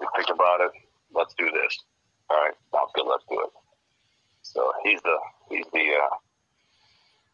We 0.00 0.06
think 0.16 0.28
about 0.30 0.60
it. 0.60 0.72
Let's 1.14 1.34
do 1.38 1.50
this. 1.50 1.72
All 2.28 2.36
right, 2.36 2.54
sounds 2.72 2.90
good. 2.94 3.06
Let's 3.06 3.24
do 3.28 3.40
it. 3.40 3.52
So 4.42 4.72
he's 4.84 5.00
the 5.02 5.16
he's 5.50 5.66
the 5.72 5.86
uh, 5.96 6.14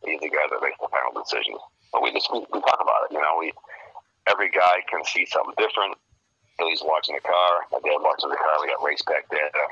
he's 0.05 0.20
the 0.20 0.31
guy 0.31 0.46
that 0.48 0.61
makes 0.62 0.79
the 0.81 0.88
final 0.88 1.12
decision. 1.16 1.57
But 1.92 2.03
we 2.03 2.12
just 2.12 2.29
we, 2.33 2.40
we 2.53 2.61
talk 2.61 2.81
about 2.81 3.09
it. 3.09 3.12
You 3.12 3.20
know, 3.20 3.37
we 3.38 3.53
every 4.29 4.51
guy 4.51 4.85
can 4.88 5.05
see 5.05 5.27
something 5.27 5.55
different. 5.59 5.96
Billy's 6.59 6.83
watching 6.85 7.16
the 7.16 7.25
car. 7.25 7.66
My 7.72 7.81
dad 7.81 8.01
watching 8.01 8.31
the 8.31 8.37
car. 8.37 8.55
We 8.61 8.68
got 8.68 8.81
RacePak 8.85 9.29
data. 9.33 9.64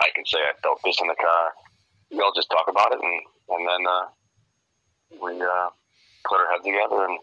I 0.00 0.08
can 0.14 0.24
say 0.24 0.38
I 0.38 0.52
felt 0.62 0.80
this 0.84 1.00
in 1.00 1.08
the 1.08 1.16
car. 1.16 1.52
We 2.10 2.20
all 2.20 2.32
just 2.34 2.50
talk 2.50 2.68
about 2.68 2.92
it, 2.92 3.00
and 3.00 3.20
and 3.50 3.62
then 3.66 3.82
uh, 3.86 4.06
we 5.20 5.40
uh, 5.40 5.68
put 6.24 6.38
our 6.40 6.50
heads 6.52 6.64
together 6.64 7.04
and 7.04 7.18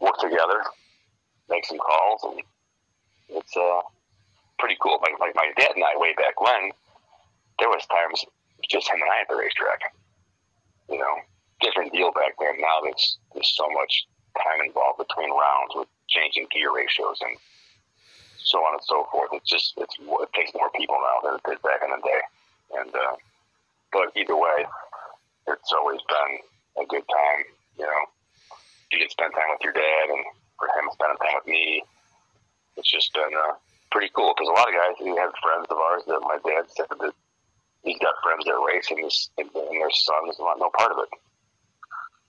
work 0.00 0.18
together, 0.18 0.60
make 1.48 1.64
some 1.64 1.78
calls, 1.78 2.20
and 2.24 2.42
it's 3.36 3.56
uh, 3.56 3.80
pretty 4.60 4.76
cool. 4.80 5.00
Like, 5.02 5.18
like 5.18 5.34
my 5.34 5.50
dad 5.56 5.72
and 5.74 5.84
I, 5.84 5.96
way 5.96 6.12
back 6.14 6.40
when, 6.40 6.70
there 7.58 7.68
was 7.68 7.84
times 7.88 8.24
just 8.68 8.88
him 8.88 9.00
and 9.00 9.10
I 9.10 9.24
at 9.24 9.28
the 9.28 9.36
racetrack. 9.36 9.80
You 10.88 10.98
know, 10.98 11.14
different 11.60 11.92
deal 11.92 12.12
back 12.12 12.36
then. 12.38 12.60
Now 12.60 12.84
there's 12.84 13.18
there's 13.32 13.56
so 13.56 13.66
much 13.72 14.06
time 14.38 14.60
involved 14.64 14.98
between 14.98 15.30
rounds 15.30 15.72
with 15.74 15.88
changing 16.08 16.46
gear 16.50 16.74
ratios 16.74 17.18
and 17.22 17.36
so 18.38 18.58
on 18.58 18.74
and 18.74 18.84
so 18.84 19.06
forth. 19.12 19.30
It's 19.32 19.48
just 19.48 19.74
it's 19.76 19.96
it 19.98 20.30
takes 20.34 20.52
more 20.54 20.70
people 20.74 20.96
now 20.98 21.16
than 21.22 21.38
it 21.38 21.44
did 21.46 21.62
back 21.62 21.80
in 21.84 21.90
the 21.90 22.02
day. 22.02 22.22
And 22.80 22.92
uh, 22.94 23.16
but 23.92 24.10
either 24.16 24.36
way, 24.36 24.66
it's 25.48 25.72
always 25.72 26.00
been 26.08 26.32
a 26.82 26.86
good 26.86 27.06
time. 27.06 27.40
You 27.78 27.86
know, 27.86 28.02
you 28.90 28.98
get 28.98 29.10
spend 29.10 29.32
time 29.34 29.50
with 29.54 29.62
your 29.62 29.72
dad, 29.72 30.06
and 30.10 30.24
for 30.58 30.68
him 30.74 30.90
spending 30.92 31.20
time 31.22 31.36
with 31.38 31.46
me, 31.46 31.84
it's 32.76 32.90
just 32.90 33.12
been 33.14 33.30
uh, 33.30 33.54
pretty 33.90 34.10
cool. 34.14 34.34
Because 34.34 34.48
a 34.48 34.56
lot 34.56 34.68
of 34.68 34.74
guys, 34.74 34.96
we 35.02 35.14
have 35.18 35.32
friends 35.42 35.66
of 35.70 35.78
ours 35.78 36.02
that 36.06 36.20
my 36.22 36.38
dad 36.46 36.70
said 36.70 36.90
that 36.90 37.14
he's 37.82 37.98
got 37.98 38.14
friends 38.22 38.44
that 38.46 38.58
race, 38.60 38.88
and, 38.90 39.00
his, 39.04 39.30
and 39.38 39.50
their 39.52 39.90
sons 39.90 40.38
want 40.38 40.60
no 40.60 40.70
part 40.76 40.92
of 40.92 40.98
it. 40.98 41.10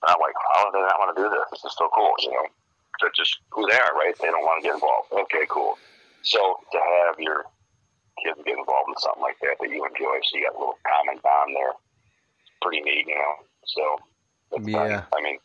And 0.01 0.15
I'm 0.15 0.21
like, 0.21 0.35
how 0.55 0.65
do 0.65 0.71
they 0.73 0.81
not 0.81 0.97
want 0.97 1.15
to 1.15 1.21
do 1.21 1.29
this? 1.29 1.45
This 1.51 1.65
is 1.65 1.77
so 1.77 1.89
cool, 1.93 2.13
you 2.19 2.31
know. 2.33 2.47
They're 2.99 3.13
just 3.15 3.37
who 3.49 3.65
they 3.69 3.77
are, 3.77 3.93
right? 3.97 4.13
They 4.17 4.29
don't 4.29 4.45
want 4.45 4.61
to 4.61 4.65
get 4.65 4.75
involved. 4.75 5.09
Okay, 5.13 5.45
cool. 5.49 5.77
So 6.21 6.61
to 6.71 6.77
have 6.77 7.17
your 7.17 7.45
kids 8.21 8.37
get 8.45 8.57
involved 8.57 8.89
in 8.89 8.97
something 9.01 9.21
like 9.23 9.37
that 9.41 9.57
that 9.57 9.69
you 9.69 9.81
enjoy, 9.81 10.21
so 10.21 10.37
you 10.37 10.45
got 10.45 10.57
a 10.57 10.59
little 10.59 10.77
common 10.85 11.17
bond 11.23 11.55
there, 11.57 11.73
it's 11.73 12.53
pretty 12.61 12.81
neat, 12.81 13.07
you 13.07 13.17
know. 13.17 13.33
So 13.65 13.83
it's 14.57 14.67
Yeah. 14.67 15.05
Been, 15.09 15.17
I 15.17 15.21
mean, 15.21 15.37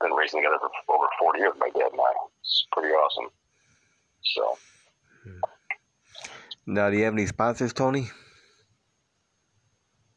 been 0.00 0.12
racing 0.14 0.42
together 0.42 0.58
for 0.58 0.94
over 0.94 1.08
40 1.18 1.38
years, 1.38 1.54
my 1.58 1.70
dad 1.70 1.90
and 1.90 2.00
I. 2.00 2.12
It's 2.42 2.66
pretty 2.72 2.94
awesome. 2.94 3.30
So 4.22 4.58
Now, 6.66 6.90
do 6.90 6.96
you 6.96 7.04
have 7.04 7.14
any 7.14 7.26
sponsors, 7.26 7.72
Tony? 7.72 8.10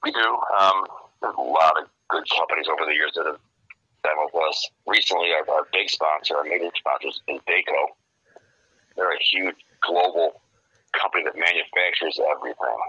we 0.04 0.12
do. 0.12 0.38
Um, 0.60 0.84
there's 1.22 1.36
a 1.38 1.42
lot 1.42 1.74
of 1.82 1.88
good 2.10 2.24
companies 2.30 2.68
over 2.68 2.86
the 2.86 2.94
years 2.94 3.12
that 3.16 3.26
have 3.26 3.40
been 4.04 4.18
with 4.20 4.36
us. 4.50 4.70
Recently, 4.86 5.32
our, 5.32 5.56
our 5.56 5.68
big 5.72 5.90
sponsor, 5.90 6.36
our 6.38 6.44
major 6.44 6.70
sponsor 6.76 7.08
is 7.08 7.22
Dayco. 7.48 7.96
They're 8.96 9.14
a 9.14 9.24
huge 9.32 9.56
global 9.82 10.42
company 10.92 11.24
that 11.24 11.36
manufactures 11.36 12.20
everything. 12.20 12.80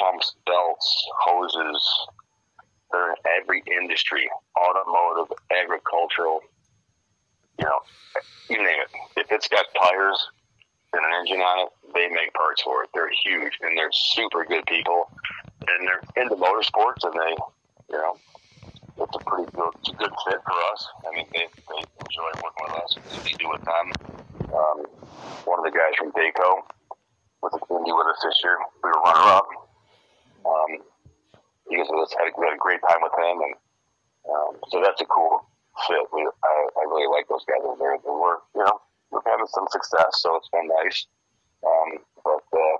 Pumps, 0.00 0.34
belts, 0.46 1.06
hoses. 1.20 2.08
They're 2.90 3.10
in 3.10 3.16
every 3.40 3.62
industry, 3.78 4.28
automotive, 4.58 5.36
agricultural, 5.50 6.40
you 7.58 7.64
know, 7.66 7.78
you 8.48 8.56
name 8.56 8.80
it. 8.82 9.20
If 9.20 9.30
it's 9.30 9.48
got 9.48 9.66
tires 9.78 10.28
and 10.94 11.04
an 11.04 11.12
engine 11.20 11.42
on 11.42 11.66
it, 11.66 11.70
they 11.94 12.08
make 12.08 12.32
parts 12.34 12.62
for 12.62 12.84
it. 12.84 12.90
They're 12.94 13.10
huge 13.10 13.58
and 13.60 13.76
they're 13.76 13.92
super 13.92 14.44
good 14.44 14.64
people. 14.66 15.10
And 15.66 15.88
they're 15.88 16.04
into 16.22 16.36
motorsports 16.36 17.02
and 17.02 17.14
they, 17.14 17.34
you 17.90 17.98
know, 17.98 18.16
it's 19.00 19.16
a 19.16 19.22
pretty 19.26 19.50
good, 19.50 19.74
it's 19.80 19.90
a 19.90 19.96
good 19.98 20.14
fit 20.26 20.40
for 20.46 20.58
us. 20.72 20.80
I 21.06 21.16
mean, 21.16 21.26
they, 21.32 21.46
they 21.50 21.80
enjoy 21.82 22.30
working 22.38 22.64
with 22.70 22.78
us. 22.78 22.90
We 23.24 23.34
do 23.34 23.50
with 23.50 23.64
them. 23.64 23.86
Um, 24.54 24.78
one 25.44 25.58
of 25.58 25.66
the 25.66 25.74
guys 25.74 25.98
from 25.98 26.12
Dayco 26.12 26.62
was 27.42 27.52
at 27.58 27.66
Indy 27.74 27.90
with 27.90 28.06
us 28.06 28.20
this 28.22 28.38
year. 28.44 28.56
We 28.82 28.90
were 28.90 29.02
runner 29.02 29.26
up. 29.34 29.48
Um, 30.46 30.70
he 31.68 31.76
was 31.80 31.88
with 31.90 32.06
us, 32.06 32.12
had 32.14 32.28
a, 32.28 32.32
had 32.38 32.54
a 32.54 32.60
great 32.60 32.80
time 32.86 33.00
with 33.00 33.16
him, 33.16 33.36
and 33.40 33.54
um, 34.28 34.52
so 34.68 34.80
that's 34.84 35.00
a 35.00 35.08
cool 35.08 35.42
fit. 35.88 36.04
We, 36.12 36.20
I, 36.22 36.54
I 36.76 36.82
really 36.86 37.08
like 37.08 37.26
those 37.28 37.44
guys 37.48 37.64
over 37.64 37.76
there. 37.80 37.96
They 37.98 38.12
were, 38.12 38.44
you 38.54 38.62
know, 38.64 38.78
we're 39.44 39.52
some 39.52 39.68
success, 39.68 40.24
so 40.24 40.36
it's 40.40 40.48
been 40.48 40.68
nice. 40.72 41.04
Um, 41.60 41.90
but 42.24 42.44
uh, 42.48 42.76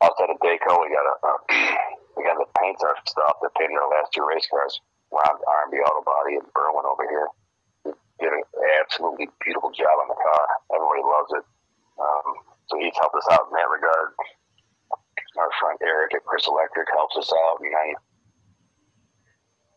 outside 0.00 0.32
of 0.32 0.40
Dayco, 0.40 0.80
we 0.80 0.88
got 0.96 1.04
a 1.04 1.14
uh, 1.20 1.40
we 2.16 2.24
got 2.24 2.40
the 2.40 2.48
paints 2.56 2.80
our 2.80 2.96
stuff 3.04 3.36
that 3.44 3.52
painted 3.60 3.76
our 3.76 3.92
last 3.92 4.16
two 4.16 4.24
race 4.24 4.48
cars. 4.48 4.80
Ron 5.12 5.36
R&B 5.36 5.76
Auto 5.82 6.06
Body 6.06 6.38
in 6.38 6.46
Berwyn 6.54 6.86
over 6.86 7.02
here 7.02 7.26
He 7.82 7.90
did 8.22 8.30
an 8.30 8.46
absolutely 8.78 9.26
beautiful 9.42 9.74
job 9.74 9.90
on 9.98 10.06
the 10.06 10.14
car. 10.14 10.42
Everybody 10.70 11.02
loves 11.02 11.32
it. 11.34 11.44
Um, 11.98 12.28
so 12.70 12.78
he's 12.78 12.94
helped 12.94 13.18
us 13.18 13.26
out 13.34 13.50
in 13.50 13.58
that 13.58 13.66
regard. 13.66 14.14
Our 15.34 15.50
friend 15.58 15.78
Eric 15.82 16.14
at 16.14 16.22
Chris 16.24 16.46
Electric 16.46 16.86
helps 16.94 17.18
us 17.18 17.28
out, 17.28 17.58
and 17.60 17.74
then 17.74 17.90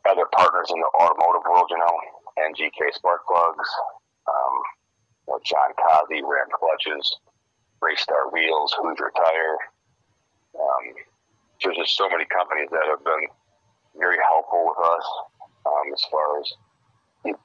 other 0.05 0.29
partners 0.31 0.69
in 0.69 0.79
the 0.79 0.91
automotive 1.01 1.43
world, 1.49 1.67
you 1.73 1.81
know, 1.81 1.95
NGK 2.37 2.93
Spark 2.93 3.25
Plugs, 3.25 3.69
Kaase, 6.03 6.21
Ram 6.23 6.47
Clutches, 6.51 7.17
Race 7.81 8.01
Star 8.01 8.29
Wheels, 8.31 8.75
Hoosier 8.81 9.11
Tire. 9.15 9.57
Um, 10.59 10.83
there's 11.63 11.77
just 11.77 11.97
so 11.97 12.09
many 12.09 12.25
companies 12.25 12.69
that 12.71 12.83
have 12.89 13.03
been 13.03 13.27
very 13.97 14.17
helpful 14.27 14.67
with 14.67 14.79
us 14.83 15.05
um, 15.65 15.93
as 15.93 16.03
far 16.11 16.39
as 16.39 16.47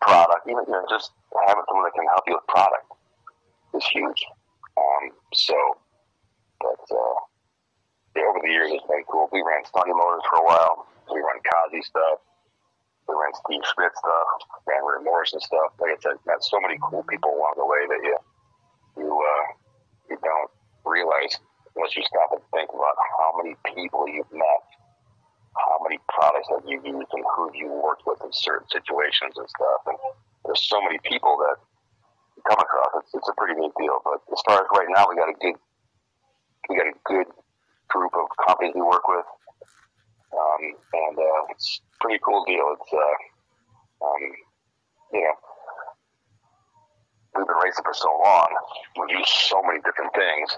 product, 0.03 0.49
even 0.49 0.65
you 0.67 0.73
know, 0.73 0.85
just 0.91 1.13
having 1.47 1.63
someone 1.69 1.85
that 1.87 1.95
can 1.95 2.07
help 2.09 2.25
you 2.27 2.35
with 2.35 2.47
product 2.49 2.89
is 3.77 3.85
huge. 3.93 4.25
Um, 4.75 5.05
so, 5.35 5.55
but 6.61 6.83
uh, 6.91 7.19
yeah, 8.17 8.27
over 8.27 8.41
the 8.43 8.51
years 8.51 8.73
it's 8.73 8.87
been 8.89 9.05
cool. 9.07 9.29
We 9.31 9.45
ran 9.45 9.63
Stony 9.69 9.95
Motors 9.95 10.27
for 10.31 10.41
a 10.43 10.47
while. 10.47 10.87
We 11.13 11.21
ran 11.21 11.39
Kaase 11.45 11.85
stuff. 11.85 12.19
We 13.07 13.15
ran 13.15 13.33
Steve 13.47 13.65
Schmidt 13.75 13.95
stuff. 13.95 14.29
Ran 14.67 14.83
Ray 14.83 15.05
Morrison 15.05 15.41
stuff. 15.41 15.77
Like 15.79 15.95
I 15.95 15.99
said, 16.03 16.19
met 16.27 16.43
so 16.43 16.59
many 16.61 16.77
cool 16.83 17.05
people 17.07 17.31
along 17.31 17.55
the 17.57 17.69
way 17.69 17.83
that 17.87 18.01
you 18.03 18.17
uh, 19.07 19.45
you 20.11 20.17
don't 20.25 20.51
realize 20.85 21.39
unless 21.77 21.95
you 21.97 22.03
stop 22.05 22.33
and 22.35 22.43
think 22.51 22.69
about 22.73 22.97
how 22.99 23.31
many 23.39 23.55
people 23.79 24.11
you've 24.11 24.33
met 24.35 24.63
how 25.55 25.79
many 25.83 25.99
products 26.11 26.51
have 26.51 26.67
you 26.67 26.79
used 26.83 27.11
and 27.15 27.25
who 27.35 27.51
you 27.55 27.71
worked 27.71 28.03
with 28.07 28.19
in 28.23 28.33
certain 28.33 28.67
situations 28.71 29.35
and 29.39 29.47
stuff. 29.47 29.81
And 29.87 29.99
there's 30.47 30.63
so 30.67 30.79
many 30.83 30.99
people 31.07 31.39
that 31.39 31.57
you 32.37 32.43
come 32.47 32.59
across. 32.59 33.03
It's, 33.03 33.15
it's 33.15 33.31
a 33.31 33.37
pretty 33.39 33.59
neat 33.59 33.75
deal. 33.79 33.99
But 34.03 34.23
as 34.31 34.41
far 34.47 34.63
as 34.63 34.69
right 34.75 34.91
now, 34.91 35.07
we 35.11 35.19
got 35.19 35.31
a 35.31 35.39
good, 35.39 35.59
we 36.71 36.79
got 36.79 36.87
a 36.87 36.99
good 37.07 37.27
group 37.91 38.13
of 38.15 38.27
companies 38.47 38.75
we 38.75 38.83
work 38.83 39.07
with, 39.09 39.27
um, 40.37 40.63
and 40.95 41.17
uh, 41.19 41.43
it's 41.51 41.81
a 41.83 41.97
pretty 42.05 42.21
cool 42.23 42.45
deal. 42.47 42.77
It's, 42.79 42.91
uh, 42.93 43.17
um, 44.07 44.23
you 45.13 45.23
know, 45.27 45.37
we've 47.35 47.49
been 47.49 47.63
racing 47.65 47.83
for 47.83 47.95
so 47.95 48.13
long. 48.23 48.51
We've 48.95 49.27
so 49.27 49.59
many 49.67 49.81
different 49.83 50.15
things. 50.15 50.55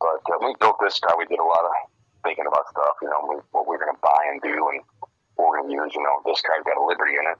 But 0.00 0.22
uh, 0.34 0.38
we 0.42 0.54
built 0.58 0.82
this 0.82 0.98
car, 0.98 1.14
we 1.16 1.26
did 1.26 1.38
a 1.38 1.46
lot 1.46 1.62
of 1.62 1.72
thinking 2.22 2.46
about 2.46 2.68
stuff, 2.70 2.96
you 3.02 3.10
know, 3.10 3.42
what 3.50 3.66
we're 3.66 3.78
going 3.78 3.92
to 3.92 4.02
buy 4.02 4.22
and 4.30 4.40
do 4.42 4.54
and 4.72 4.80
we're 5.36 5.58
going 5.58 5.70
to 5.70 5.74
use, 5.74 5.90
you 5.94 6.02
know, 6.02 6.22
this 6.24 6.40
car's 6.44 6.64
got 6.64 6.78
a 6.78 6.84
Liberty 6.84 7.18
in 7.18 7.26
it, 7.26 7.38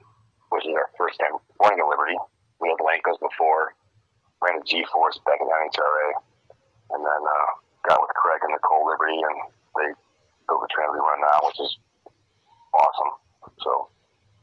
which 0.51 0.65
is 0.67 0.75
our 0.75 0.89
first 0.97 1.19
time 1.19 1.39
running 1.61 1.79
a 1.79 1.87
Liberty. 1.87 2.17
We 2.59 2.69
had 2.69 2.79
Lencos 2.83 3.19
before, 3.19 3.75
ran 4.41 4.59
a 4.59 4.63
G-Force 4.63 5.19
back 5.23 5.39
in 5.39 5.47
NHRA, 5.47 6.07
and 6.95 7.01
then 7.01 7.21
uh, 7.23 7.49
got 7.87 8.01
with 8.03 8.11
Craig 8.15 8.43
and 8.43 8.51
Nicole 8.55 8.87
Liberty, 8.87 9.19
and 9.19 9.37
they 9.77 9.87
built 10.47 10.61
the 10.63 10.71
trailer 10.71 10.95
we 10.95 10.99
run 10.99 11.21
now, 11.21 11.39
which 11.47 11.59
is 11.59 11.71
awesome. 12.75 13.13
So, 13.63 13.71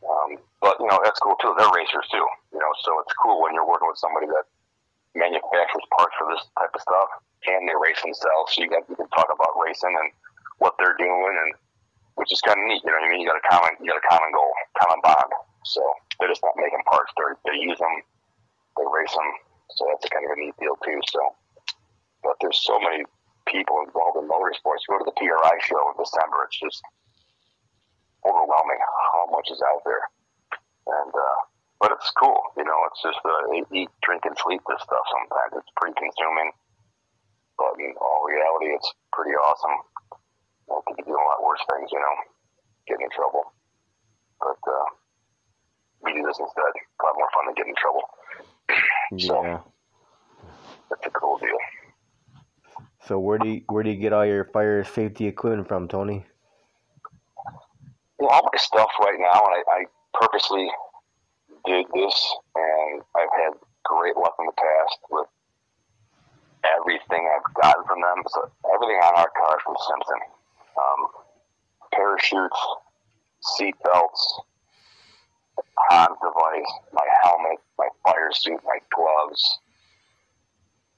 um, 0.04 0.30
but 0.60 0.76
you 0.80 0.88
know, 0.88 1.00
that's 1.04 1.20
cool 1.20 1.36
too. 1.40 1.52
They're 1.56 1.74
racers 1.74 2.08
too, 2.08 2.26
you 2.52 2.60
know, 2.60 2.72
so 2.84 3.00
it's 3.04 3.14
cool 3.20 3.40
when 3.42 3.52
you're 3.52 3.68
working 3.68 3.88
with 3.88 4.00
somebody 4.00 4.26
that 4.28 4.48
manufactures 5.14 5.84
parts 5.96 6.14
for 6.16 6.30
this 6.30 6.44
type 6.54 6.70
of 6.72 6.80
stuff 6.80 7.10
and 7.46 7.66
they 7.66 7.76
race 7.76 8.00
themselves. 8.02 8.54
So 8.54 8.62
you 8.62 8.68
you 8.68 8.96
can 8.96 9.08
talk 9.10 9.28
about 9.32 9.56
racing 9.58 9.96
and 9.96 10.12
what 10.60 10.76
they're 10.78 10.96
doing, 11.00 11.34
and 11.40 11.52
which 12.16 12.32
is 12.32 12.40
kind 12.44 12.60
of 12.60 12.66
neat. 12.68 12.84
You 12.84 12.92
know 12.92 13.00
what 13.00 13.08
I 13.08 13.12
mean? 13.12 13.22
You 13.24 13.28
got 13.28 13.40
a 13.40 13.48
common 13.48 13.72
you 13.80 13.88
got 13.90 14.00
a 14.00 14.08
common 14.08 14.32
goal, 14.32 14.52
common 14.80 15.00
bond. 15.04 15.32
So 15.66 15.82
they're 16.20 16.32
just 16.32 16.44
not 16.44 16.56
making 16.56 16.84
parts; 16.88 17.12
they 17.16 17.52
they 17.52 17.58
use 17.60 17.78
them, 17.80 17.96
they 18.78 18.86
race 18.92 19.12
them. 19.14 19.30
So 19.76 19.88
that's 19.90 20.06
a 20.06 20.10
kind 20.12 20.24
of 20.28 20.36
a 20.36 20.40
neat 20.40 20.56
deal 20.60 20.76
too. 20.84 21.00
So, 21.12 21.20
but 22.24 22.36
there's 22.40 22.60
so 22.64 22.78
many 22.80 23.04
people 23.48 23.82
involved 23.86 24.20
in 24.20 24.28
motorsports. 24.28 24.86
Go 24.88 25.00
to 25.00 25.08
the 25.08 25.16
PRI 25.18 25.56
show 25.64 25.82
in 25.92 25.96
December; 25.98 26.46
it's 26.48 26.60
just 26.60 26.82
overwhelming 28.24 28.80
how 29.12 29.28
much 29.32 29.48
is 29.50 29.62
out 29.62 29.82
there, 29.86 30.04
and. 31.00 31.12
uh 31.14 31.40
but 31.80 31.92
it's 31.92 32.12
cool, 32.16 32.38
you 32.56 32.64
know. 32.64 32.76
It's 32.92 33.02
just 33.02 33.20
uh, 33.24 33.52
eat, 33.74 33.88
drink, 34.04 34.24
and 34.24 34.36
sleep 34.36 34.60
this 34.68 34.82
stuff. 34.84 35.00
Sometimes 35.10 35.64
it's 35.64 35.72
pretty 35.80 35.96
consuming 35.98 36.52
but 37.58 37.76
in 37.78 37.92
all 38.00 38.24
reality, 38.26 38.72
it's 38.74 38.90
pretty 39.12 39.32
awesome. 39.36 39.78
I 40.70 40.80
could 40.86 40.96
be 40.96 41.02
doing 41.02 41.18
a 41.18 41.28
lot 41.28 41.42
worse 41.42 41.60
things, 41.74 41.90
you 41.92 41.98
know, 41.98 42.14
getting 42.86 43.04
in 43.04 43.12
trouble. 43.14 43.52
But 44.38 44.60
uh, 44.66 44.88
we 46.02 46.14
do 46.14 46.22
this 46.22 46.38
instead. 46.38 46.72
A 46.72 47.02
lot 47.04 47.14
more 47.18 47.30
fun 47.34 47.46
than 47.46 47.54
getting 47.54 47.74
in 47.74 47.80
trouble. 47.80 48.04
Yeah. 49.12 49.26
So, 49.26 49.72
that's 50.88 51.06
a 51.06 51.10
cool 51.10 51.36
deal. 51.38 51.58
So 53.06 53.18
where 53.18 53.38
do 53.38 53.48
you, 53.48 53.62
where 53.66 53.82
do 53.82 53.90
you 53.90 53.96
get 53.96 54.12
all 54.12 54.24
your 54.24 54.44
fire 54.44 54.84
safety 54.84 55.26
equipment 55.26 55.66
from, 55.66 55.88
Tony? 55.88 56.24
Know, 58.20 58.28
all 58.28 58.42
my 58.44 58.58
stuff 58.58 58.90
right 59.00 59.18
now, 59.18 59.34
and 59.34 59.54
I, 59.56 59.62
I 59.66 59.84
purposely 60.14 60.68
did 61.66 61.86
this, 61.92 62.34
and 62.54 63.02
I've 63.16 63.34
had 63.34 63.52
great 63.84 64.16
luck 64.16 64.34
in 64.38 64.46
the 64.46 64.52
past 64.52 64.98
with 65.10 65.26
everything 66.78 67.28
I've 67.34 67.54
gotten 67.54 67.84
from 67.86 68.00
them. 68.00 68.22
So 68.28 68.50
everything 68.74 69.00
on 69.02 69.14
our 69.16 69.30
car 69.34 69.56
is 69.56 69.62
from 69.64 69.76
Simpson. 69.88 70.39
Um, 70.80 71.00
parachutes, 71.92 72.60
seat 73.42 73.74
belts, 73.84 74.40
Hans 75.90 76.16
device, 76.24 76.72
my 76.92 77.06
helmet, 77.22 77.58
my 77.78 77.88
fire 78.04 78.30
suit, 78.32 78.60
my 78.64 78.78
gloves, 78.94 79.58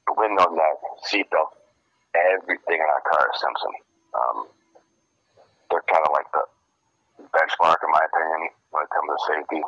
the 0.07 0.15
window 0.17 0.47
net, 0.55 0.79
seat 1.05 1.29
belt, 1.31 1.51
everything 2.15 2.79
in 2.79 2.89
our 2.89 3.03
car 3.11 3.27
is 3.33 3.41
Simpson. 3.41 3.75
Um, 4.15 4.39
they're 5.71 5.89
kind 5.89 6.05
of 6.05 6.13
like 6.13 6.29
the 6.33 6.45
benchmark, 7.33 7.81
in 7.83 7.91
my 7.91 8.05
opinion, 8.05 8.51
when 8.71 8.85
it 8.85 8.91
comes 8.93 9.09
to 9.09 9.19
safety 9.33 9.63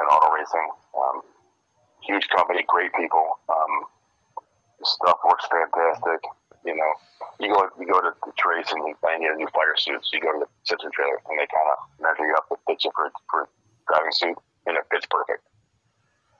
and 0.00 0.06
auto 0.08 0.32
racing. 0.32 0.68
Um, 0.96 1.22
huge 2.02 2.28
company, 2.28 2.64
great 2.66 2.92
people. 2.94 3.38
Um, 3.48 3.86
stuff 4.82 5.18
works 5.24 5.46
fantastic. 5.46 6.20
You 6.64 6.76
know, 6.76 6.92
you 7.40 7.50
go 7.50 7.66
you 7.78 7.86
go 7.86 8.00
to 8.00 8.14
the 8.14 8.32
trace 8.38 8.70
and 8.70 8.82
you 8.86 8.94
find 9.02 9.22
you 9.22 9.34
new 9.36 9.50
fire 9.50 9.74
suit. 9.76 9.98
So 10.02 10.10
you 10.14 10.22
go 10.22 10.32
to 10.32 10.46
the 10.46 10.50
Simpson 10.62 10.90
trailer 10.94 11.18
and 11.26 11.38
they 11.38 11.48
kind 11.50 11.68
of 11.74 11.78
measure 11.98 12.26
you 12.26 12.34
up 12.38 12.48
to 12.50 12.56
fit 12.66 12.84
you 12.84 12.90
for 12.94 13.10
for 13.30 13.48
driving 13.90 14.14
suit, 14.14 14.38
and 14.66 14.78
it 14.78 14.86
fits 14.90 15.06
perfect. 15.10 15.42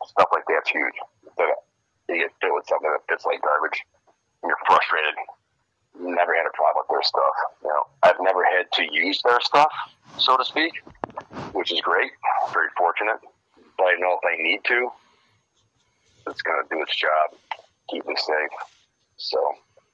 Stuff 0.06 0.30
like 0.32 0.46
that's 0.46 0.70
huge. 0.70 0.94
Instead 1.26 1.50
you 2.08 2.22
get 2.22 2.34
fit 2.38 2.54
with 2.54 2.66
something 2.66 2.90
that 2.90 3.02
fits 3.08 3.26
like 3.26 3.42
garbage, 3.42 3.82
and 4.42 4.50
you're 4.50 4.62
frustrated. 4.66 5.14
Never 5.98 6.32
had 6.32 6.48
a 6.48 6.54
problem 6.56 6.86
with 6.86 6.90
their 6.90 7.04
stuff. 7.04 7.36
You 7.62 7.68
know, 7.68 7.84
I've 8.02 8.20
never 8.22 8.46
had 8.46 8.70
to 8.80 8.82
use 8.88 9.20
their 9.22 9.40
stuff, 9.42 9.70
so 10.16 10.36
to 10.38 10.44
speak, 10.44 10.72
which 11.52 11.70
is 11.70 11.80
great. 11.82 12.10
Very 12.54 12.72
fortunate. 12.78 13.20
But 13.76 13.84
I 13.84 13.94
know 13.98 14.16
if 14.16 14.24
I 14.24 14.40
need 14.40 14.64
to, 14.72 14.88
it's 16.26 16.40
going 16.40 16.62
to 16.62 16.66
do 16.70 16.80
its 16.80 16.96
job 16.96 17.36
keep 17.92 18.06
me 18.06 18.14
safe. 18.16 18.56
So 19.16 19.38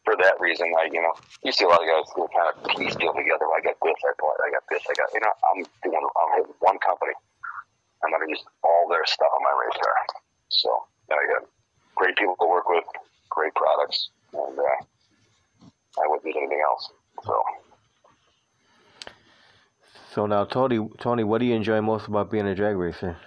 for 0.08 0.16
that 0.24 0.40
reason, 0.40 0.72
I 0.80 0.88
you 0.88 1.02
know 1.04 1.12
you 1.44 1.52
see 1.52 1.64
a 1.64 1.68
lot 1.68 1.84
of 1.84 1.88
guys 1.88 2.08
who 2.16 2.24
kind 2.32 2.48
of 2.48 2.56
piece 2.72 2.96
deal 2.96 3.12
together. 3.12 3.44
I 3.52 3.60
got 3.60 3.76
this, 3.84 4.00
I 4.00 4.12
bought, 4.16 4.40
I 4.40 4.48
got 4.56 4.64
this, 4.72 4.80
I 4.88 4.94
got 4.96 5.12
you 5.12 5.20
know 5.20 5.34
I'm 5.44 5.60
doing 5.84 6.00
I'm 6.00 6.30
hitting 6.40 6.56
one 6.60 6.78
company. 6.80 7.12
I'm 8.02 8.10
gonna 8.10 8.24
use 8.28 8.40
all 8.64 8.88
their 8.88 9.04
stuff 9.04 9.28
on 9.36 9.42
my 9.44 9.52
race 9.60 9.76
car. 9.84 9.92
So 10.48 10.70
I 11.12 11.20
got 11.36 11.44
great 11.94 12.16
people 12.16 12.36
to 12.40 12.48
work 12.48 12.70
with, 12.70 12.84
great 13.28 13.54
products, 13.54 14.08
and 14.32 14.58
uh, 14.58 14.80
I 16.00 16.08
wouldn't 16.08 16.24
use 16.24 16.36
anything 16.38 16.62
else. 16.64 16.90
So. 17.24 17.42
So 20.14 20.24
now, 20.24 20.46
Tony, 20.46 20.88
Tony, 21.00 21.22
what 21.22 21.38
do 21.38 21.44
you 21.44 21.54
enjoy 21.54 21.82
most 21.82 22.08
about 22.08 22.30
being 22.30 22.46
a 22.46 22.54
drag 22.54 22.76
racer? 22.76 23.18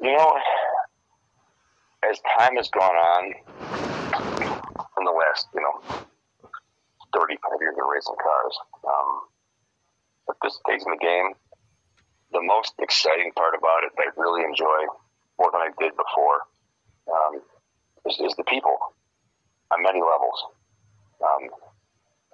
You 0.00 0.16
know, 0.16 0.32
as 2.10 2.20
time 2.36 2.56
has 2.56 2.68
gone 2.70 2.96
on 2.96 3.34
last, 5.32 5.48
you 5.54 5.60
know, 5.60 5.80
35 7.16 7.60
years 7.60 7.76
of 7.76 7.88
racing 7.88 8.20
cars, 8.20 8.54
um, 8.84 9.10
at 10.28 10.36
this 10.42 10.58
stage 10.60 10.84
in 10.84 10.92
the 10.92 11.00
game, 11.00 11.32
the 12.32 12.42
most 12.44 12.72
exciting 12.80 13.32
part 13.36 13.54
about 13.56 13.84
it 13.84 13.92
that 13.96 14.12
I 14.12 14.20
really 14.20 14.44
enjoy 14.44 14.80
more 15.40 15.50
than 15.52 15.60
I 15.60 15.70
did 15.80 15.92
before 15.96 16.38
um, 17.08 17.40
is, 18.06 18.16
is, 18.20 18.36
the 18.36 18.44
people 18.44 18.76
on 19.72 19.82
many 19.82 20.00
levels. 20.00 20.38
Um, 21.20 21.42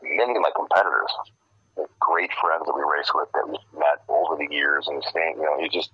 many 0.03 0.35
of 0.37 0.43
my 0.43 0.55
competitors, 0.55 1.11
great 1.99 2.31
friends 2.39 2.67
that 2.67 2.75
we 2.75 2.83
race 2.83 3.11
with 3.15 3.31
that 3.35 3.47
we've 3.47 3.71
met 3.75 4.03
over 4.09 4.39
the 4.39 4.47
years 4.51 4.87
and 4.87 5.03
staying, 5.03 5.39
you 5.39 5.47
know, 5.47 5.59
you 5.59 5.69
just 5.71 5.91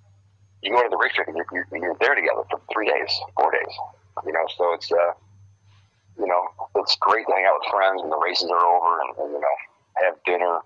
you 0.63 0.73
go 0.73 0.83
to 0.83 0.89
the 0.89 0.97
racetrack 0.97 1.29
and 1.29 1.37
you're, 1.37 1.49
you're, 1.53 1.69
you're 1.73 1.97
there 2.01 2.15
together 2.15 2.45
for 2.49 2.61
three 2.73 2.89
days, 2.89 3.13
four 3.37 3.53
days. 3.53 3.73
You 4.25 4.33
know, 4.33 4.47
so 4.57 4.73
it's 4.73 4.91
uh, 4.91 5.13
you 6.19 6.27
know, 6.27 6.43
it's 6.77 6.97
great 7.01 7.27
to 7.27 7.33
hang 7.33 7.47
out 7.47 7.59
with 7.59 7.71
friends 7.71 8.03
when 8.03 8.11
the 8.11 8.23
races 8.23 8.51
are 8.51 8.67
over 8.67 9.01
and, 9.01 9.11
and 9.19 9.31
you 9.35 9.41
know 9.41 9.57
have 10.03 10.15
dinner, 10.25 10.59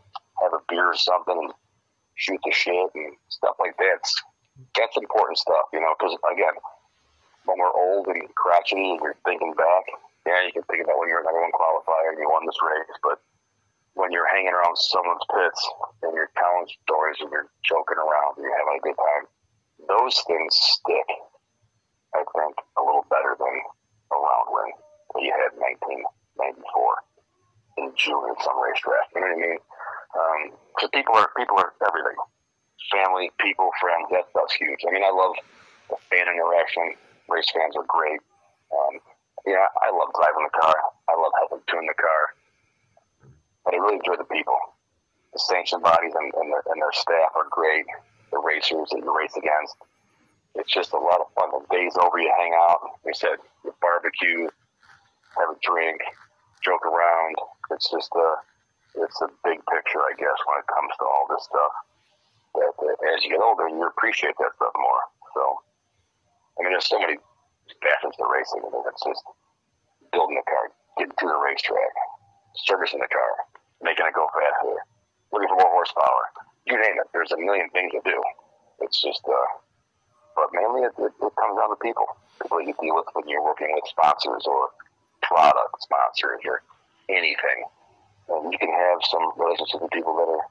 have 0.42 0.52
a 0.52 0.62
beer 0.68 0.88
or 0.88 0.96
something, 0.96 1.36
and 1.36 1.52
shoot 2.16 2.40
the 2.44 2.52
shit 2.52 2.90
and 2.94 3.14
stuff 3.28 3.56
like 3.58 3.76
that. 3.78 4.00
It's, 4.00 4.12
that's 4.74 4.96
important 4.96 5.38
stuff, 5.38 5.70
you 5.72 5.80
know, 5.80 5.94
because 5.98 6.16
again, 6.32 6.56
when 7.46 7.58
we're 7.58 7.72
old 7.72 8.08
and 8.08 8.22
crotchety 8.34 8.90
and 8.90 9.00
you're 9.00 9.16
thinking 9.24 9.54
back, 9.54 9.84
yeah, 10.26 10.44
you 10.44 10.52
can 10.52 10.66
think 10.68 10.84
about 10.84 10.98
when 10.98 11.08
you're 11.08 11.22
number 11.22 11.40
one 11.40 11.54
qualifier 11.54 12.12
and 12.12 12.18
you 12.20 12.28
won 12.28 12.44
this 12.44 12.58
race, 12.60 12.98
but 13.00 13.22
when 13.94 14.12
you're 14.12 14.28
hanging 14.28 14.52
around 14.52 14.76
someone's 14.76 15.24
pits 15.32 15.60
and 16.02 16.12
you're 16.12 16.30
telling 16.36 16.66
stories 16.84 17.16
and 17.20 17.30
you're 17.32 17.48
joking 17.64 17.96
around 17.96 18.36
and 18.36 18.44
you're 18.44 18.58
having 18.58 18.76
a 18.76 18.84
good 18.84 18.98
time, 18.98 19.24
those 19.88 20.20
things 20.26 20.52
stick, 20.54 21.08
I 22.14 22.22
think, 22.36 22.54
a 22.76 22.82
little 22.82 23.06
better 23.08 23.38
than 23.38 23.54
you 25.16 25.32
had 25.32 25.56
in 25.56 25.60
1994 26.36 27.80
in 27.80 27.86
June 27.96 28.28
at 28.28 28.38
some 28.44 28.58
racetrack. 28.60 29.08
You 29.14 29.20
know 29.22 29.32
what 29.32 29.38
I 29.38 29.46
mean? 29.48 29.60
Um, 30.12 30.40
people 30.92 31.14
are 31.16 31.30
people 31.36 31.56
are 31.56 31.72
everything. 31.86 32.18
Family, 32.92 33.32
people, 33.40 33.70
friends. 33.80 34.08
That 34.12 34.28
stuff's 34.30 34.54
huge. 34.54 34.84
I 34.86 34.92
mean, 34.92 35.04
I 35.04 35.12
love 35.12 35.34
the 35.90 35.98
fan 36.08 36.28
interaction. 36.28 36.96
Race 37.28 37.48
fans 37.52 37.76
are 37.76 37.84
great. 37.88 38.20
Um, 38.72 39.00
yeah, 39.46 39.68
I 39.80 39.88
love 39.92 40.12
driving 40.16 40.44
the 40.44 40.54
car. 40.56 40.76
I 41.08 41.14
love 41.16 41.32
helping 41.40 41.64
tune 41.68 41.88
the 41.88 41.96
car. 41.96 42.22
But 43.64 43.74
I 43.74 43.76
really 43.80 44.00
enjoy 44.00 44.16
the 44.16 44.28
people. 44.28 44.56
The 45.32 45.40
sanction 45.40 45.80
bodies 45.80 46.12
and, 46.16 46.32
and, 46.40 46.48
their, 46.52 46.64
and 46.72 46.80
their 46.80 46.92
staff 46.92 47.36
are 47.36 47.48
great 47.52 47.84
the 48.30 48.38
racers 48.38 48.88
that 48.92 49.00
you 49.00 49.12
race 49.16 49.36
against. 49.36 49.76
It's 50.54 50.72
just 50.72 50.92
a 50.92 50.98
lot 50.98 51.20
of 51.20 51.32
fun. 51.34 51.48
The 51.52 51.64
days 51.74 51.96
over, 51.96 52.18
you 52.18 52.32
hang 52.36 52.52
out. 52.56 52.80
Like 53.04 53.14
I 53.14 53.18
said, 53.18 53.36
you 53.64 53.74
barbecue, 53.80 54.48
have 55.36 55.50
a 55.52 55.58
drink, 55.60 56.00
joke 56.64 56.84
around. 56.86 57.36
It's 57.70 57.90
just 57.90 58.10
a, 58.16 58.28
it's 59.04 59.20
a 59.20 59.28
big 59.44 59.60
picture, 59.68 60.00
I 60.00 60.16
guess, 60.16 60.38
when 60.48 60.56
it 60.62 60.68
comes 60.72 60.92
to 60.98 61.04
all 61.04 61.26
this 61.28 61.44
stuff. 61.44 61.74
That, 62.56 62.72
that 62.80 62.96
as 63.12 63.22
you 63.24 63.36
get 63.36 63.44
older, 63.44 63.68
you 63.68 63.84
appreciate 63.84 64.34
that 64.40 64.56
stuff 64.56 64.74
more. 64.74 65.04
So, 65.36 65.42
I 66.58 66.64
mean, 66.64 66.72
there's 66.72 66.88
so 66.88 66.98
many 66.98 67.20
facets 67.84 68.16
to 68.16 68.24
racing. 68.24 68.64
I 68.64 68.68
mean, 68.72 68.82
it's 68.88 69.04
just 69.04 69.22
building 70.10 70.40
the 70.40 70.46
car, 70.48 70.72
getting 70.96 71.12
to 71.12 71.26
the 71.28 71.38
racetrack, 71.44 71.94
servicing 72.64 73.04
the 73.04 73.12
car, 73.12 73.32
making 73.84 74.08
it 74.08 74.16
go 74.16 74.26
faster, 74.32 74.80
looking 75.32 75.52
for 75.52 75.60
more 75.60 75.72
horsepower, 75.76 76.24
you 76.66 76.76
name 76.76 76.96
it. 77.00 77.08
There's 77.12 77.32
a 77.32 77.40
million 77.40 77.68
things 77.70 77.92
to 77.92 78.00
do. 78.04 78.18
It's 78.80 79.00
just, 79.00 79.22
uh, 79.28 79.48
but 80.36 80.48
mainly 80.52 80.82
it, 80.86 80.94
it, 80.98 81.12
it 81.12 81.32
comes 81.36 81.54
down 81.58 81.70
to 81.70 81.78
people. 81.80 82.06
People 82.40 82.62
you 82.62 82.74
deal 82.80 82.94
with 82.94 83.10
when 83.12 83.28
you're 83.28 83.42
working 83.42 83.68
with 83.74 83.84
sponsors 83.88 84.44
or 84.46 84.70
product 85.22 85.82
sponsors 85.82 86.42
or 86.46 86.62
anything. 87.08 87.64
And 88.28 88.52
you 88.52 88.58
can 88.58 88.70
have 88.70 88.98
some 89.08 89.24
relationships 89.36 89.80
with 89.80 89.90
people 89.90 90.14
that 90.16 90.28
are 90.28 90.46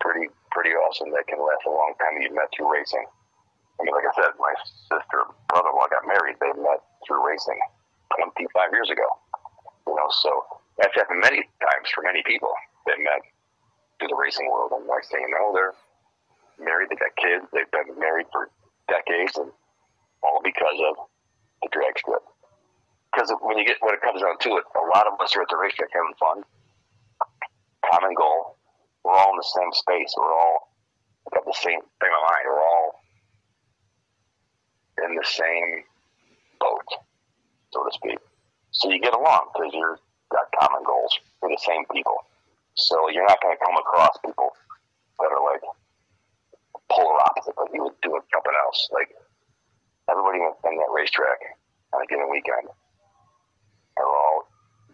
pretty 0.00 0.32
pretty 0.50 0.74
awesome 0.74 1.12
that 1.12 1.28
can 1.28 1.38
last 1.38 1.62
a 1.66 1.70
long 1.70 1.94
time. 2.00 2.18
You 2.20 2.32
met 2.34 2.50
through 2.56 2.72
racing. 2.72 3.06
I 3.78 3.84
mean, 3.84 3.94
like 3.94 4.04
I 4.04 4.14
said, 4.16 4.32
my 4.36 4.52
sister 4.92 5.24
and 5.24 5.32
brother-in-law 5.48 5.88
got 5.88 6.04
married. 6.04 6.36
They 6.40 6.52
met 6.60 6.84
through 7.06 7.24
racing 7.24 7.56
25 8.18 8.76
years 8.76 8.90
ago. 8.90 9.08
You 9.86 9.96
know, 9.96 10.08
so 10.20 10.30
that's 10.76 10.92
happened 10.96 11.24
many 11.24 11.48
times 11.60 11.88
for 11.94 12.04
many 12.04 12.20
people. 12.26 12.52
They 12.84 13.00
met 13.00 13.24
through 13.98 14.12
the 14.12 14.20
racing 14.20 14.50
world, 14.50 14.72
and 14.76 14.84
next 14.88 15.08
thing 15.12 15.24
you 15.24 15.32
know, 15.32 15.52
they're 15.52 15.76
married. 16.60 16.88
They 16.90 16.96
got 17.00 17.14
kids. 17.16 17.44
They've 17.52 17.70
been 17.72 17.96
married 17.96 18.26
for 18.32 18.50
decades, 18.88 19.36
and 19.36 19.52
all 20.22 20.40
because 20.44 20.76
of 20.88 21.08
the 21.62 21.68
drag 21.72 21.96
strip. 21.96 22.24
Because 23.12 23.34
when 23.42 23.58
you 23.58 23.66
get 23.66 23.76
when 23.80 23.94
it 23.94 24.00
comes 24.00 24.22
down 24.22 24.38
to 24.38 24.50
it, 24.56 24.64
a 24.78 24.86
lot 24.94 25.06
of 25.06 25.18
us 25.20 25.34
are 25.34 25.42
at 25.42 25.48
the 25.50 25.58
racetrack 25.58 25.90
having 25.92 26.14
fun. 26.18 26.44
Common 27.90 28.14
goal. 28.14 28.56
We're 29.02 29.18
all 29.18 29.34
in 29.34 29.38
the 29.40 29.50
same 29.50 29.72
space. 29.72 30.14
We're 30.16 30.30
all 30.30 30.70
got 31.34 31.44
the 31.44 31.58
same 31.58 31.80
thing 31.80 32.12
of 32.14 32.22
mind. 32.22 32.44
We're 32.46 32.62
all 32.62 33.00
in 35.08 35.14
the 35.16 35.26
same 35.26 35.82
boat, 36.60 36.86
so 37.72 37.82
to 37.82 37.92
speak. 37.92 38.18
So 38.70 38.90
you 38.90 39.00
get 39.00 39.14
along 39.14 39.50
because 39.54 39.74
you're 39.74 39.98
got 40.30 40.46
common 40.60 40.84
goals. 40.86 41.10
We're 41.42 41.50
the 41.50 41.64
same 41.66 41.82
people. 41.90 42.14
So 42.74 43.10
you're 43.10 43.26
not 43.26 43.42
going 43.42 43.56
to 43.56 43.64
come 43.64 43.74
across 43.74 44.14
people 44.24 44.54
that 45.18 45.34
are 45.34 45.42
like 45.42 45.64
polar 46.88 47.18
opposite, 47.26 47.58
like 47.58 47.74
you 47.74 47.82
would 47.82 47.98
do 48.02 48.14
with 48.14 48.22
something 48.30 48.54
else. 48.62 48.88
Like 48.94 49.10
everybody 50.06 50.38
in 50.38 50.76
that 50.78 50.94
racetrack 50.94 51.58
on 51.92 52.02
a 52.02 52.06
given 52.06 52.30
weekend 52.30 52.70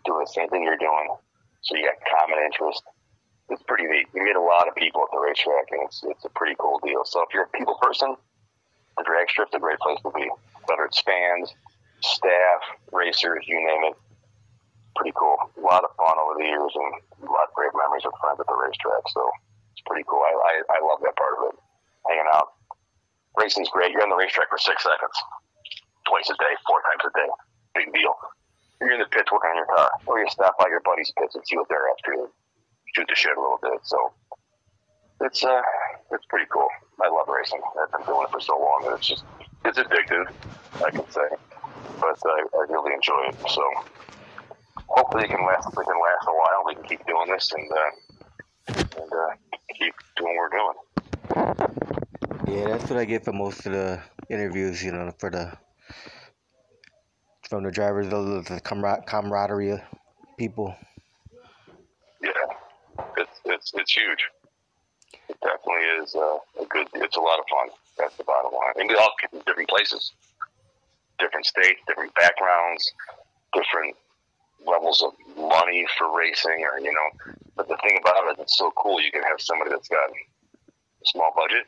doing 0.07 0.25
the 0.25 0.33
same 0.33 0.49
thing 0.49 0.63
you're 0.63 0.81
doing. 0.81 1.09
So 1.63 1.75
you 1.77 1.83
got 1.85 1.99
common 2.07 2.39
interest. 2.47 2.83
It's 3.51 3.63
pretty 3.67 3.87
neat. 3.87 4.07
You 4.15 4.23
meet 4.23 4.35
a 4.35 4.43
lot 4.43 4.67
of 4.67 4.75
people 4.75 5.03
at 5.03 5.11
the 5.11 5.19
racetrack, 5.19 5.71
and 5.71 5.83
it's 5.87 6.03
it's 6.07 6.25
a 6.25 6.33
pretty 6.35 6.57
cool 6.59 6.81
deal. 6.83 7.05
So 7.05 7.23
if 7.23 7.35
you're 7.35 7.47
a 7.47 7.55
people 7.55 7.79
person, 7.83 8.15
the 8.97 9.05
drag 9.05 9.31
strip's 9.31 9.55
a 9.55 9.61
great 9.61 9.79
place 9.79 9.99
to 10.03 10.11
be. 10.15 10.27
Whether 10.67 10.87
it's 10.87 11.01
fans, 11.03 11.55
staff, 12.01 12.61
racers, 12.91 13.45
you 13.47 13.59
name 13.59 13.93
it. 13.93 13.97
Pretty 14.97 15.13
cool. 15.15 15.37
A 15.59 15.61
lot 15.61 15.85
of 15.85 15.93
fun 15.95 16.17
over 16.17 16.41
the 16.41 16.49
years 16.49 16.73
and 16.75 16.91
a 17.29 17.31
lot 17.31 17.47
of 17.47 17.55
great 17.55 17.71
memories 17.77 18.03
with 18.03 18.17
friends 18.19 18.41
at 18.41 18.49
the 18.49 18.57
racetrack. 18.57 19.05
So 19.13 19.23
it's 19.77 19.85
pretty 19.85 20.03
cool. 20.09 20.25
I, 20.25 20.33
I, 20.33 20.55
I 20.73 20.79
love 20.83 21.05
that 21.05 21.15
part 21.21 21.37
of 21.39 21.53
it. 21.53 21.57
Hanging 22.09 22.31
out. 22.33 22.57
Racing's 23.37 23.69
great. 23.69 23.93
You're 23.93 24.03
on 24.03 24.11
the 24.11 24.17
racetrack 24.17 24.49
for 24.49 24.59
six 24.59 24.83
seconds. 24.83 25.17
Twice 26.09 26.33
a 26.33 26.37
day, 26.41 26.55
four 26.65 26.81
times 26.89 27.05
a 27.05 27.13
day. 27.13 27.31
Big 27.77 27.93
deal. 27.93 28.17
You're 28.81 28.93
in 28.93 29.01
the 29.01 29.07
pits 29.07 29.33
working 29.33 29.51
on 29.51 29.57
your 29.57 29.67
car. 29.67 29.91
Or 30.07 30.19
you 30.19 30.29
stop 30.29 30.59
by 30.59 30.67
your 30.69 30.81
buddy's 30.81 31.13
pits 31.19 31.35
and 31.35 31.45
see 31.47 31.57
what 31.57 31.69
they're 31.69 31.89
up 31.89 31.99
to. 32.05 32.29
Shoot 32.95 33.07
the 33.09 33.15
shit 33.15 33.37
a 33.37 33.41
little 33.41 33.59
bit. 33.63 33.81
So 33.83 34.13
it's 35.21 35.45
uh 35.45 35.63
it's 36.13 36.25
pretty 36.27 36.47
cool. 36.53 36.69
I 37.03 37.09
love 37.09 37.29
racing. 37.29 37.61
I've 37.83 37.93
been 37.93 38.07
doing 38.07 38.25
it 38.25 38.31
for 38.31 38.41
so 38.41 38.59
long 38.59 38.85
that 38.85 38.99
it's 38.99 39.09
just 39.09 39.25
it's 39.65 39.79
addictive, 39.79 40.31
I 40.85 40.91
can 40.91 41.09
say. 41.11 41.29
But 42.01 42.19
I, 42.25 42.45
I 42.55 42.67
really 42.69 42.93
enjoy 42.95 43.29
it. 43.29 43.37
So 43.49 43.63
hopefully 44.89 45.25
it 45.25 45.29
can 45.29 45.45
last. 45.45 45.69
It 45.69 45.75
can 45.75 45.85
last 45.85 46.27
a 46.29 46.33
while. 46.33 46.63
We 46.67 46.75
can 46.75 46.85
keep 46.85 47.07
doing 47.07 47.29
this 47.29 47.53
and 47.53 47.71
uh, 47.73 47.91
and 49.03 49.13
uh, 49.13 49.35
keep 49.79 49.95
doing 50.17 50.37
what 50.37 50.51
we're 50.51 50.59
doing. 50.59 50.77
Yeah, 52.49 52.69
that's 52.69 52.89
what 52.91 52.99
I 52.99 53.05
get 53.05 53.25
for 53.25 53.33
most 53.33 53.67
of 53.67 53.73
the 53.73 54.01
interviews. 54.31 54.83
You 54.83 54.93
know, 54.93 55.13
for 55.19 55.31
the 55.31 55.53
from 57.49 57.65
the 57.65 57.71
drivers, 57.71 58.09
the, 58.09 58.45
the 58.49 58.61
camar- 58.61 59.03
camaraderie 59.07 59.71
of 59.71 59.81
people. 60.39 60.75
Yeah, 62.23 62.31
it's 63.17 63.41
it's 63.45 63.73
it's 63.75 63.93
huge. 63.93 64.25
It 65.29 65.39
definitely 65.41 65.87
is 66.03 66.15
uh, 66.15 66.39
a 66.63 66.67
good. 66.69 66.89
It's 66.95 67.17
a 67.17 67.21
lot 67.21 67.39
of 67.39 67.45
fun. 67.51 67.69
That's 67.99 68.17
the 68.17 68.25
bottom 68.25 68.53
line. 68.53 68.75
And 68.77 68.89
we 68.89 68.97
all 68.97 69.13
get 69.21 69.31
from 69.31 69.41
different 69.47 69.69
places, 69.69 70.13
different 71.19 71.47
states, 71.47 71.81
different 71.87 72.15
backgrounds, 72.15 72.93
different 73.55 73.97
levels 74.67 75.03
of 75.03 75.13
money 75.37 75.87
for 75.99 76.17
racing, 76.17 76.65
or 76.65 76.81
you 76.81 76.93
know. 76.93 77.35
But 77.57 77.69
the 77.69 77.77
thing 77.83 77.99
about 78.01 78.33
it, 78.33 78.41
it's 78.41 78.59
so 78.59 78.73
cool. 78.77 79.01
You 79.01 79.11
can 79.13 79.23
have 79.23 79.41
somebody 79.41 79.71
that's 79.71 79.89
got 79.89 80.11
a 80.11 81.07
small 81.07 81.33
budget 81.37 81.67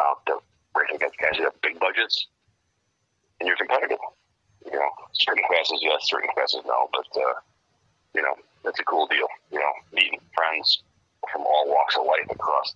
out 0.00 0.22
there 0.26 0.36
racing 0.76 0.96
against 0.96 1.18
guys 1.18 1.36
who 1.36 1.44
have 1.44 1.60
big 1.62 1.78
budgets, 1.78 2.26
and 3.40 3.46
you're 3.46 3.56
competitive. 3.56 3.98
You 4.70 4.78
know, 4.78 4.90
certain 5.12 5.42
classes 5.46 5.78
yes, 5.82 6.08
certain 6.08 6.30
classes 6.34 6.60
no, 6.66 6.88
but 6.92 7.20
uh, 7.20 7.34
you 8.14 8.22
know, 8.22 8.34
it's 8.64 8.78
a 8.78 8.84
cool 8.84 9.06
deal. 9.06 9.26
You 9.50 9.58
know, 9.58 9.72
meeting 9.92 10.20
friends 10.34 10.82
from 11.32 11.42
all 11.42 11.64
walks 11.68 11.96
of 11.96 12.04
life 12.06 12.28
across 12.30 12.74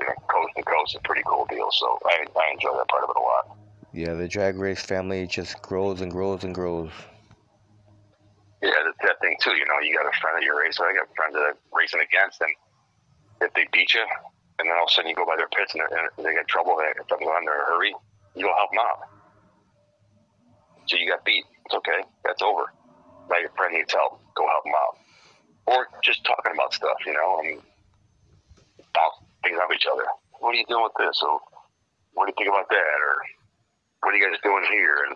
you 0.00 0.06
know, 0.06 0.14
coast 0.28 0.52
to 0.56 0.62
coast, 0.62 0.94
is 0.94 0.98
a 0.98 1.02
pretty 1.06 1.22
cool 1.26 1.46
deal. 1.48 1.68
So 1.72 1.98
I 2.04 2.24
I 2.36 2.52
enjoy 2.52 2.76
that 2.76 2.88
part 2.88 3.04
of 3.04 3.10
it 3.10 3.16
a 3.16 3.20
lot. 3.20 3.56
Yeah, 3.92 4.14
the 4.14 4.28
drag 4.28 4.56
race 4.56 4.82
family 4.82 5.26
just 5.26 5.60
grows 5.62 6.00
and 6.00 6.10
grows 6.10 6.44
and 6.44 6.54
grows. 6.54 6.90
Yeah, 8.62 8.70
that's 8.84 9.00
that 9.02 9.20
thing 9.20 9.36
too. 9.42 9.56
You 9.56 9.64
know, 9.66 9.80
you 9.82 9.96
got 9.96 10.06
a 10.06 10.14
friend 10.20 10.36
that 10.36 10.44
you're 10.44 10.60
racing. 10.60 10.86
I 10.88 10.94
got 10.94 11.08
friends 11.16 11.34
that 11.34 11.42
I'm 11.42 11.58
racing 11.72 12.00
against, 12.00 12.40
and 12.40 12.52
if 13.40 13.52
they 13.54 13.66
beat 13.72 13.92
you, 13.94 14.04
and 14.58 14.68
then 14.68 14.76
all 14.76 14.84
of 14.84 14.90
a 14.90 14.92
sudden 14.92 15.08
you 15.08 15.16
go 15.16 15.24
by 15.24 15.36
their 15.36 15.48
pits 15.48 15.74
and, 15.74 15.82
and 15.82 16.24
they 16.24 16.34
get 16.34 16.46
trouble, 16.46 16.76
they 16.76 16.92
if 16.92 17.08
something 17.08 17.26
going, 17.26 17.44
they're 17.44 17.56
in 17.56 17.60
a 17.60 17.70
hurry, 17.72 17.94
you 18.36 18.44
go 18.44 18.52
help 18.54 18.70
them 18.70 18.84
out. 18.84 19.19
So 20.90 20.98
you 20.98 21.06
got 21.06 21.22
beat. 21.22 21.46
It's 21.70 21.74
okay. 21.78 22.02
That's 22.26 22.42
over. 22.42 22.66
Now 23.30 23.38
your 23.38 23.54
friend 23.54 23.78
needs 23.78 23.94
help. 23.94 24.18
Go 24.34 24.42
help 24.50 24.66
him 24.66 24.74
out. 24.74 24.98
Or 25.70 25.86
just 26.02 26.26
talking 26.26 26.50
about 26.50 26.74
stuff, 26.74 26.98
you 27.06 27.14
know, 27.14 27.38
and 27.46 27.62
bounce 28.90 29.22
things 29.46 29.54
off 29.62 29.70
each 29.70 29.86
other. 29.86 30.02
What 30.42 30.50
are 30.50 30.58
you 30.58 30.66
doing 30.66 30.82
with 30.82 30.98
this? 30.98 31.14
So 31.22 31.38
what 32.18 32.26
do 32.26 32.34
you 32.34 32.38
think 32.42 32.50
about 32.50 32.66
that? 32.74 32.98
Or 33.06 33.14
what 34.02 34.10
are 34.10 34.18
you 34.18 34.26
guys 34.26 34.42
doing 34.42 34.66
here? 34.66 34.98
And 35.06 35.14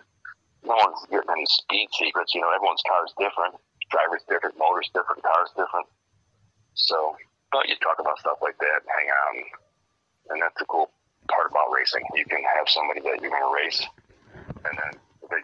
no 0.62 0.78
one's 0.78 1.02
getting 1.10 1.26
any 1.26 1.48
speed 1.50 1.90
secrets. 1.98 2.38
You 2.38 2.46
know, 2.46 2.54
everyone's 2.54 2.86
car 2.86 3.02
is 3.02 3.14
different. 3.18 3.58
Driver's 3.90 4.22
different. 4.30 4.54
Motor's 4.54 4.94
different. 4.94 5.26
Car's 5.26 5.50
different. 5.58 5.90
So, 6.78 7.18
but 7.50 7.66
you 7.66 7.74
talk 7.82 7.98
about 7.98 8.22
stuff 8.22 8.38
like 8.38 8.58
that, 8.62 8.78
hang 8.86 9.10
and, 9.10 9.46
and 10.30 10.38
that's 10.42 10.58
the 10.58 10.66
cool 10.70 10.90
part 11.30 11.50
about 11.50 11.74
racing. 11.74 12.02
You 12.14 12.26
can 12.26 12.42
have 12.42 12.66
somebody 12.70 13.02
that 13.02 13.18
you're 13.22 13.30
going 13.30 13.42
to 13.42 13.54
race, 13.54 13.82
and 14.66 14.74
then 14.74 14.92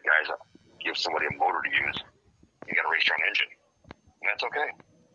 guys 0.06 0.30
give 0.78 0.96
somebody 0.96 1.26
a 1.26 1.34
motor 1.36 1.60
to 1.60 1.70
use. 1.70 1.98
You 2.66 2.72
got 2.78 2.86
to 2.86 2.92
race 2.92 3.04
your 3.04 3.18
own 3.18 3.24
engine, 3.26 3.50
and 3.90 4.26
that's 4.30 4.44
okay. 4.46 4.68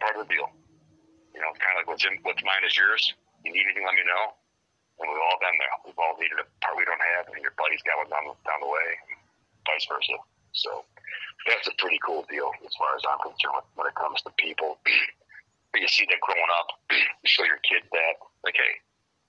Part 0.03 0.19
of 0.19 0.28
the 0.28 0.30
deal. 0.30 0.51
You 1.32 1.39
know, 1.43 1.51
it's 1.51 1.59
kind 1.59 1.76
of 1.76 1.84
like 1.84 1.89
what's 1.91 2.03
in, 2.03 2.15
what's 2.23 2.43
mine 2.43 2.63
is 2.67 2.76
yours. 2.76 3.01
You 3.43 3.51
need 3.51 3.63
anything, 3.67 3.84
let 3.88 3.95
me 3.95 4.03
know. 4.07 4.36
And 4.99 5.11
we've 5.11 5.26
all 5.28 5.39
been 5.43 5.55
there. 5.59 5.73
We've 5.84 5.99
all 5.99 6.15
needed 6.15 6.39
a 6.39 6.47
part 6.63 6.80
we 6.80 6.88
don't 6.88 7.03
have, 7.19 7.28
and 7.28 7.43
your 7.43 7.51
buddy's 7.59 7.84
got 7.84 7.99
one 7.99 8.07
down, 8.07 8.32
down 8.47 8.59
the 8.63 8.71
way, 8.71 8.88
and 9.11 9.19
vice 9.67 9.84
versa. 9.91 10.15
So 10.55 10.88
that's 11.43 11.67
a 11.67 11.76
pretty 11.76 11.99
cool 11.99 12.23
deal 12.32 12.47
as 12.63 12.73
far 12.80 12.95
as 12.95 13.03
I'm 13.03 13.19
concerned 13.19 13.67
when 13.76 13.91
it 13.91 13.95
comes 13.99 14.23
to 14.23 14.32
people. 14.39 14.80
but 15.76 15.84
you 15.84 15.91
see 15.91 16.07
that 16.07 16.23
growing 16.23 16.51
up, 16.55 16.67
you 16.95 17.28
show 17.28 17.43
your 17.43 17.59
kid 17.67 17.84
that, 17.91 18.15
like, 18.47 18.55
hey, 18.55 18.80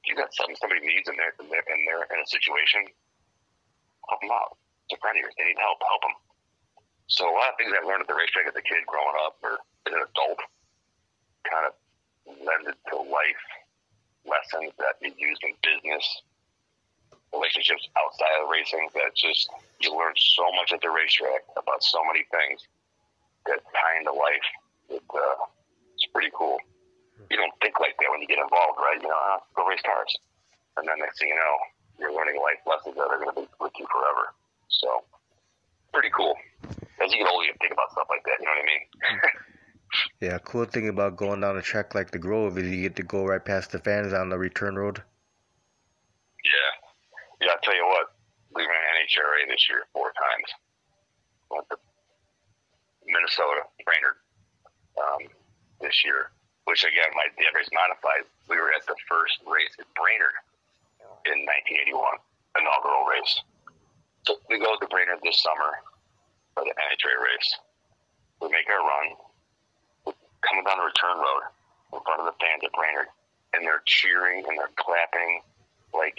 you 0.07 0.15
got 0.15 0.31
something 0.31 0.55
somebody 0.63 0.87
needs 0.87 1.11
in 1.11 1.19
there, 1.19 1.35
and 1.43 1.51
they're, 1.51 1.67
and 1.67 1.83
they're 1.83 2.07
in 2.15 2.23
a 2.23 2.29
situation, 2.31 2.87
help 4.07 4.23
them 4.23 4.31
out. 4.31 4.55
It's 4.87 4.95
a 4.95 5.01
friend 5.03 5.19
of 5.19 5.27
yours. 5.27 5.35
They 5.35 5.51
need 5.51 5.59
help. 5.59 5.83
Help 5.83 6.03
them. 6.07 6.15
So 7.11 7.27
a 7.27 7.35
lot 7.35 7.51
of 7.51 7.59
things 7.59 7.75
I 7.75 7.83
learned 7.83 8.07
at 8.07 8.11
the 8.11 8.15
racetrack 8.15 8.47
as 8.47 8.55
a 8.55 8.63
kid 8.63 8.87
growing 8.87 9.19
up, 9.27 9.39
or 9.43 9.59
as 9.87 9.93
an 9.95 10.03
adult, 10.03 10.39
kind 11.47 11.67
of 11.67 11.75
lended 12.43 12.79
to 12.91 12.97
life 13.03 13.45
lessons 14.27 14.75
that 14.79 14.99
you 14.99 15.15
use 15.15 15.39
in 15.43 15.55
business, 15.63 16.03
relationships 17.31 17.87
outside 17.99 18.43
of 18.43 18.51
racing. 18.51 18.91
That 18.95 19.15
just 19.15 19.51
you 19.83 19.95
learn 19.95 20.15
so 20.19 20.47
much 20.55 20.71
at 20.71 20.83
the 20.83 20.91
racetrack 20.91 21.47
about 21.59 21.83
so 21.83 22.03
many 22.07 22.27
things 22.31 22.63
that 23.47 23.63
tie 23.75 23.95
into 23.99 24.15
life. 24.15 24.47
It, 24.91 25.03
uh, 25.11 25.47
it's 25.95 26.07
pretty 26.11 26.31
cool. 26.35 26.59
You 27.31 27.39
don't 27.39 27.55
think 27.59 27.79
like 27.83 27.99
that 27.99 28.11
when 28.11 28.23
you 28.23 28.31
get 28.31 28.39
involved, 28.39 28.79
right? 28.79 29.03
You 29.03 29.11
know, 29.11 29.19
ah, 29.19 29.43
go 29.55 29.67
race 29.67 29.83
cars, 29.83 30.15
and 30.79 30.87
then 30.87 30.99
next 30.99 31.19
thing 31.19 31.31
you 31.31 31.39
know, 31.39 31.55
you're 31.99 32.15
learning 32.15 32.39
life 32.39 32.63
lessons 32.67 32.95
that 32.95 33.09
are 33.09 33.19
going 33.19 33.35
to 33.35 33.39
be 33.41 33.47
with 33.59 33.75
you 33.79 33.87
forever. 33.91 34.35
So, 34.81 35.05
pretty 35.93 36.11
cool. 36.17 36.35
As 37.03 37.13
you 37.13 37.19
get 37.19 37.29
older, 37.29 37.47
you 37.47 37.55
think 37.61 37.73
about 37.73 37.93
stuff 37.93 38.07
like 38.11 38.25
that. 38.25 38.37
You 38.41 38.47
know 38.47 38.53
what 38.53 38.65
I 38.65 38.67
mean? 38.67 39.21
Yeah, 40.21 40.39
cool 40.39 40.65
thing 40.65 40.89
about 40.89 41.17
going 41.17 41.41
down 41.41 41.57
a 41.57 41.63
track 41.63 41.95
like 41.95 42.11
the 42.11 42.19
Grove 42.19 42.59
is 42.59 42.69
you 42.69 42.83
get 42.83 42.97
to 42.97 43.03
go 43.03 43.25
right 43.25 43.43
past 43.43 43.71
the 43.71 43.79
fans 43.79 44.13
on 44.13 44.29
the 44.29 44.37
return 44.37 44.77
road. 44.77 45.03
Yeah. 46.45 47.47
Yeah, 47.47 47.53
I'll 47.53 47.63
tell 47.63 47.77
you 47.77 47.87
what, 47.87 48.13
we 48.55 48.63
ran 48.63 48.83
NHRA 48.97 49.49
this 49.49 49.69
year 49.69 49.85
four 49.93 50.13
times. 50.17 50.49
Went 51.51 51.69
to 51.71 51.77
Minnesota, 53.07 53.63
Brainerd, 53.85 54.19
um, 54.99 55.31
this 55.81 56.05
year, 56.05 56.33
which 56.65 56.83
again, 56.83 57.13
my 57.15 57.29
dad 57.39 57.55
race 57.55 57.71
modified. 57.73 58.27
We 58.49 58.57
were 58.57 58.73
at 58.75 58.85
the 58.87 58.97
first 59.09 59.39
race 59.47 59.75
at 59.79 59.87
Brainerd 59.95 60.35
in 61.29 61.47
1981, 61.47 62.03
inaugural 62.59 63.07
race. 63.07 63.35
We 64.49 64.59
go 64.59 64.75
to 64.81 64.87
Brainerd 64.89 65.21
this 65.23 65.39
summer 65.43 65.83
for 66.55 66.65
the 66.65 66.75
NHRA 66.75 67.17
race. 67.23 67.51
We 68.43 68.49
make 68.49 68.69
our 68.69 68.83
run. 68.83 69.07
We're 70.05 70.19
coming 70.43 70.65
down 70.65 70.79
the 70.79 70.89
return 70.91 71.19
road 71.19 71.43
in 71.95 72.01
front 72.03 72.21
of 72.21 72.27
the 72.27 72.37
fans 72.41 72.63
at 72.65 72.73
Brainerd 72.73 73.07
and 73.55 73.65
they're 73.65 73.83
cheering 73.87 74.45
and 74.47 74.59
they're 74.59 74.75
clapping, 74.77 75.41
like, 75.95 76.19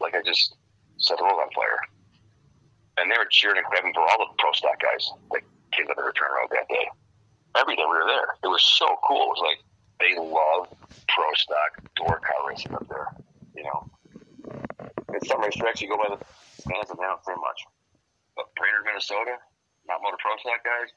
like 0.00 0.14
I 0.14 0.22
just 0.22 0.54
set 0.98 1.18
the 1.18 1.24
world 1.24 1.40
on 1.42 1.50
fire. 1.50 1.80
And 2.98 3.10
they 3.10 3.16
were 3.16 3.28
cheering 3.30 3.58
and 3.58 3.66
clapping 3.66 3.92
for 3.94 4.02
all 4.02 4.18
the 4.18 4.30
pro 4.38 4.52
stock 4.52 4.78
guys 4.80 5.10
that 5.32 5.42
came 5.72 5.86
to 5.88 5.94
the 5.96 6.02
return 6.02 6.28
road 6.36 6.50
that 6.52 6.68
day. 6.68 6.86
Every 7.56 7.76
day 7.76 7.82
we 7.82 7.96
were 7.96 8.06
there. 8.06 8.36
It 8.44 8.48
was 8.48 8.62
so 8.62 8.86
cool. 9.04 9.32
It 9.32 9.34
was 9.34 9.42
like 9.42 9.60
they 9.98 10.14
love 10.16 10.68
pro 11.08 11.26
stock 11.34 11.82
door 11.96 12.20
car 12.20 12.48
racing 12.48 12.74
up 12.74 12.86
there. 12.88 13.08
You 13.56 13.64
know, 13.64 13.90
in 15.12 15.20
some 15.28 15.40
racetracks 15.44 15.80
you 15.80 15.88
go 15.88 16.00
by 16.00 16.16
the 16.16 16.20
fans 16.64 16.88
and 16.88 16.98
they 16.98 17.08
don't 17.08 17.24
say 17.24 17.36
much. 17.36 17.60
But 18.36 18.48
Brainerd, 18.56 18.88
Minnesota, 18.88 19.36
mountain 19.84 20.08
motor 20.08 20.20
pro 20.20 20.32
stock 20.40 20.64
guys, 20.64 20.88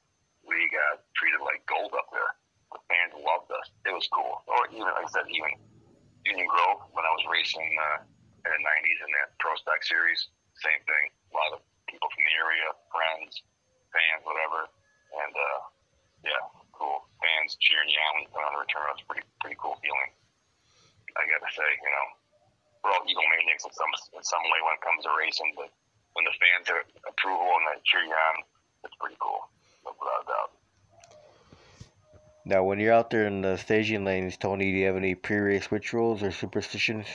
we 0.47 0.55
got 0.71 1.03
treated 1.17 1.41
like 1.43 1.65
gold 1.67 1.91
up 1.97 2.07
there. 2.13 2.31
The 2.71 2.79
fans 2.87 3.13
loved 3.17 3.51
us. 3.51 3.67
It 3.83 3.93
was 3.93 4.07
cool. 4.11 4.43
Or 4.47 4.67
even, 4.71 4.87
like 4.87 5.07
I 5.07 5.11
said, 5.11 5.27
even 5.31 5.51
Union 6.25 6.47
Grove 6.49 6.87
when 6.91 7.05
I 7.05 7.11
was 7.13 7.23
racing 7.29 7.69
uh, 7.77 8.03
in 8.45 8.49
the 8.51 8.61
'90s 8.61 8.99
in 9.03 9.09
that 9.21 9.35
pro 9.39 9.53
stock 9.61 9.79
series, 9.85 10.31
same 10.59 10.81
thing. 10.83 11.05
A 11.31 11.33
lot 11.35 11.51
of 11.55 11.59
people 11.87 12.09
from 12.11 12.23
the 12.25 12.35
area, 12.35 12.67
friends, 12.89 13.41
fans, 13.93 14.21
whatever, 14.25 14.67
and 15.23 15.33
uh, 15.33 15.59
yeah, 16.25 16.43
cool. 16.73 17.05
Fans 17.21 17.55
cheering 17.61 17.89
you 17.89 18.01
on 18.11 18.15
on 18.43 18.51
the 18.57 18.61
return. 18.65 18.85
It's 18.97 19.05
pretty 19.05 19.25
pretty 19.39 19.57
cool 19.61 19.77
feeling. 19.79 20.11
I 21.15 21.23
gotta 21.31 21.47
say, 21.53 21.69
you 21.79 21.91
know, 21.91 22.07
we're 22.85 22.93
all 22.93 23.01
egomaniacs 23.09 23.65
in 23.65 23.73
some 23.73 23.89
in 24.13 24.21
some 24.21 24.45
way 24.45 24.61
when 24.61 24.77
it 24.77 24.83
comes 24.85 25.01
to 25.01 25.11
racing, 25.17 25.57
but 25.57 25.73
when 26.13 26.21
the 26.29 26.35
fans 26.37 26.69
are 26.69 26.85
approval 27.09 27.49
and 27.57 27.65
they 27.73 27.81
cheer 27.81 28.05
you 28.05 28.13
on, 28.13 28.45
it's 28.85 28.93
pretty 29.01 29.17
cool, 29.17 29.41
without 29.81 30.21
a 30.21 30.27
doubt. 30.29 30.51
Now, 32.45 32.61
when 32.61 32.77
you're 32.77 32.93
out 32.93 33.09
there 33.09 33.25
in 33.25 33.41
the 33.41 33.57
staging 33.57 34.05
lanes, 34.05 34.37
Tony, 34.37 34.69
do 34.69 34.77
you 34.77 34.85
have 34.85 35.01
any 35.01 35.17
pre-race 35.17 35.73
rituals 35.73 36.21
or 36.21 36.29
superstitions? 36.29 37.09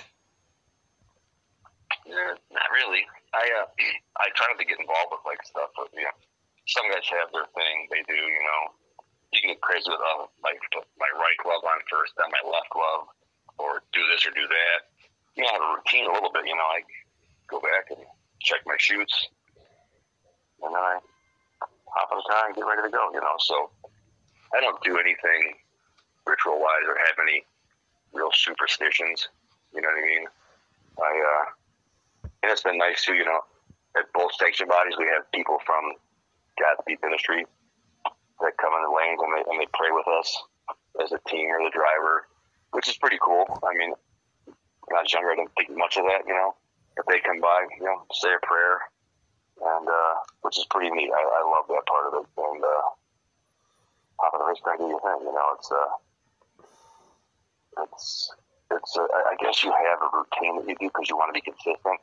Yeah, 2.03 2.35
not 2.51 2.69
really. 2.75 3.07
I 3.31 3.47
uh, 3.63 3.71
I 4.19 4.27
try 4.35 4.51
not 4.51 4.59
to 4.59 4.67
get 4.67 4.83
involved 4.83 5.15
with 5.15 5.23
like 5.23 5.39
stuff, 5.47 5.71
but 5.79 5.87
yeah, 5.95 6.11
some 6.67 6.91
guys 6.91 7.07
have 7.15 7.31
their 7.31 7.47
thing. 7.55 7.87
They 7.95 8.03
do, 8.11 8.19
you 8.19 8.43
know. 8.43 8.75
You 9.31 9.39
can 9.39 9.55
get 9.55 9.63
crazy 9.63 9.87
with 9.87 10.03
uh, 10.03 10.27
like 10.43 10.59
my 10.99 11.07
right 11.15 11.39
glove 11.39 11.63
on 11.63 11.79
first, 11.87 12.19
then 12.19 12.27
my 12.35 12.43
left 12.51 12.75
glove, 12.75 13.07
or 13.63 13.87
do 13.95 14.03
this 14.11 14.27
or 14.27 14.35
do 14.35 14.43
that. 14.51 14.91
You 15.37 15.45
know, 15.45 15.51
have 15.53 15.63
a 15.63 15.75
routine 15.77 16.07
a 16.11 16.13
little 16.13 16.33
bit. 16.33 16.47
You 16.47 16.57
know, 16.57 16.69
I 16.71 16.83
go 17.49 17.61
back 17.61 17.91
and 17.91 18.05
check 18.41 18.61
my 18.67 18.77
chutes, 18.79 19.29
and 20.63 20.75
then 20.75 20.81
I 20.81 20.99
hop 21.89 22.09
in 22.13 22.19
the 22.19 22.27
car 22.29 22.47
and 22.47 22.55
get 22.55 22.67
ready 22.67 22.83
to 22.83 22.93
go. 22.93 23.11
You 23.13 23.21
know, 23.21 23.37
so 23.39 23.71
I 24.55 24.61
don't 24.61 24.83
do 24.83 24.99
anything 24.99 25.57
ritual 26.27 26.61
wise 26.61 26.87
or 26.87 26.97
have 26.99 27.19
any 27.23 27.45
real 28.13 28.31
superstitions. 28.33 29.29
You 29.75 29.81
know 29.83 29.89
what 29.89 30.03
I 30.03 30.07
mean? 30.07 30.25
I 30.99 31.13
uh, 31.23 31.45
and 32.43 32.53
it's 32.53 32.63
been 32.63 32.79
nice 32.79 33.05
too. 33.05 33.15
You 33.15 33.25
know, 33.25 33.41
at 33.97 34.13
both 34.15 34.35
sanction 34.39 34.69
bodies 34.69 34.95
we 34.99 35.07
have 35.07 35.31
people 35.33 35.59
from 35.65 35.95
Godspeed 36.59 36.99
Ministry 37.03 37.47
that 38.41 38.57
come 38.57 38.73
in 38.73 38.83
the 38.83 38.93
lanes 38.93 39.21
and 39.23 39.33
they 39.37 39.45
and 39.51 39.61
they 39.61 39.69
pray 39.75 39.91
with 39.93 40.09
us 40.09 40.29
as 41.03 41.13
a 41.13 41.21
team 41.29 41.49
or 41.51 41.63
the 41.63 41.71
driver, 41.71 42.27
which 42.73 42.89
is 42.89 42.97
pretty 42.99 43.19
cool. 43.23 43.45
I 43.63 43.75
mean, 43.77 43.95
when 44.91 44.99
I 44.99 45.07
was 45.07 45.15
younger, 45.15 45.31
I 45.31 45.39
didn't 45.39 45.55
think 45.55 45.71
much 45.79 45.95
of 45.97 46.05
that. 46.11 46.27
You 46.27 46.35
know, 46.35 46.59
if 46.99 47.07
they 47.07 47.23
come 47.23 47.39
by, 47.39 47.63
you 47.79 47.87
know, 47.87 48.03
say 48.11 48.35
a 48.35 48.43
prayer, 48.43 48.91
and 49.63 49.87
uh, 49.87 50.15
which 50.43 50.59
is 50.59 50.67
pretty 50.67 50.91
neat. 50.91 51.15
I, 51.15 51.23
I 51.23 51.43
love 51.47 51.71
that 51.71 51.87
part 51.87 52.11
of 52.11 52.13
it. 52.19 52.27
And 52.27 52.59
uh, 52.59 52.87
hop 54.19 54.35
on 54.35 54.43
the 54.43 54.47
racetrack, 54.51 54.83
do 54.83 54.91
your 54.91 54.99
thing. 54.99 55.31
You 55.31 55.35
know, 55.35 55.49
it's 55.55 55.71
uh, 55.71 55.91
it's 57.87 58.35
it's. 58.75 58.93
Uh, 58.99 59.07
I 59.31 59.39
guess 59.39 59.63
you 59.63 59.71
have 59.71 60.03
a 60.03 60.11
routine 60.11 60.59
that 60.59 60.67
you 60.67 60.75
do 60.75 60.91
because 60.91 61.07
you 61.07 61.17
want 61.17 61.31
to 61.31 61.39
be 61.39 61.45
consistent. 61.47 62.03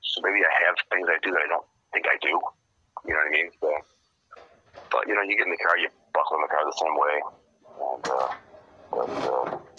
So 0.00 0.24
maybe 0.24 0.40
I 0.40 0.52
have 0.64 0.80
things 0.88 1.04
I 1.10 1.20
do 1.20 1.36
that 1.36 1.44
I 1.44 1.48
don't 1.52 1.68
think 1.92 2.08
I 2.08 2.16
do. 2.24 2.32
You 3.04 3.12
know 3.12 3.20
what 3.20 3.28
I 3.28 3.36
mean? 3.36 3.52
So, 3.60 3.68
but 4.88 5.04
you 5.04 5.12
know, 5.12 5.20
you 5.20 5.36
get 5.36 5.44
in 5.44 5.52
the 5.52 5.60
car, 5.60 5.76
you 5.76 5.92
buckle 6.16 6.40
in 6.40 6.48
the 6.48 6.48
car 6.48 6.64
the 6.64 6.80
same 6.80 6.96
way, 6.96 7.16
and 7.92 8.04
uh, 8.08 8.30
but, 8.88 9.10
uh, 9.28 9.75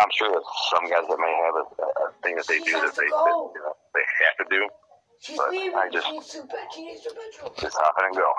I'm 0.00 0.08
sure 0.16 0.30
that 0.32 0.42
some 0.70 0.84
guys 0.88 1.04
that 1.08 1.18
may 1.18 1.34
have 1.44 1.54
a, 1.54 1.64
a 1.84 2.12
thing 2.22 2.36
that 2.36 2.46
they 2.48 2.56
She's 2.56 2.64
do 2.66 2.72
that 2.72 2.94
they 2.96 3.06
that, 3.06 3.52
you 3.54 3.60
know, 3.62 3.74
they 3.94 4.00
have 4.24 4.36
to 4.40 4.56
do. 4.56 4.68
She's 5.20 5.36
But 5.36 5.50
leaving. 5.50 5.76
I 5.76 5.88
just- 5.92 6.06
she 6.06 6.12
needs 6.12 6.28
to 6.30 6.42
bed. 6.44 6.66
She 6.74 6.84
needs 6.86 7.02
to 7.02 7.10
bedroom. 7.10 7.52
Just 7.60 7.76
hop 7.78 7.94
in 7.98 8.04
and 8.06 8.16
go. 8.16 8.32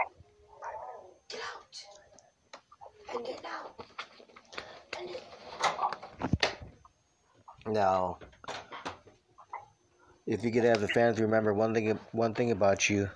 Get 1.30 1.42
out. 1.42 3.16
End 3.16 3.28
it 3.28 3.44
now. 3.44 3.72
End 5.00 5.10
it. 5.12 5.24
Now, 7.68 8.18
if 10.26 10.44
you 10.44 10.52
could 10.52 10.64
have 10.64 10.82
the 10.82 10.88
fans 10.88 11.20
remember 11.20 11.54
one 11.54 11.74
thing, 11.74 12.00
one 12.12 12.34
thing 12.34 12.52
about 12.52 12.90
you, 12.90 13.08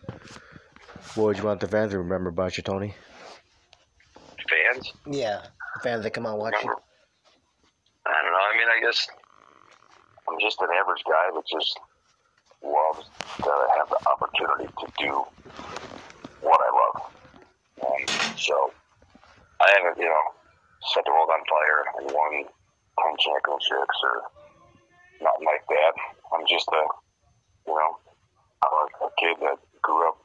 what 1.16 1.26
would 1.26 1.38
you 1.38 1.44
want 1.44 1.60
the 1.62 1.68
fans 1.68 1.92
to 1.92 1.98
remember 1.98 2.30
about 2.30 2.56
you, 2.58 2.64
Tony? 2.64 2.94
Fans, 4.50 4.94
Yeah, 5.08 5.42
the 5.76 5.80
fans 5.82 6.04
that 6.04 6.12
come 6.12 6.28
out 6.28 6.38
watching. 6.38 6.68
you. 6.70 6.76
I 8.08 8.22
don't 8.22 8.32
know. 8.32 8.38
I 8.38 8.58
mean, 8.58 8.68
I 8.70 8.75
I'm 8.86 10.38
just 10.40 10.62
an 10.62 10.70
average 10.78 11.02
guy 11.10 11.34
that 11.34 11.46
just 11.50 11.80
loves 12.62 13.10
to 13.42 13.52
have 13.78 13.90
the 13.90 13.98
opportunity 14.06 14.70
to 14.70 14.86
do 15.02 15.26
what 16.42 16.62
I 16.62 16.70
love. 16.70 16.98
So 18.38 18.74
I 19.62 19.74
haven't, 19.74 19.98
you 19.98 20.06
know, 20.06 20.26
set 20.94 21.02
the 21.06 21.12
world 21.12 21.30
on 21.34 21.42
fire 21.50 21.82
and 21.98 22.14
won 22.14 22.46
10 22.46 23.26
championships 23.26 23.98
or 24.06 24.30
nothing 25.22 25.46
like 25.50 25.66
that. 25.66 25.94
I'm 26.34 26.46
just 26.46 26.70
a, 26.70 26.84
you 27.66 27.74
know, 27.74 27.92
I'm 28.62 28.74
a, 28.74 28.86
a 29.06 29.10
kid 29.18 29.42
that 29.42 29.58
grew 29.82 30.10
up 30.10 30.18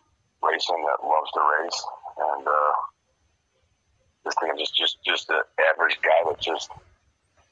racing 0.45 0.85
that 0.85 1.01
loves 1.01 1.33
to 1.33 1.41
race. 1.41 1.81
And, 2.19 2.45
uh, 2.45 2.73
this 4.25 4.35
thing 4.37 4.53
is 4.53 4.69
just, 4.69 4.77
just, 4.77 4.97
just 5.05 5.31
an 5.31 5.41
average 5.73 5.97
guy 6.05 6.29
that's 6.29 6.45
just 6.45 6.69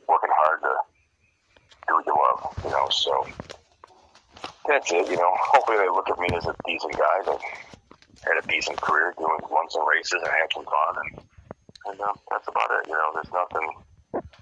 working 0.09 0.33
hard 0.37 0.61
to 0.63 0.73
do 1.89 1.95
what 1.97 2.07
you 2.07 2.17
love, 2.17 2.41
you 2.65 2.71
know. 2.71 2.87
So 2.93 3.13
that's 4.69 4.93
it, 4.93 5.09
you 5.09 5.17
know. 5.17 5.33
Hopefully, 5.57 5.79
they 5.81 5.89
look 5.89 6.09
at 6.09 6.19
me 6.21 6.29
as 6.37 6.45
a 6.45 6.55
decent 6.69 6.95
guy 6.95 7.19
that 7.25 7.41
had 8.29 8.37
a 8.37 8.45
decent 8.47 8.81
career, 8.81 9.15
doing 9.17 9.41
won 9.49 9.67
some 9.73 9.89
races 9.89 10.21
and 10.21 10.29
had 10.29 10.53
some 10.53 10.69
fun, 10.69 10.95
and 11.01 11.11
and 11.89 11.97
uh, 12.01 12.15
that's 12.31 12.49
about 12.49 12.69
it. 12.79 12.89
You 12.89 12.97
know, 12.97 13.09
there's 13.17 13.33
nothing 13.33 13.69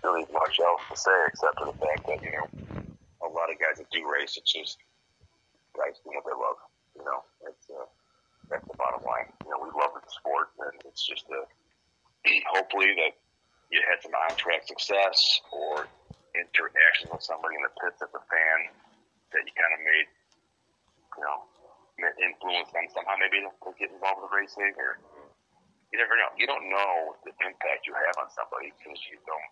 really 0.02 0.26
much 0.34 0.58
else 0.58 0.82
to 0.90 0.96
say 0.98 1.18
except 1.30 1.54
for 1.58 1.66
the 1.70 1.78
fact 1.78 2.02
that 2.10 2.18
you 2.22 2.32
know 2.34 2.46
a 3.22 3.30
lot 3.30 3.50
of 3.50 3.56
guys 3.62 3.78
that 3.78 3.90
do 3.90 4.02
race, 4.04 4.36
it's 4.36 4.52
just 4.52 4.78
guys 5.78 5.98
doing 6.02 6.18
what 6.18 6.26
they 6.26 6.36
love. 6.36 6.58
You 6.98 7.04
know, 7.06 7.20
it's 7.46 7.66
uh, 7.70 7.86
that's 8.50 8.66
the 8.66 8.76
bottom 8.76 9.06
line. 9.06 9.30
You 9.46 9.54
know, 9.54 9.60
we 9.62 9.70
love 9.70 9.94
the 9.94 10.02
sport, 10.10 10.50
and 10.58 10.74
it's 10.84 11.06
just 11.06 11.26
a 11.30 11.46
hopefully 12.50 12.90
that 12.98 13.14
you 13.70 13.82
had 13.86 14.02
some 14.02 14.12
on-track 14.14 14.66
success 14.66 15.40
or 15.52 15.86
interactions 16.36 17.10
with 17.10 17.24
somebody 17.24 17.56
in 17.56 17.64
the 17.64 17.72
pits 17.80 18.00
as 18.04 18.12
a 18.12 18.22
fan 18.28 18.58
that 19.32 19.42
you 19.42 19.52
kind 19.56 19.74
of 19.74 19.80
made, 19.82 20.08
you 21.16 21.22
know, 21.24 21.38
influence 22.20 22.68
them 22.76 22.84
somehow 22.92 23.16
maybe 23.16 23.40
to 23.40 23.50
get 23.80 23.88
involved 23.88 24.20
with 24.20 24.32
racing 24.32 24.76
or 24.76 25.00
you 25.92 25.96
never 25.96 26.18
know. 26.18 26.28
You 26.36 26.44
don't 26.44 26.68
know 26.68 27.16
the 27.24 27.32
impact 27.40 27.88
you 27.88 27.96
have 27.96 28.16
on 28.20 28.28
somebody 28.28 28.74
because 28.76 29.00
you 29.08 29.16
don't 29.24 29.50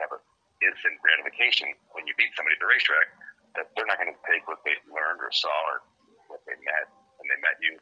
have 0.00 0.10
an 0.10 0.22
instant 0.64 0.98
gratification 0.98 1.70
when 1.94 2.08
you 2.08 2.16
beat 2.18 2.34
somebody 2.34 2.58
at 2.58 2.62
the 2.62 2.70
racetrack 2.70 3.08
that 3.54 3.70
they're 3.78 3.86
not 3.86 4.02
going 4.02 4.10
to 4.10 4.18
take 4.26 4.42
what 4.50 4.58
they 4.66 4.74
learned 4.90 5.22
or 5.22 5.30
saw 5.30 5.54
or 5.70 5.86
what 6.26 6.42
they 6.48 6.58
met 6.66 6.90
when 7.22 7.30
they 7.30 7.38
met 7.38 7.54
you 7.62 7.78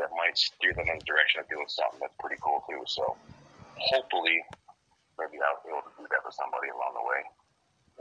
that 0.00 0.08
might 0.16 0.32
steer 0.38 0.72
them 0.72 0.88
in 0.88 0.96
the 0.96 1.04
direction 1.04 1.44
of 1.44 1.46
doing 1.52 1.68
something 1.68 2.00
that's 2.00 2.16
pretty 2.16 2.40
cool 2.40 2.64
too. 2.64 2.80
So 2.88 3.18
hopefully 3.92 4.40
maybe 5.20 5.36
I'll 5.44 5.60
be 5.60 5.68
able 5.68 5.84
to 5.84 5.92
do 6.00 6.08
that 6.08 6.24
for 6.24 6.32
somebody 6.32 6.72
along 6.72 6.96
the 6.96 7.04
way 7.04 7.20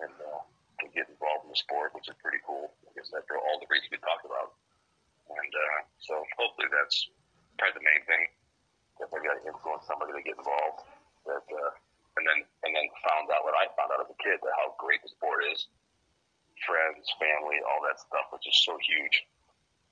and 0.03 0.13
uh, 0.23 0.41
can 0.79 0.89
get 0.95 1.11
involved 1.11 1.45
in 1.45 1.51
the 1.51 1.59
sport, 1.59 1.91
which 1.91 2.07
is 2.07 2.15
pretty 2.23 2.39
cool. 2.47 2.71
I 2.87 2.95
guess 2.95 3.11
after 3.11 3.35
all 3.35 3.59
the 3.59 3.67
reasons 3.67 3.91
we 3.91 3.99
talked 3.99 4.23
about. 4.23 4.55
And 5.29 5.51
uh, 5.53 5.79
so 6.01 6.15
hopefully 6.39 6.71
that's 6.73 7.11
probably 7.59 7.83
the 7.83 7.85
main 7.85 8.03
thing. 8.07 8.25
That 8.99 9.07
I 9.15 9.19
can 9.21 9.55
influence 9.55 9.87
somebody 9.87 10.11
to 10.11 10.23
get 10.23 10.35
involved. 10.35 10.83
That 11.23 11.45
uh, 11.47 11.71
and 12.19 12.23
then 12.25 12.39
and 12.67 12.71
then 12.75 12.87
found 13.05 13.31
out 13.31 13.47
what 13.47 13.55
I 13.55 13.71
found 13.77 13.95
out 13.95 14.03
as 14.03 14.11
a 14.11 14.19
kid 14.19 14.41
that 14.43 14.53
how 14.59 14.75
great 14.75 14.99
the 15.03 15.11
sport 15.11 15.45
is. 15.51 15.69
Friends, 16.67 17.07
family, 17.15 17.63
all 17.63 17.79
that 17.87 17.95
stuff, 18.03 18.27
which 18.35 18.43
is 18.43 18.57
so 18.67 18.75
huge. 18.83 19.23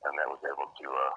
And 0.03 0.11
I 0.19 0.27
was 0.27 0.43
able 0.43 0.67
to 0.67 0.87
uh, 0.91 1.15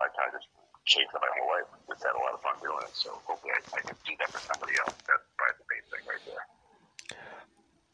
I 0.00 0.08
kind 0.16 0.32
of 0.32 0.40
just 0.40 0.48
changed 0.88 1.12
my 1.12 1.28
whole 1.36 1.52
life. 1.52 1.68
Just 1.90 2.00
had 2.00 2.16
a 2.16 2.22
lot 2.22 2.32
of 2.32 2.40
fun 2.40 2.56
doing 2.64 2.80
it. 2.80 2.94
So 2.96 3.12
hopefully 3.28 3.52
I, 3.52 3.60
I 3.76 3.80
can 3.84 3.96
do 4.08 4.16
that 4.24 4.32
for 4.32 4.40
somebody 4.40 4.78
else. 4.80 4.96
That's 5.04 5.26
probably 5.36 5.60
the 5.60 5.66
main 5.68 5.84
thing 5.92 6.04
right 6.08 6.24
there. 6.24 6.44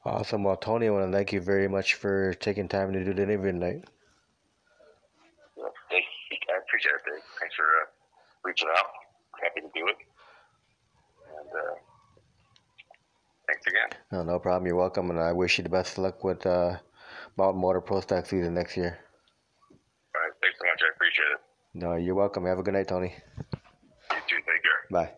Awesome. 0.04 0.44
Well, 0.44 0.56
Tony, 0.56 0.86
I 0.86 0.90
want 0.90 1.10
to 1.10 1.16
thank 1.16 1.32
you 1.32 1.40
very 1.40 1.68
much 1.68 1.94
for 1.94 2.34
taking 2.34 2.68
time 2.68 2.92
to 2.92 3.02
do 3.04 3.14
the 3.14 3.22
interview 3.22 3.52
tonight. 3.52 3.84
Yeah, 5.56 5.64
thank 5.90 6.04
you. 6.30 6.36
I 6.54 6.58
appreciate 6.58 6.92
it, 6.92 7.10
Dave. 7.10 7.22
Thanks 7.40 7.54
for 7.54 7.64
uh, 7.64 7.86
reaching 8.44 8.68
out. 8.76 8.86
Happy 9.42 9.60
to 9.62 9.70
do 9.74 9.86
it. 9.88 9.96
And 11.38 11.48
uh, 11.48 11.74
Thanks 13.46 13.66
again. 13.66 13.98
No, 14.12 14.22
no 14.22 14.38
problem. 14.38 14.66
You're 14.66 14.76
welcome, 14.76 15.10
and 15.10 15.20
I 15.20 15.32
wish 15.32 15.58
you 15.58 15.64
the 15.64 15.70
best 15.70 15.92
of 15.98 16.04
luck 16.04 16.24
with 16.24 16.44
uh, 16.46 16.78
Mountain 17.36 17.60
Motor 17.60 17.80
Pro 17.80 18.00
Stock 18.00 18.26
season 18.26 18.54
next 18.54 18.76
year. 18.76 18.98
All 20.14 20.20
right. 20.22 20.32
Thanks 20.42 20.58
so 20.58 20.64
much. 20.64 20.80
I 20.82 20.94
appreciate 20.94 21.32
it. 21.34 21.40
No, 21.74 21.94
you're 21.96 22.14
welcome. 22.14 22.46
Have 22.46 22.58
a 22.58 22.62
good 22.62 22.74
night, 22.74 22.88
Tony. 22.88 23.14
You 23.38 24.16
too. 24.28 24.36
Take 24.36 24.62
care. 24.62 24.80
Bye. 24.90 25.12